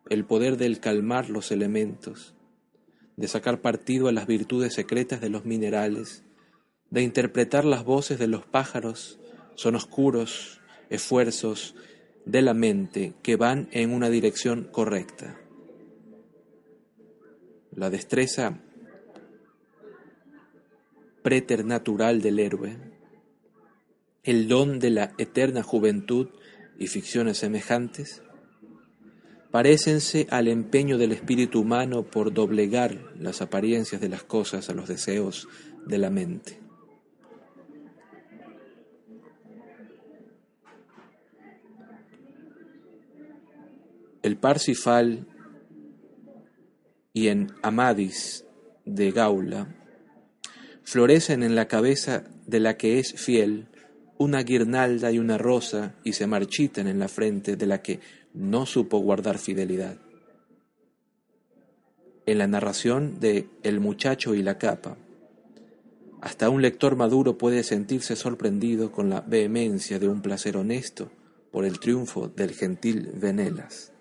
el 0.09 0.25
poder 0.25 0.57
del 0.57 0.79
calmar 0.79 1.29
los 1.29 1.51
elementos, 1.51 2.35
de 3.17 3.27
sacar 3.27 3.61
partido 3.61 4.07
a 4.07 4.13
las 4.13 4.29
virtudes 4.29 4.75
secretas 4.75 5.21
de 5.21 5.29
los 5.29 5.45
minerales, 5.45 6.23
de 6.91 7.03
interpretar 7.03 7.65
las 7.65 7.85
voces 7.85 8.21
de 8.21 8.29
los 8.29 8.47
pájaros, 8.47 9.19
son 9.57 9.75
oscuros 9.75 10.61
esfuerzos 10.89 11.75
de 12.25 12.43
la 12.43 12.55
mente 12.55 13.15
que 13.23 13.35
van 13.35 13.69
en 13.73 13.93
una 13.93 14.09
dirección 14.09 14.69
correcta. 14.71 15.37
La 17.79 17.91
destreza 17.91 18.59
preternatural 21.23 22.21
del 22.21 22.41
héroe, 22.41 22.77
el 24.25 24.49
don 24.49 24.81
de 24.81 24.91
la 24.91 25.13
eterna 25.17 25.63
juventud 25.63 26.27
y 26.77 26.89
ficciones 26.89 27.39
semejantes, 27.39 28.25
parécense 29.53 30.27
al 30.31 30.49
empeño 30.49 30.99
del 30.99 31.13
espíritu 31.13 31.61
humano 31.61 32.03
por 32.03 32.35
doblegar 32.35 33.13
las 33.17 33.43
apariencias 33.43 34.01
de 34.01 34.09
las 34.09 34.25
cosas 34.25 34.69
a 34.71 34.75
los 34.75 34.89
deseos 34.89 35.47
de 35.87 35.99
la 35.99 36.11
mente. 36.11 36.59
El 44.25 44.37
Parsifal 44.37 45.29
y 47.19 47.27
en 47.27 47.53
Amadis 47.63 48.45
de 48.85 49.11
Gaula 49.11 49.67
florecen 50.85 51.43
en 51.43 51.57
la 51.57 51.67
cabeza 51.67 52.23
de 52.47 52.61
la 52.61 52.77
que 52.77 53.01
es 53.01 53.13
fiel 53.15 53.67
una 54.19 54.45
guirnalda 54.45 55.11
y 55.11 55.19
una 55.19 55.37
rosa 55.37 55.97
y 56.05 56.13
se 56.13 56.29
marchitan 56.29 56.87
en 56.87 57.01
la 57.01 57.09
frente 57.09 57.57
de 57.57 57.67
la 57.67 57.83
que 57.83 57.99
no 58.35 58.67
supo 58.67 59.01
guardar 59.01 59.39
fidelidad. 59.39 59.97
En 62.25 62.39
la 62.39 62.47
narración 62.47 63.19
de 63.19 63.49
El 63.65 63.81
muchacho 63.81 64.37
y 64.37 64.43
la 64.45 64.57
capa, 64.57 64.97
hasta 66.21 66.51
un 66.51 66.63
lector 66.63 66.95
maduro 66.95 67.37
puede 67.37 67.65
sentirse 67.65 68.15
sorprendido 68.15 68.93
con 68.93 69.11
la 69.11 69.23
vehemencia 69.23 69.99
de 69.99 70.07
un 70.07 70.23
placer 70.23 70.57
honesto 70.57 71.11
por 71.51 71.65
el 71.65 71.81
triunfo 71.81 72.29
del 72.29 72.53
gentil 72.53 73.11
Venelas. 73.13 73.93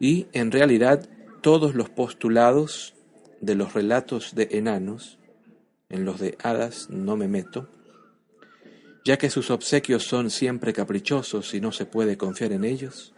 Y, 0.00 0.26
en 0.32 0.50
realidad, 0.50 1.08
todos 1.40 1.74
los 1.74 1.88
postulados 1.88 2.94
de 3.40 3.54
los 3.54 3.74
relatos 3.74 4.34
de 4.34 4.48
enanos, 4.52 5.18
en 5.88 6.04
los 6.04 6.20
de 6.20 6.36
hadas 6.42 6.88
no 6.90 7.16
me 7.16 7.28
meto, 7.28 7.68
ya 9.04 9.16
que 9.16 9.30
sus 9.30 9.50
obsequios 9.50 10.04
son 10.04 10.30
siempre 10.30 10.72
caprichosos 10.72 11.54
y 11.54 11.60
no 11.60 11.72
se 11.72 11.86
puede 11.86 12.16
confiar 12.16 12.52
en 12.52 12.64
ellos? 12.64 13.14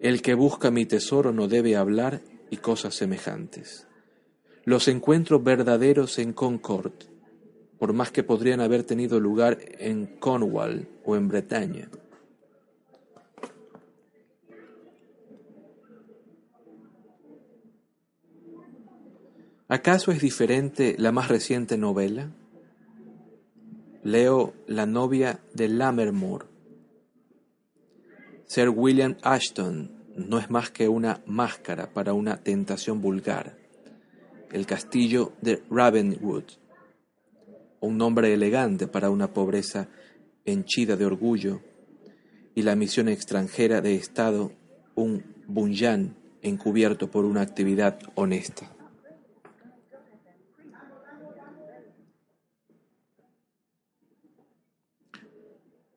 El 0.00 0.22
que 0.22 0.34
busca 0.34 0.70
mi 0.70 0.84
tesoro 0.86 1.32
no 1.32 1.48
debe 1.48 1.76
hablar 1.76 2.20
y 2.50 2.58
cosas 2.58 2.94
semejantes. 2.94 3.86
Los 4.64 4.88
encuentros 4.88 5.42
verdaderos 5.42 6.18
en 6.18 6.32
Concord, 6.32 6.92
por 7.78 7.92
más 7.92 8.10
que 8.10 8.22
podrían 8.22 8.60
haber 8.60 8.82
tenido 8.82 9.20
lugar 9.20 9.58
en 9.78 10.06
Cornwall 10.06 10.88
o 11.04 11.16
en 11.16 11.28
Bretaña. 11.28 11.88
¿Acaso 19.68 20.12
es 20.12 20.20
diferente 20.20 20.94
la 20.96 21.10
más 21.10 21.26
reciente 21.26 21.76
novela? 21.76 22.30
Leo 24.04 24.54
La 24.68 24.86
novia 24.86 25.40
de 25.54 25.68
Lammermoor. 25.68 26.48
Sir 28.46 28.68
William 28.68 29.16
Ashton 29.22 29.90
no 30.14 30.38
es 30.38 30.50
más 30.50 30.70
que 30.70 30.88
una 30.88 31.20
máscara 31.26 31.92
para 31.92 32.12
una 32.12 32.36
tentación 32.36 33.00
vulgar. 33.00 33.58
El 34.52 34.66
castillo 34.66 35.32
de 35.42 35.64
Ravenwood. 35.68 36.44
Un 37.80 37.98
nombre 37.98 38.32
elegante 38.32 38.86
para 38.86 39.10
una 39.10 39.32
pobreza 39.32 39.88
henchida 40.44 40.94
de 40.94 41.06
orgullo. 41.06 41.60
Y 42.54 42.62
la 42.62 42.76
misión 42.76 43.08
extranjera 43.08 43.80
de 43.80 43.96
Estado, 43.96 44.52
un 44.94 45.24
bunyan 45.48 46.14
encubierto 46.42 47.10
por 47.10 47.24
una 47.24 47.40
actividad 47.40 47.98
honesta. 48.14 48.75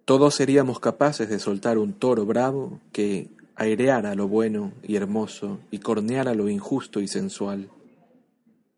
Todos 0.09 0.33
seríamos 0.33 0.79
capaces 0.79 1.29
de 1.29 1.37
soltar 1.37 1.77
un 1.77 1.93
toro 1.93 2.25
bravo 2.25 2.81
que 2.91 3.29
aireara 3.53 4.15
lo 4.15 4.27
bueno 4.27 4.73
y 4.81 4.95
hermoso 4.95 5.59
y 5.69 5.77
corneara 5.77 6.33
lo 6.33 6.49
injusto 6.49 6.99
y 6.99 7.07
sensual. 7.07 7.69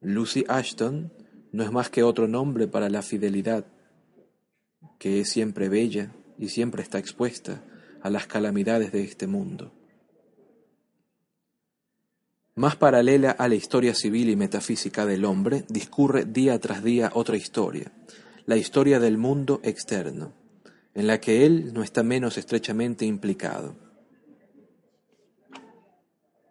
Lucy 0.01 0.43
Ashton 0.49 1.09
no 1.53 1.63
es 1.63 1.71
más 1.71 1.89
que 1.89 2.03
otro 2.03 2.27
nombre 2.27 2.67
para 2.67 2.89
la 2.89 3.01
fidelidad, 3.01 3.65
que 4.99 5.21
es 5.21 5.29
siempre 5.29 5.69
bella 5.69 6.11
y 6.37 6.49
siempre 6.49 6.83
está 6.83 6.99
expuesta 6.99 7.63
a 8.01 8.09
las 8.09 8.27
calamidades 8.27 8.91
de 8.91 9.05
este 9.05 9.25
mundo. 9.25 9.71
Más 12.55 12.75
paralela 12.75 13.31
a 13.31 13.47
la 13.47 13.55
historia 13.55 13.95
civil 13.95 14.29
y 14.29 14.35
metafísica 14.35 15.05
del 15.05 15.23
hombre, 15.23 15.63
discurre 15.69 16.25
día 16.25 16.59
tras 16.59 16.83
día 16.83 17.09
otra 17.13 17.37
historia, 17.37 17.93
la 18.45 18.57
historia 18.57 18.99
del 18.99 19.17
mundo 19.17 19.61
externo 19.63 20.40
en 20.93 21.07
la 21.07 21.19
que 21.19 21.45
Él 21.45 21.73
no 21.73 21.83
está 21.83 22.03
menos 22.03 22.37
estrechamente 22.37 23.05
implicado. 23.05 23.75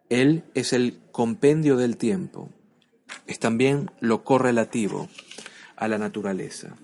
Él 0.09 0.43
es 0.55 0.73
el 0.73 0.99
compendio 1.11 1.77
del 1.77 1.97
tiempo, 1.97 2.49
es 3.27 3.39
también 3.39 3.91
lo 3.99 4.23
correlativo 4.23 5.09
a 5.75 5.87
la 5.87 5.97
naturaleza. 5.97 6.75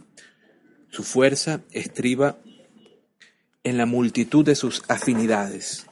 Su 0.90 1.04
fuerza 1.04 1.62
estriba 1.72 2.38
en 3.64 3.78
la 3.78 3.86
multitud 3.86 4.46
de 4.46 4.56
sus 4.56 4.82
afinidades, 4.88 5.88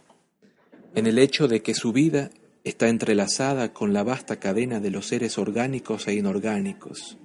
en 0.93 1.07
el 1.07 1.19
hecho 1.19 1.47
de 1.47 1.61
que 1.61 1.73
su 1.73 1.91
vida 1.91 2.31
está 2.63 2.87
entrelazada 2.87 3.73
con 3.73 3.93
la 3.93 4.03
vasta 4.03 4.37
cadena 4.37 4.79
de 4.79 4.89
los 4.89 5.07
seres 5.07 5.37
orgánicos 5.37 6.07
e 6.07 6.13
inorgánicos. 6.13 7.17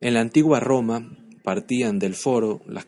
En 0.00 0.14
la 0.14 0.20
antigua 0.20 0.60
Roma, 0.60 1.17
partían 1.48 1.98
del 1.98 2.14
foro 2.14 2.60
las, 2.66 2.84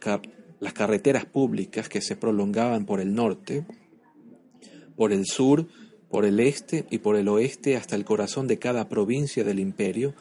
carreteras 0.74 1.24
públicas 1.24 1.88
que 1.88 2.02
se 2.02 2.14
prolongaban 2.14 2.84
por 2.84 3.00
el 3.00 3.14
norte, 3.14 3.64
por 4.96 5.14
el 5.14 5.24
sur, 5.24 5.66
por 6.10 6.26
el 6.26 6.38
este 6.40 6.84
y 6.90 6.98
por 6.98 7.16
el 7.16 7.28
oeste 7.28 7.78
hasta 7.78 7.96
el 7.96 8.04
corazón 8.04 8.46
de 8.46 8.58
cada 8.58 8.86
provincia 8.90 9.44
del 9.44 9.60
imperio, 9.60 10.12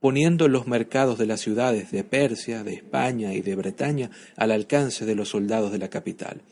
poniendo 0.00 0.48
los 0.48 0.66
mercados 0.66 1.18
de 1.18 1.26
las 1.26 1.40
ciudades 1.40 1.92
de 1.92 2.02
Persia, 2.02 2.64
de 2.64 2.74
España 2.74 3.32
y 3.32 3.42
de 3.42 3.54
Bretaña 3.54 4.10
al 4.36 4.50
alcance 4.50 5.06
de 5.06 5.14
los 5.14 5.28
soldados 5.28 5.70
de 5.70 5.78
la 5.78 5.88
capital. 5.88 6.42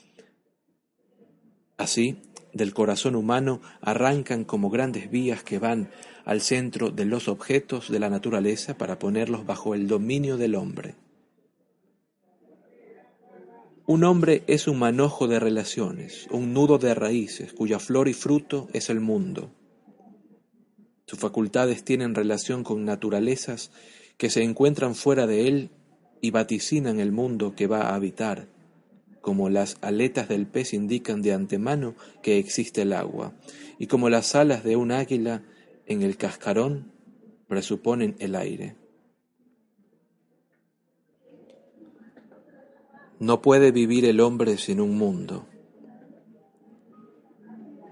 Así, 1.76 2.22
del 2.52 2.72
corazón 2.72 3.16
humano 3.16 3.60
arrancan 3.80 4.44
como 4.44 4.70
grandes 4.70 5.10
vías 5.10 5.42
que 5.42 5.58
van 5.58 5.90
al 6.30 6.42
centro 6.42 6.90
de 6.90 7.06
los 7.06 7.26
objetos 7.26 7.90
de 7.90 7.98
la 7.98 8.08
naturaleza 8.08 8.78
para 8.78 9.00
ponerlos 9.00 9.46
bajo 9.46 9.74
el 9.74 9.88
dominio 9.88 10.36
del 10.36 10.54
hombre. 10.54 10.94
Un 13.84 14.04
hombre 14.04 14.44
es 14.46 14.68
un 14.68 14.78
manojo 14.78 15.26
de 15.26 15.40
relaciones, 15.40 16.28
un 16.30 16.52
nudo 16.52 16.78
de 16.78 16.94
raíces, 16.94 17.52
cuya 17.52 17.80
flor 17.80 18.06
y 18.06 18.12
fruto 18.12 18.68
es 18.72 18.90
el 18.90 19.00
mundo. 19.00 19.50
Sus 21.08 21.18
facultades 21.18 21.82
tienen 21.82 22.14
relación 22.14 22.62
con 22.62 22.84
naturalezas 22.84 23.72
que 24.16 24.30
se 24.30 24.44
encuentran 24.44 24.94
fuera 24.94 25.26
de 25.26 25.48
él 25.48 25.70
y 26.20 26.30
vaticinan 26.30 27.00
el 27.00 27.10
mundo 27.10 27.56
que 27.56 27.66
va 27.66 27.88
a 27.88 27.96
habitar. 27.96 28.46
como 29.20 29.50
las 29.50 29.76
aletas 29.82 30.28
del 30.28 30.46
pez 30.46 30.72
indican 30.74 31.20
de 31.22 31.34
antemano 31.34 31.94
que 32.22 32.38
existe 32.38 32.82
el 32.82 32.94
agua, 32.94 33.34
y 33.78 33.86
como 33.86 34.08
las 34.08 34.34
alas 34.34 34.64
de 34.64 34.76
un 34.76 34.92
águila 34.92 35.42
en 35.90 36.02
el 36.02 36.16
cascarón 36.16 36.92
presuponen 37.48 38.14
el 38.20 38.36
aire. 38.36 38.76
No 43.18 43.42
puede 43.42 43.72
vivir 43.72 44.04
el 44.04 44.20
hombre 44.20 44.56
sin 44.56 44.80
un 44.80 44.96
mundo. 44.96 45.48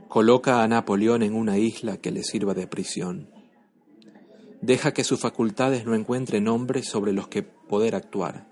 Coloca 0.07 0.63
a 0.63 0.69
Napoleón 0.69 1.25
en 1.25 1.35
una 1.35 1.59
isla 1.59 1.97
que 1.97 2.13
le 2.13 2.23
sirva 2.23 2.55
de 2.55 2.69
prisión. 2.69 3.31
Deja 4.63 4.93
que 4.95 5.03
sus 5.03 5.19
facultades 5.19 5.85
no 5.85 5.97
encuentren 5.97 6.47
hombres 6.47 6.87
sobre 6.87 7.13
los 7.13 7.27
que 7.27 7.43
poder 7.43 7.97
actuar. 7.97 8.49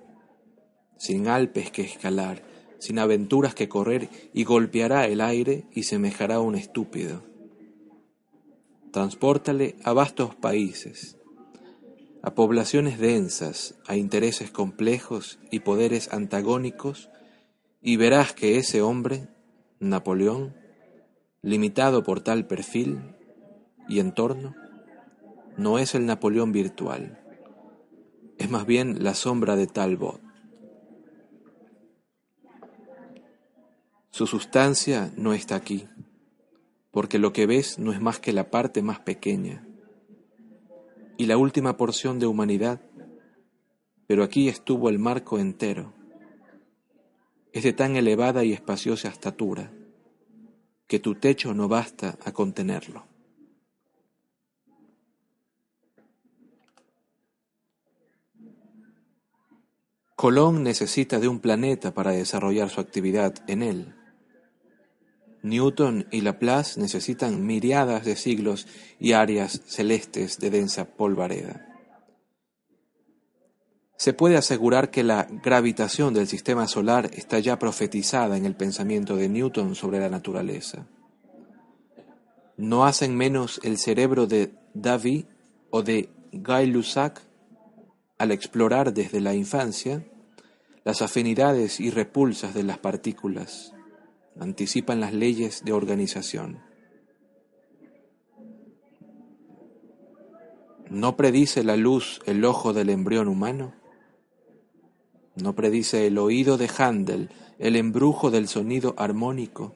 Sin 0.98 1.28
Alpes 1.28 1.70
que 1.70 1.82
escalar, 1.82 2.42
sin 2.80 2.98
aventuras 2.98 3.54
que 3.54 3.68
correr, 3.68 4.08
y 4.34 4.42
golpeará 4.42 5.06
el 5.06 5.20
aire 5.20 5.66
y 5.70 5.84
semejará 5.84 6.36
a 6.36 6.40
un 6.40 6.56
estúpido. 6.56 7.35
Transpórtale 8.96 9.76
a 9.84 9.92
vastos 9.92 10.34
países, 10.34 11.18
a 12.22 12.34
poblaciones 12.34 12.98
densas, 12.98 13.74
a 13.86 13.94
intereses 13.94 14.50
complejos 14.50 15.38
y 15.50 15.60
poderes 15.60 16.14
antagónicos, 16.14 17.10
y 17.82 17.98
verás 17.98 18.32
que 18.32 18.56
ese 18.56 18.80
hombre, 18.80 19.28
Napoleón, 19.80 20.56
limitado 21.42 22.04
por 22.04 22.22
tal 22.22 22.46
perfil 22.46 23.14
y 23.86 24.00
entorno, 24.00 24.54
no 25.58 25.78
es 25.78 25.94
el 25.94 26.06
Napoleón 26.06 26.52
virtual, 26.52 27.22
es 28.38 28.48
más 28.48 28.64
bien 28.64 29.04
la 29.04 29.12
sombra 29.12 29.56
de 29.56 29.66
tal 29.66 29.98
voz. 29.98 30.20
Su 34.10 34.26
sustancia 34.26 35.12
no 35.18 35.34
está 35.34 35.56
aquí, 35.56 35.86
porque 36.96 37.18
lo 37.18 37.34
que 37.34 37.44
ves 37.44 37.78
no 37.78 37.92
es 37.92 38.00
más 38.00 38.20
que 38.20 38.32
la 38.32 38.50
parte 38.50 38.80
más 38.80 39.00
pequeña, 39.00 39.62
y 41.18 41.26
la 41.26 41.36
última 41.36 41.76
porción 41.76 42.18
de 42.18 42.26
humanidad, 42.26 42.80
pero 44.06 44.24
aquí 44.24 44.48
estuvo 44.48 44.88
el 44.88 44.98
marco 44.98 45.38
entero. 45.38 45.92
Es 47.52 47.64
de 47.64 47.74
tan 47.74 47.96
elevada 47.96 48.44
y 48.44 48.54
espaciosa 48.54 49.08
estatura 49.08 49.70
que 50.86 50.98
tu 50.98 51.16
techo 51.16 51.52
no 51.52 51.68
basta 51.68 52.16
a 52.24 52.32
contenerlo. 52.32 53.04
Colón 60.14 60.62
necesita 60.62 61.20
de 61.20 61.28
un 61.28 61.40
planeta 61.40 61.92
para 61.92 62.12
desarrollar 62.12 62.70
su 62.70 62.80
actividad 62.80 63.34
en 63.48 63.62
él. 63.62 63.94
Newton 65.46 66.06
y 66.10 66.22
Laplace 66.22 66.80
necesitan 66.80 67.46
miriadas 67.46 68.04
de 68.04 68.16
siglos 68.16 68.66
y 68.98 69.12
áreas 69.12 69.62
celestes 69.66 70.38
de 70.38 70.50
densa 70.50 70.84
polvareda. 70.84 71.66
Se 73.96 74.12
puede 74.12 74.36
asegurar 74.36 74.90
que 74.90 75.04
la 75.04 75.26
gravitación 75.42 76.12
del 76.12 76.26
sistema 76.26 76.66
solar 76.66 77.10
está 77.14 77.38
ya 77.38 77.58
profetizada 77.58 78.36
en 78.36 78.44
el 78.44 78.56
pensamiento 78.56 79.16
de 79.16 79.28
Newton 79.28 79.74
sobre 79.74 80.00
la 80.00 80.10
naturaleza. 80.10 80.86
No 82.56 82.84
hacen 82.84 83.16
menos 83.16 83.60
el 83.62 83.78
cerebro 83.78 84.26
de 84.26 84.52
Davy 84.74 85.26
o 85.70 85.82
de 85.82 86.10
Guy 86.32 86.66
Lussac 86.66 87.22
al 88.18 88.32
explorar 88.32 88.92
desde 88.92 89.20
la 89.20 89.34
infancia 89.34 90.04
las 90.84 91.02
afinidades 91.02 91.80
y 91.80 91.90
repulsas 91.90 92.52
de 92.52 92.64
las 92.64 92.78
partículas 92.78 93.75
anticipan 94.38 95.00
las 95.00 95.12
leyes 95.12 95.64
de 95.64 95.72
organización. 95.72 96.60
¿No 100.88 101.16
predice 101.16 101.64
la 101.64 101.76
luz 101.76 102.20
el 102.26 102.44
ojo 102.44 102.72
del 102.72 102.90
embrión 102.90 103.28
humano? 103.28 103.74
¿No 105.34 105.54
predice 105.54 106.06
el 106.06 106.18
oído 106.18 106.56
de 106.56 106.70
Handel 106.78 107.30
el 107.58 107.76
embrujo 107.76 108.30
del 108.30 108.48
sonido 108.48 108.94
armónico? 108.96 109.74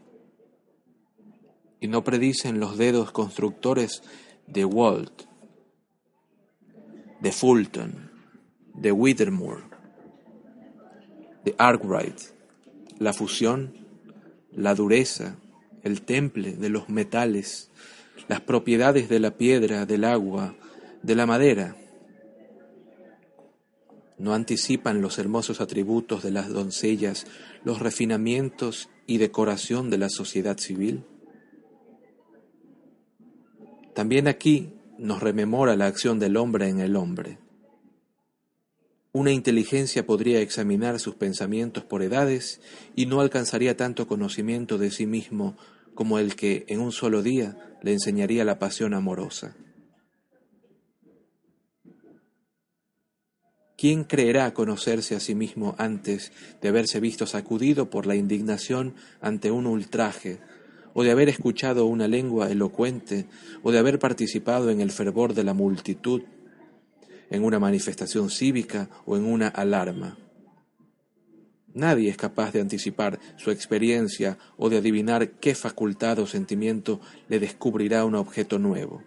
¿Y 1.80 1.88
no 1.88 2.04
predicen 2.04 2.60
los 2.60 2.76
dedos 2.76 3.10
constructores 3.10 4.02
de 4.46 4.64
Walt, 4.64 5.22
de 7.20 7.32
Fulton, 7.32 8.10
de 8.74 8.92
Whittemore, 8.92 9.64
de 11.44 11.54
Arkwright, 11.58 12.18
la 12.98 13.12
fusión 13.12 13.79
la 14.52 14.74
dureza, 14.74 15.36
el 15.82 16.02
temple 16.02 16.52
de 16.52 16.68
los 16.68 16.88
metales, 16.88 17.70
las 18.28 18.40
propiedades 18.40 19.08
de 19.08 19.20
la 19.20 19.36
piedra, 19.36 19.86
del 19.86 20.04
agua, 20.04 20.54
de 21.02 21.14
la 21.14 21.26
madera. 21.26 21.76
No 24.18 24.34
anticipan 24.34 25.00
los 25.00 25.18
hermosos 25.18 25.60
atributos 25.60 26.22
de 26.22 26.30
las 26.30 26.48
doncellas, 26.48 27.26
los 27.64 27.78
refinamientos 27.78 28.90
y 29.06 29.18
decoración 29.18 29.90
de 29.90 29.98
la 29.98 30.10
sociedad 30.10 30.58
civil. 30.58 31.04
También 33.94 34.28
aquí 34.28 34.74
nos 34.98 35.22
rememora 35.22 35.76
la 35.76 35.86
acción 35.86 36.18
del 36.18 36.36
hombre 36.36 36.68
en 36.68 36.80
el 36.80 36.96
hombre 36.96 37.38
una 39.12 39.32
inteligencia 39.32 40.06
podría 40.06 40.40
examinar 40.40 41.00
sus 41.00 41.16
pensamientos 41.16 41.84
por 41.84 42.02
edades 42.02 42.60
y 42.94 43.06
no 43.06 43.20
alcanzaría 43.20 43.76
tanto 43.76 44.06
conocimiento 44.06 44.78
de 44.78 44.90
sí 44.90 45.06
mismo 45.06 45.56
como 45.94 46.18
el 46.18 46.36
que 46.36 46.64
en 46.68 46.80
un 46.80 46.92
solo 46.92 47.22
día 47.22 47.76
le 47.82 47.92
enseñaría 47.92 48.44
la 48.44 48.58
pasión 48.58 48.94
amorosa. 48.94 49.56
¿Quién 53.76 54.04
creerá 54.04 54.52
conocerse 54.52 55.16
a 55.16 55.20
sí 55.20 55.34
mismo 55.34 55.74
antes 55.78 56.32
de 56.60 56.68
haberse 56.68 57.00
visto 57.00 57.26
sacudido 57.26 57.88
por 57.88 58.06
la 58.06 58.14
indignación 58.14 58.94
ante 59.22 59.50
un 59.50 59.66
ultraje, 59.66 60.38
o 60.92 61.02
de 61.02 61.10
haber 61.10 61.30
escuchado 61.30 61.86
una 61.86 62.06
lengua 62.06 62.50
elocuente, 62.50 63.26
o 63.62 63.72
de 63.72 63.78
haber 63.78 63.98
participado 63.98 64.70
en 64.70 64.82
el 64.82 64.90
fervor 64.90 65.32
de 65.32 65.44
la 65.44 65.54
multitud 65.54 66.22
en 67.30 67.44
una 67.44 67.58
manifestación 67.58 68.28
cívica 68.28 68.90
o 69.06 69.16
en 69.16 69.24
una 69.24 69.48
alarma. 69.48 70.18
Nadie 71.72 72.10
es 72.10 72.16
capaz 72.16 72.52
de 72.52 72.60
anticipar 72.60 73.20
su 73.36 73.52
experiencia 73.52 74.38
o 74.56 74.68
de 74.68 74.78
adivinar 74.78 75.30
qué 75.30 75.54
facultad 75.54 76.18
o 76.18 76.26
sentimiento 76.26 77.00
le 77.28 77.38
descubrirá 77.38 78.04
un 78.04 78.16
objeto 78.16 78.58
nuevo. 78.58 79.04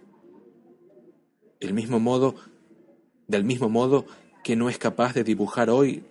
Del 1.60 1.74
mismo 1.74 2.00
modo 2.00 2.36
que 4.44 4.56
no 4.56 4.70
es 4.70 4.78
capaz 4.78 5.14
de 5.14 5.24
dibujar 5.24 5.70
hoy 5.70 6.04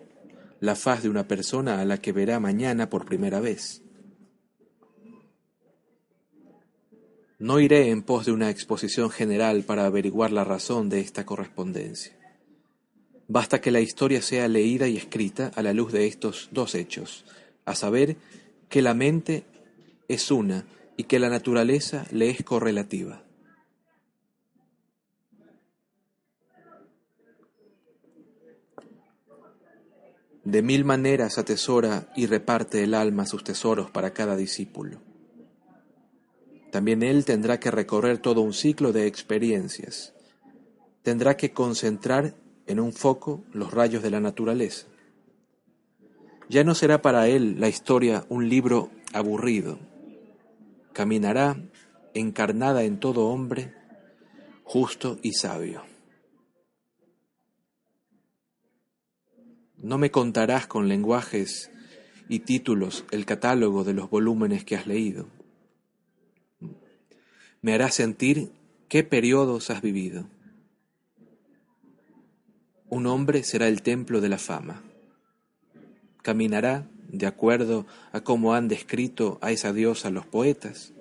la 0.61 0.77
faz 0.77 1.03
de 1.03 1.09
una 1.09 1.27
persona 1.27 1.81
a 1.81 1.85
la 1.85 1.99
que 1.99 2.13
verá 2.13 2.39
mañana 2.39 2.89
por 2.89 3.05
primera 3.05 3.41
vez. 3.41 3.82
No 7.43 7.59
iré 7.59 7.91
en 7.91 8.03
pos 8.03 8.27
de 8.27 8.31
una 8.31 8.51
exposición 8.51 9.11
general 9.11 9.65
para 9.65 9.85
averiguar 9.85 10.31
la 10.31 10.45
razón 10.45 10.89
de 10.89 11.01
esta 11.01 11.27
correspondencia. 11.27 12.13
Basta 13.27 13.61
que 13.61 13.73
la 13.73 13.81
historia 13.81 14.23
sea 14.23 14.47
leída 14.47 14.87
y 14.87 14.97
escrita 14.97 15.51
a 15.57 15.63
la 15.63 15.73
luz 15.73 15.91
de 15.91 16.07
estos 16.07 16.51
dos 16.53 16.77
hechos, 16.77 17.25
a 17.65 17.75
saber, 17.75 18.17
que 18.69 18.81
la 18.81 18.95
mente 18.95 19.43
es 20.07 20.31
una 20.31 20.67
y 20.97 21.03
que 21.03 21.19
la 21.19 21.31
naturaleza 21.31 22.07
le 22.13 22.31
es 22.31 22.45
correlativa. 22.45 23.25
De 30.45 30.63
mil 30.63 30.85
maneras 30.85 31.39
atesora 31.39 32.13
y 32.15 32.27
reparte 32.27 32.85
el 32.85 32.95
alma 32.95 33.27
sus 33.27 33.43
tesoros 33.43 33.91
para 33.91 34.13
cada 34.13 34.37
discípulo. 34.37 35.12
También 36.73 37.03
él 37.03 37.27
tendrá 37.27 37.61
que 37.61 37.71
recorrer 37.71 38.17
todo 38.17 38.41
un 38.41 38.55
ciclo 38.55 38.93
de 38.93 39.07
experiencias. 39.07 40.15
Tendrá 41.03 41.37
que 41.37 41.53
concentrar 41.53 42.35
en 42.67 42.81
un 42.81 42.95
foco 42.95 43.45
los 43.53 43.75
rayos 43.75 44.03
de 44.03 44.11
la 44.11 44.21
naturaleza. 44.21 44.87
Ya 46.49 46.65
no 46.65 46.75
será 46.75 47.03
para 47.03 47.29
él 47.29 47.61
la 47.61 47.69
historia 47.69 48.25
un 48.31 48.49
libro 48.49 48.91
aburrido. 49.13 49.79
Caminará 50.95 51.63
encarnada 52.15 52.85
en 52.85 52.99
todo 52.99 53.27
hombre, 53.27 53.75
justo 54.65 55.19
y 55.23 55.35
sabio. 55.35 55.83
No 59.77 59.99
me 59.99 60.11
contarás 60.11 60.67
con 60.67 60.89
lenguajes 60.89 61.71
y 62.31 62.39
títulos 62.41 63.05
el 63.11 63.27
catálogo 63.27 63.85
de 63.85 63.93
los 63.93 64.09
volúmenes 64.09 64.65
que 64.65 64.77
has 64.77 64.87
leído 64.87 65.42
me 67.63 67.75
hará 67.75 67.91
sentir 67.91 68.51
qué 68.89 69.05
periodos 69.05 69.71
has 69.71 69.81
vivido. 69.81 70.27
Un 72.89 73.07
hombre 73.07 73.45
será 73.45 73.69
el 73.69 73.83
templo 73.83 74.21
de 74.21 74.29
la 74.29 74.39
fama. 74.39 74.83
Caminará 76.23 76.89
de 77.09 77.27
acuerdo 77.27 77.87
a 78.11 78.21
cómo 78.21 78.55
han 78.55 78.67
descrito 78.67 79.39
a 79.41 79.53
esa 79.53 79.73
diosa 79.73 80.11
los 80.11 80.27
poetas, 80.27 80.93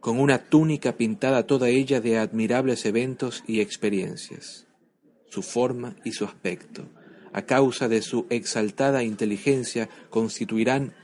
con 0.00 0.18
una 0.18 0.38
túnica 0.48 0.96
pintada 0.96 1.46
toda 1.46 1.68
ella 1.68 2.00
de 2.00 2.18
admirables 2.18 2.86
eventos 2.86 3.44
y 3.46 3.60
experiencias, 3.60 4.66
su 5.28 5.42
forma 5.42 5.96
y 6.02 6.12
su 6.12 6.24
aspecto, 6.24 6.88
a 7.32 7.42
causa 7.42 7.88
de 7.88 8.00
su 8.00 8.26
exaltada 8.30 9.04
inteligencia, 9.04 9.88
constituirán 10.08 10.94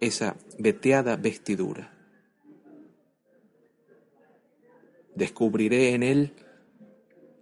esa 0.00 0.36
veteada 0.58 1.16
vestidura. 1.16 1.95
Descubriré 5.16 5.94
en 5.94 6.02
él 6.02 6.32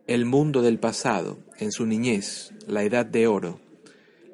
el 0.07 0.25
mundo 0.25 0.63
del 0.63 0.79
pasado, 0.79 1.39
en 1.59 1.73
su 1.73 1.87
niñez, 1.87 2.53
la 2.67 2.83
edad 2.83 3.05
de 3.05 3.27
oro, 3.27 3.61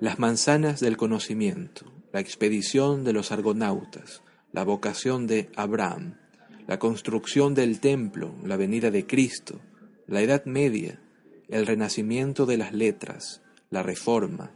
las 0.01 0.19
manzanas 0.19 0.81
del 0.81 0.97
conocimiento, 0.97 1.91
la 2.13 2.21
expedición 2.21 3.05
de 3.05 3.13
los 3.13 3.33
argonautas, 3.33 4.23
la 4.53 4.65
vocación 4.65 5.27
de 5.27 5.51
Abraham, 5.57 6.17
la 6.67 6.79
construcción 6.79 7.55
del 7.55 7.81
templo, 7.81 8.35
la 8.45 8.57
venida 8.57 8.91
de 8.91 9.07
Cristo, 9.07 9.61
la 10.07 10.21
Edad 10.21 10.45
Media, 10.45 11.01
el 11.49 11.67
renacimiento 11.67 12.47
de 12.47 12.57
las 12.57 12.73
letras, 12.73 13.43
la 13.71 13.83
reforma, 13.83 14.53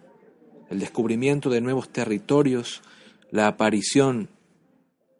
el 0.70 0.78
descubrimiento 0.78 1.51
de 1.51 1.61
nuevos 1.61 1.90
territorios, 1.90 2.82
la 3.31 3.47
aparición 3.47 4.28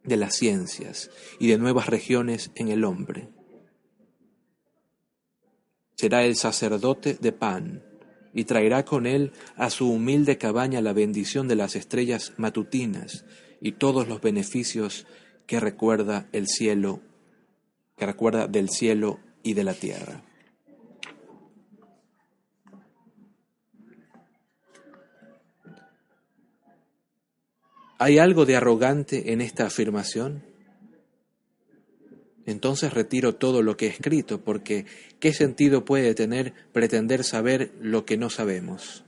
de 0.05 0.17
las 0.17 0.35
ciencias 0.35 1.11
y 1.39 1.49
de 1.49 1.59
nuevas 1.59 1.87
regiones 1.87 2.51
en 2.55 2.69
el 2.69 2.85
hombre. 2.85 3.29
Será 5.95 6.25
el 6.25 6.37
sacerdote 6.37 7.17
de 7.21 7.33
pan, 7.33 7.83
y 8.35 8.45
traerá 8.45 8.85
con 8.85 9.07
él 9.07 9.33
a 9.57 9.71
su 9.71 9.91
humilde 9.91 10.37
cabaña 10.37 10.81
la 10.81 10.93
bendición 10.93 11.47
de 11.47 11.55
las 11.55 11.77
estrellas 11.77 12.33
matutinas 12.37 13.25
y 13.61 13.73
todos 13.73 14.09
los 14.09 14.21
beneficios 14.21 15.07
que 15.47 15.61
recuerda 15.61 16.29
el 16.33 16.49
cielo, 16.49 17.01
que 17.97 18.07
recuerda 18.07 18.49
del 18.49 18.71
cielo 18.71 19.21
y 19.43 19.55
de 19.55 19.65
la 19.65 19.75
tierra. 19.75 20.23
¿Hay 27.99 28.19
algo 28.19 28.45
de 28.45 28.57
arrogante 28.57 29.33
en 29.33 29.41
esta 29.41 29.67
afirmación? 29.67 30.54
Entonces 32.47 32.93
retiro 32.93 33.35
todo 33.35 33.63
lo 33.63 33.77
que 33.77 33.87
he 33.87 33.91
escrito, 33.91 34.43
porque 34.43 34.85
¿qué 35.19 35.33
sentido 35.33 35.85
puede 35.85 36.15
tener 36.15 36.53
pretender 36.73 37.25
saber 37.25 37.73
lo 37.81 38.05
que 38.05 38.19
no 38.19 38.29
sabemos? 38.29 39.05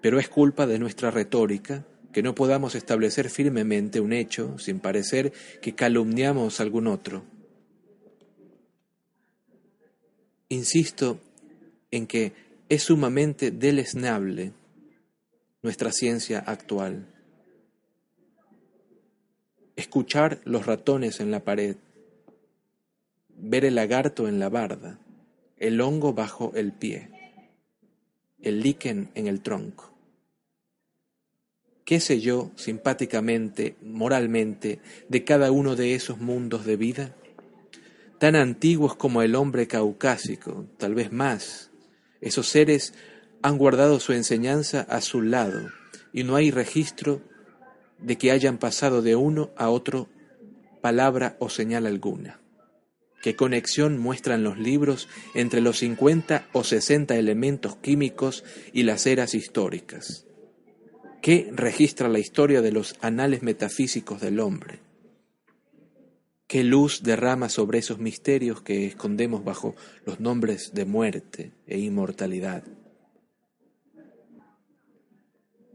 Pero 0.00 0.18
es 0.18 0.28
culpa 0.28 0.66
de 0.66 0.78
nuestra 0.78 1.10
retórica 1.10 1.84
que 2.12 2.22
no 2.22 2.34
podamos 2.34 2.74
establecer 2.74 3.30
firmemente 3.30 4.00
un 4.00 4.12
hecho 4.12 4.58
sin 4.58 4.80
parecer 4.80 5.32
que 5.60 5.74
calumniamos 5.74 6.60
a 6.60 6.62
algún 6.62 6.86
otro. 6.86 7.24
Insisto 10.48 11.18
en 11.90 12.06
que 12.06 12.32
es 12.68 12.82
sumamente 12.82 13.50
deleznable 13.50 14.52
nuestra 15.62 15.92
ciencia 15.92 16.40
actual 16.40 17.11
escuchar 19.76 20.40
los 20.44 20.66
ratones 20.66 21.20
en 21.20 21.30
la 21.30 21.40
pared, 21.40 21.76
ver 23.28 23.64
el 23.64 23.74
lagarto 23.74 24.28
en 24.28 24.38
la 24.38 24.48
barda, 24.48 24.98
el 25.58 25.80
hongo 25.80 26.12
bajo 26.12 26.52
el 26.54 26.72
pie, 26.72 27.10
el 28.40 28.60
líquen 28.60 29.10
en 29.14 29.26
el 29.26 29.40
tronco. 29.40 29.92
¿Qué 31.84 31.98
sé 31.98 32.20
yo, 32.20 32.52
simpáticamente, 32.54 33.76
moralmente, 33.82 34.80
de 35.08 35.24
cada 35.24 35.50
uno 35.50 35.74
de 35.74 35.94
esos 35.94 36.18
mundos 36.18 36.64
de 36.64 36.76
vida? 36.76 37.16
Tan 38.18 38.36
antiguos 38.36 38.94
como 38.94 39.22
el 39.22 39.34
hombre 39.34 39.66
caucásico, 39.66 40.66
tal 40.78 40.94
vez 40.94 41.10
más. 41.10 41.70
Esos 42.20 42.48
seres 42.48 42.94
han 43.42 43.58
guardado 43.58 43.98
su 43.98 44.12
enseñanza 44.12 44.82
a 44.82 45.00
su 45.00 45.22
lado 45.22 45.70
y 46.12 46.22
no 46.22 46.36
hay 46.36 46.52
registro 46.52 47.20
de 48.02 48.18
que 48.18 48.30
hayan 48.30 48.58
pasado 48.58 49.02
de 49.02 49.16
uno 49.16 49.50
a 49.56 49.70
otro 49.70 50.08
palabra 50.80 51.36
o 51.38 51.48
señal 51.48 51.86
alguna. 51.86 52.40
¿Qué 53.22 53.36
conexión 53.36 53.98
muestran 53.98 54.42
los 54.42 54.58
libros 54.58 55.08
entre 55.34 55.60
los 55.60 55.78
50 55.78 56.48
o 56.52 56.64
60 56.64 57.16
elementos 57.16 57.76
químicos 57.76 58.44
y 58.72 58.82
las 58.82 59.06
eras 59.06 59.34
históricas? 59.34 60.26
¿Qué 61.22 61.48
registra 61.54 62.08
la 62.08 62.18
historia 62.18 62.62
de 62.62 62.72
los 62.72 62.96
anales 63.00 63.44
metafísicos 63.44 64.20
del 64.20 64.40
hombre? 64.40 64.80
¿Qué 66.48 66.64
luz 66.64 67.04
derrama 67.04 67.48
sobre 67.48 67.78
esos 67.78 68.00
misterios 68.00 68.60
que 68.60 68.86
escondemos 68.86 69.44
bajo 69.44 69.76
los 70.04 70.18
nombres 70.18 70.72
de 70.74 70.84
muerte 70.84 71.52
e 71.68 71.78
inmortalidad? 71.78 72.64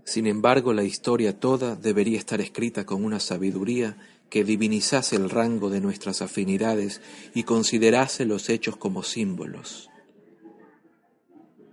Sin 0.07 0.25
embargo, 0.25 0.71
la 0.71 0.85
historia 0.85 1.37
toda 1.37 1.75
debería 1.75 2.17
estar 2.17 2.39
escrita 2.39 2.85
con 2.85 3.03
una 3.03 3.19
sabiduría 3.19 3.97
que 4.29 4.45
divinizase 4.45 5.17
el 5.17 5.29
rango 5.29 5.69
de 5.69 5.81
nuestras 5.81 6.21
afinidades 6.21 7.01
y 7.35 7.43
considerase 7.43 8.23
los 8.23 8.47
hechos 8.47 8.77
como 8.77 9.03
símbolos. 9.03 9.89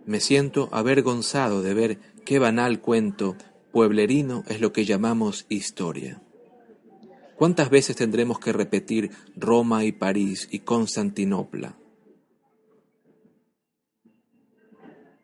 Me 0.05 0.19
siento 0.19 0.69
avergonzado 0.73 1.63
de 1.63 1.75
ver 1.75 1.99
qué 2.25 2.41
banal 2.41 2.81
cuento 2.81 3.37
pueblerino 3.71 4.43
es 4.49 4.61
lo 4.61 4.73
que 4.73 4.85
llamamos 4.85 5.47
historia. 5.49 6.21
¿Cuántas 7.37 7.71
veces 7.71 7.95
tendremos 7.95 8.41
que 8.41 8.53
repetir 8.53 9.13
Roma 9.37 9.85
y 9.85 9.93
París 9.93 10.49
y 10.51 10.59
Constantinopla? 10.59 11.77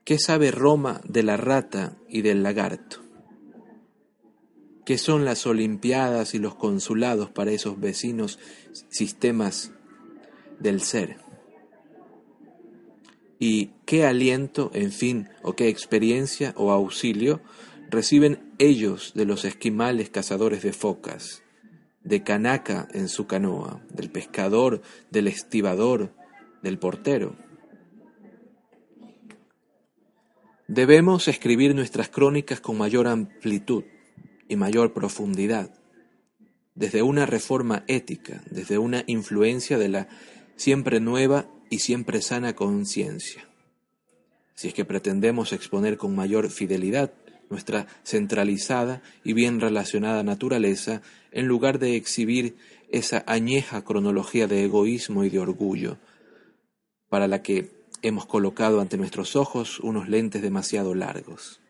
¿Qué 0.05 0.19
sabe 0.19 0.51
Roma 0.51 1.01
de 1.05 1.23
la 1.23 1.37
rata 1.37 1.97
y 2.09 2.23
del 2.23 2.43
lagarto? 2.43 3.01
¿Qué 4.85 4.99
son 4.99 5.25
las 5.25 5.47
Olimpiadas 5.47 6.35
y 6.35 6.39
los 6.39 6.55
consulados 6.55 7.31
para 7.31 7.53
esos 7.53 7.79
vecinos 7.79 8.39
sistemas 8.89 9.73
del 10.59 10.81
ser? 10.81 11.19
¿Y 13.39 13.71
qué 13.85 14.05
aliento, 14.05 14.71
en 14.75 14.91
fin, 14.91 15.29
o 15.43 15.55
qué 15.55 15.69
experiencia 15.69 16.55
o 16.57 16.73
auxilio 16.73 17.41
reciben 17.91 18.53
ellos 18.59 19.13
de 19.15 19.27
los 19.27 19.45
esquimales 19.45 20.11
cazadores 20.11 20.63
de 20.63 20.73
focas, 20.73 21.43
de 22.03 22.23
canaca 22.23 22.89
en 22.93 23.09
su 23.09 23.27
canoa, 23.27 23.83
del 23.91 24.11
pescador, 24.11 24.81
del 25.11 25.29
estibador, 25.29 26.15
del 26.63 26.79
portero? 26.79 27.50
Debemos 30.71 31.27
escribir 31.27 31.75
nuestras 31.75 32.11
crónicas 32.11 32.61
con 32.61 32.79
mayor 32.79 33.09
amplitud 33.09 33.83
y 34.49 34.55
mayor 34.55 34.93
profundidad, 34.93 35.75
desde 36.77 37.03
una 37.03 37.27
reforma 37.27 37.83
ética, 37.89 38.45
desde 38.49 38.79
una 38.79 39.03
influencia 39.09 39.79
de 39.79 39.89
la 39.89 40.09
siempre 40.55 41.01
nueva 41.01 41.51
y 41.71 41.81
siempre 41.81 42.23
sana 42.23 42.55
conciencia. 42.55 43.49
Si 44.55 44.69
es 44.69 44.75
que 44.75 44.85
pretendemos 44.85 45.53
exponer 45.53 45.97
con 45.97 46.15
mayor 46.15 46.49
fidelidad 46.51 47.13
nuestra 47.49 47.89
centralizada 48.05 49.03
y 49.25 49.33
bien 49.33 49.61
relacionada 49.61 50.23
naturaleza, 50.23 51.03
en 51.33 51.49
lugar 51.49 51.81
de 51.81 51.97
exhibir 51.97 52.55
esa 52.91 53.25
añeja 53.27 53.83
cronología 53.83 54.47
de 54.47 54.63
egoísmo 54.63 55.25
y 55.25 55.31
de 55.31 55.41
orgullo, 55.41 55.99
para 57.09 57.27
la 57.27 57.43
que 57.43 57.80
hemos 58.03 58.27
colocado 58.27 58.81
ante 58.81 58.97
nuestros 58.97 59.37
ojos 59.37 59.81
unos 59.81 60.09
lentes 60.09 60.43
demasiado 60.43 60.95
largos. 60.95 61.61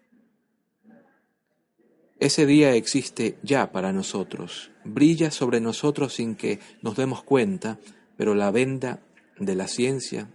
Ese 2.18 2.44
día 2.44 2.74
existe 2.74 3.38
ya 3.42 3.72
para 3.72 3.92
nosotros, 3.92 4.70
brilla 4.84 5.30
sobre 5.30 5.60
nosotros 5.60 6.14
sin 6.14 6.34
que 6.34 6.60
nos 6.82 6.96
demos 6.96 7.22
cuenta, 7.22 7.78
pero 8.16 8.34
la 8.34 8.50
venda 8.50 9.00
de 9.38 9.54
la 9.54 9.66
ciencia 9.66 10.30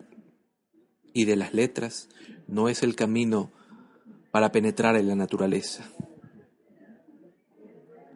y 1.14 1.26
de 1.26 1.36
las 1.36 1.54
letras 1.54 2.10
no 2.48 2.70
es 2.70 2.82
el 2.82 2.96
camino 2.96 3.52
para 4.32 4.52
penetrar 4.52 4.96
en 4.96 5.08
la 5.08 5.16
naturaleza. 5.16 5.88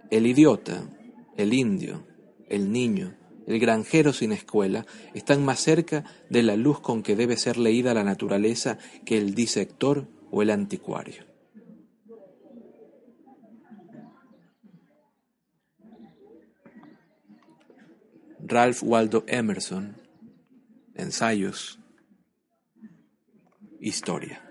El 0.09 0.25
idiota, 0.25 0.89
el 1.37 1.53
indio, 1.53 2.07
el 2.47 2.71
niño, 2.71 3.18
el 3.49 3.59
granjero 3.59 4.13
sin 4.13 4.31
escuela, 4.31 4.85
están 5.15 5.43
más 5.43 5.59
cerca 5.59 6.05
de 6.29 6.43
la 6.43 6.55
luz 6.55 6.79
con 6.79 7.01
que 7.01 7.15
debe 7.15 7.35
ser 7.35 7.57
leída 7.57 7.95
la 7.95 8.03
naturaleza 8.03 8.77
que 9.05 9.17
el 9.17 9.33
disector 9.33 10.07
o 10.29 10.43
el 10.43 10.51
anticuario. 10.51 11.25
Ralph 18.45 18.83
Waldo 18.83 19.23
Emerson, 19.27 19.97
Ensayos, 20.93 21.79
Historia. 23.79 24.48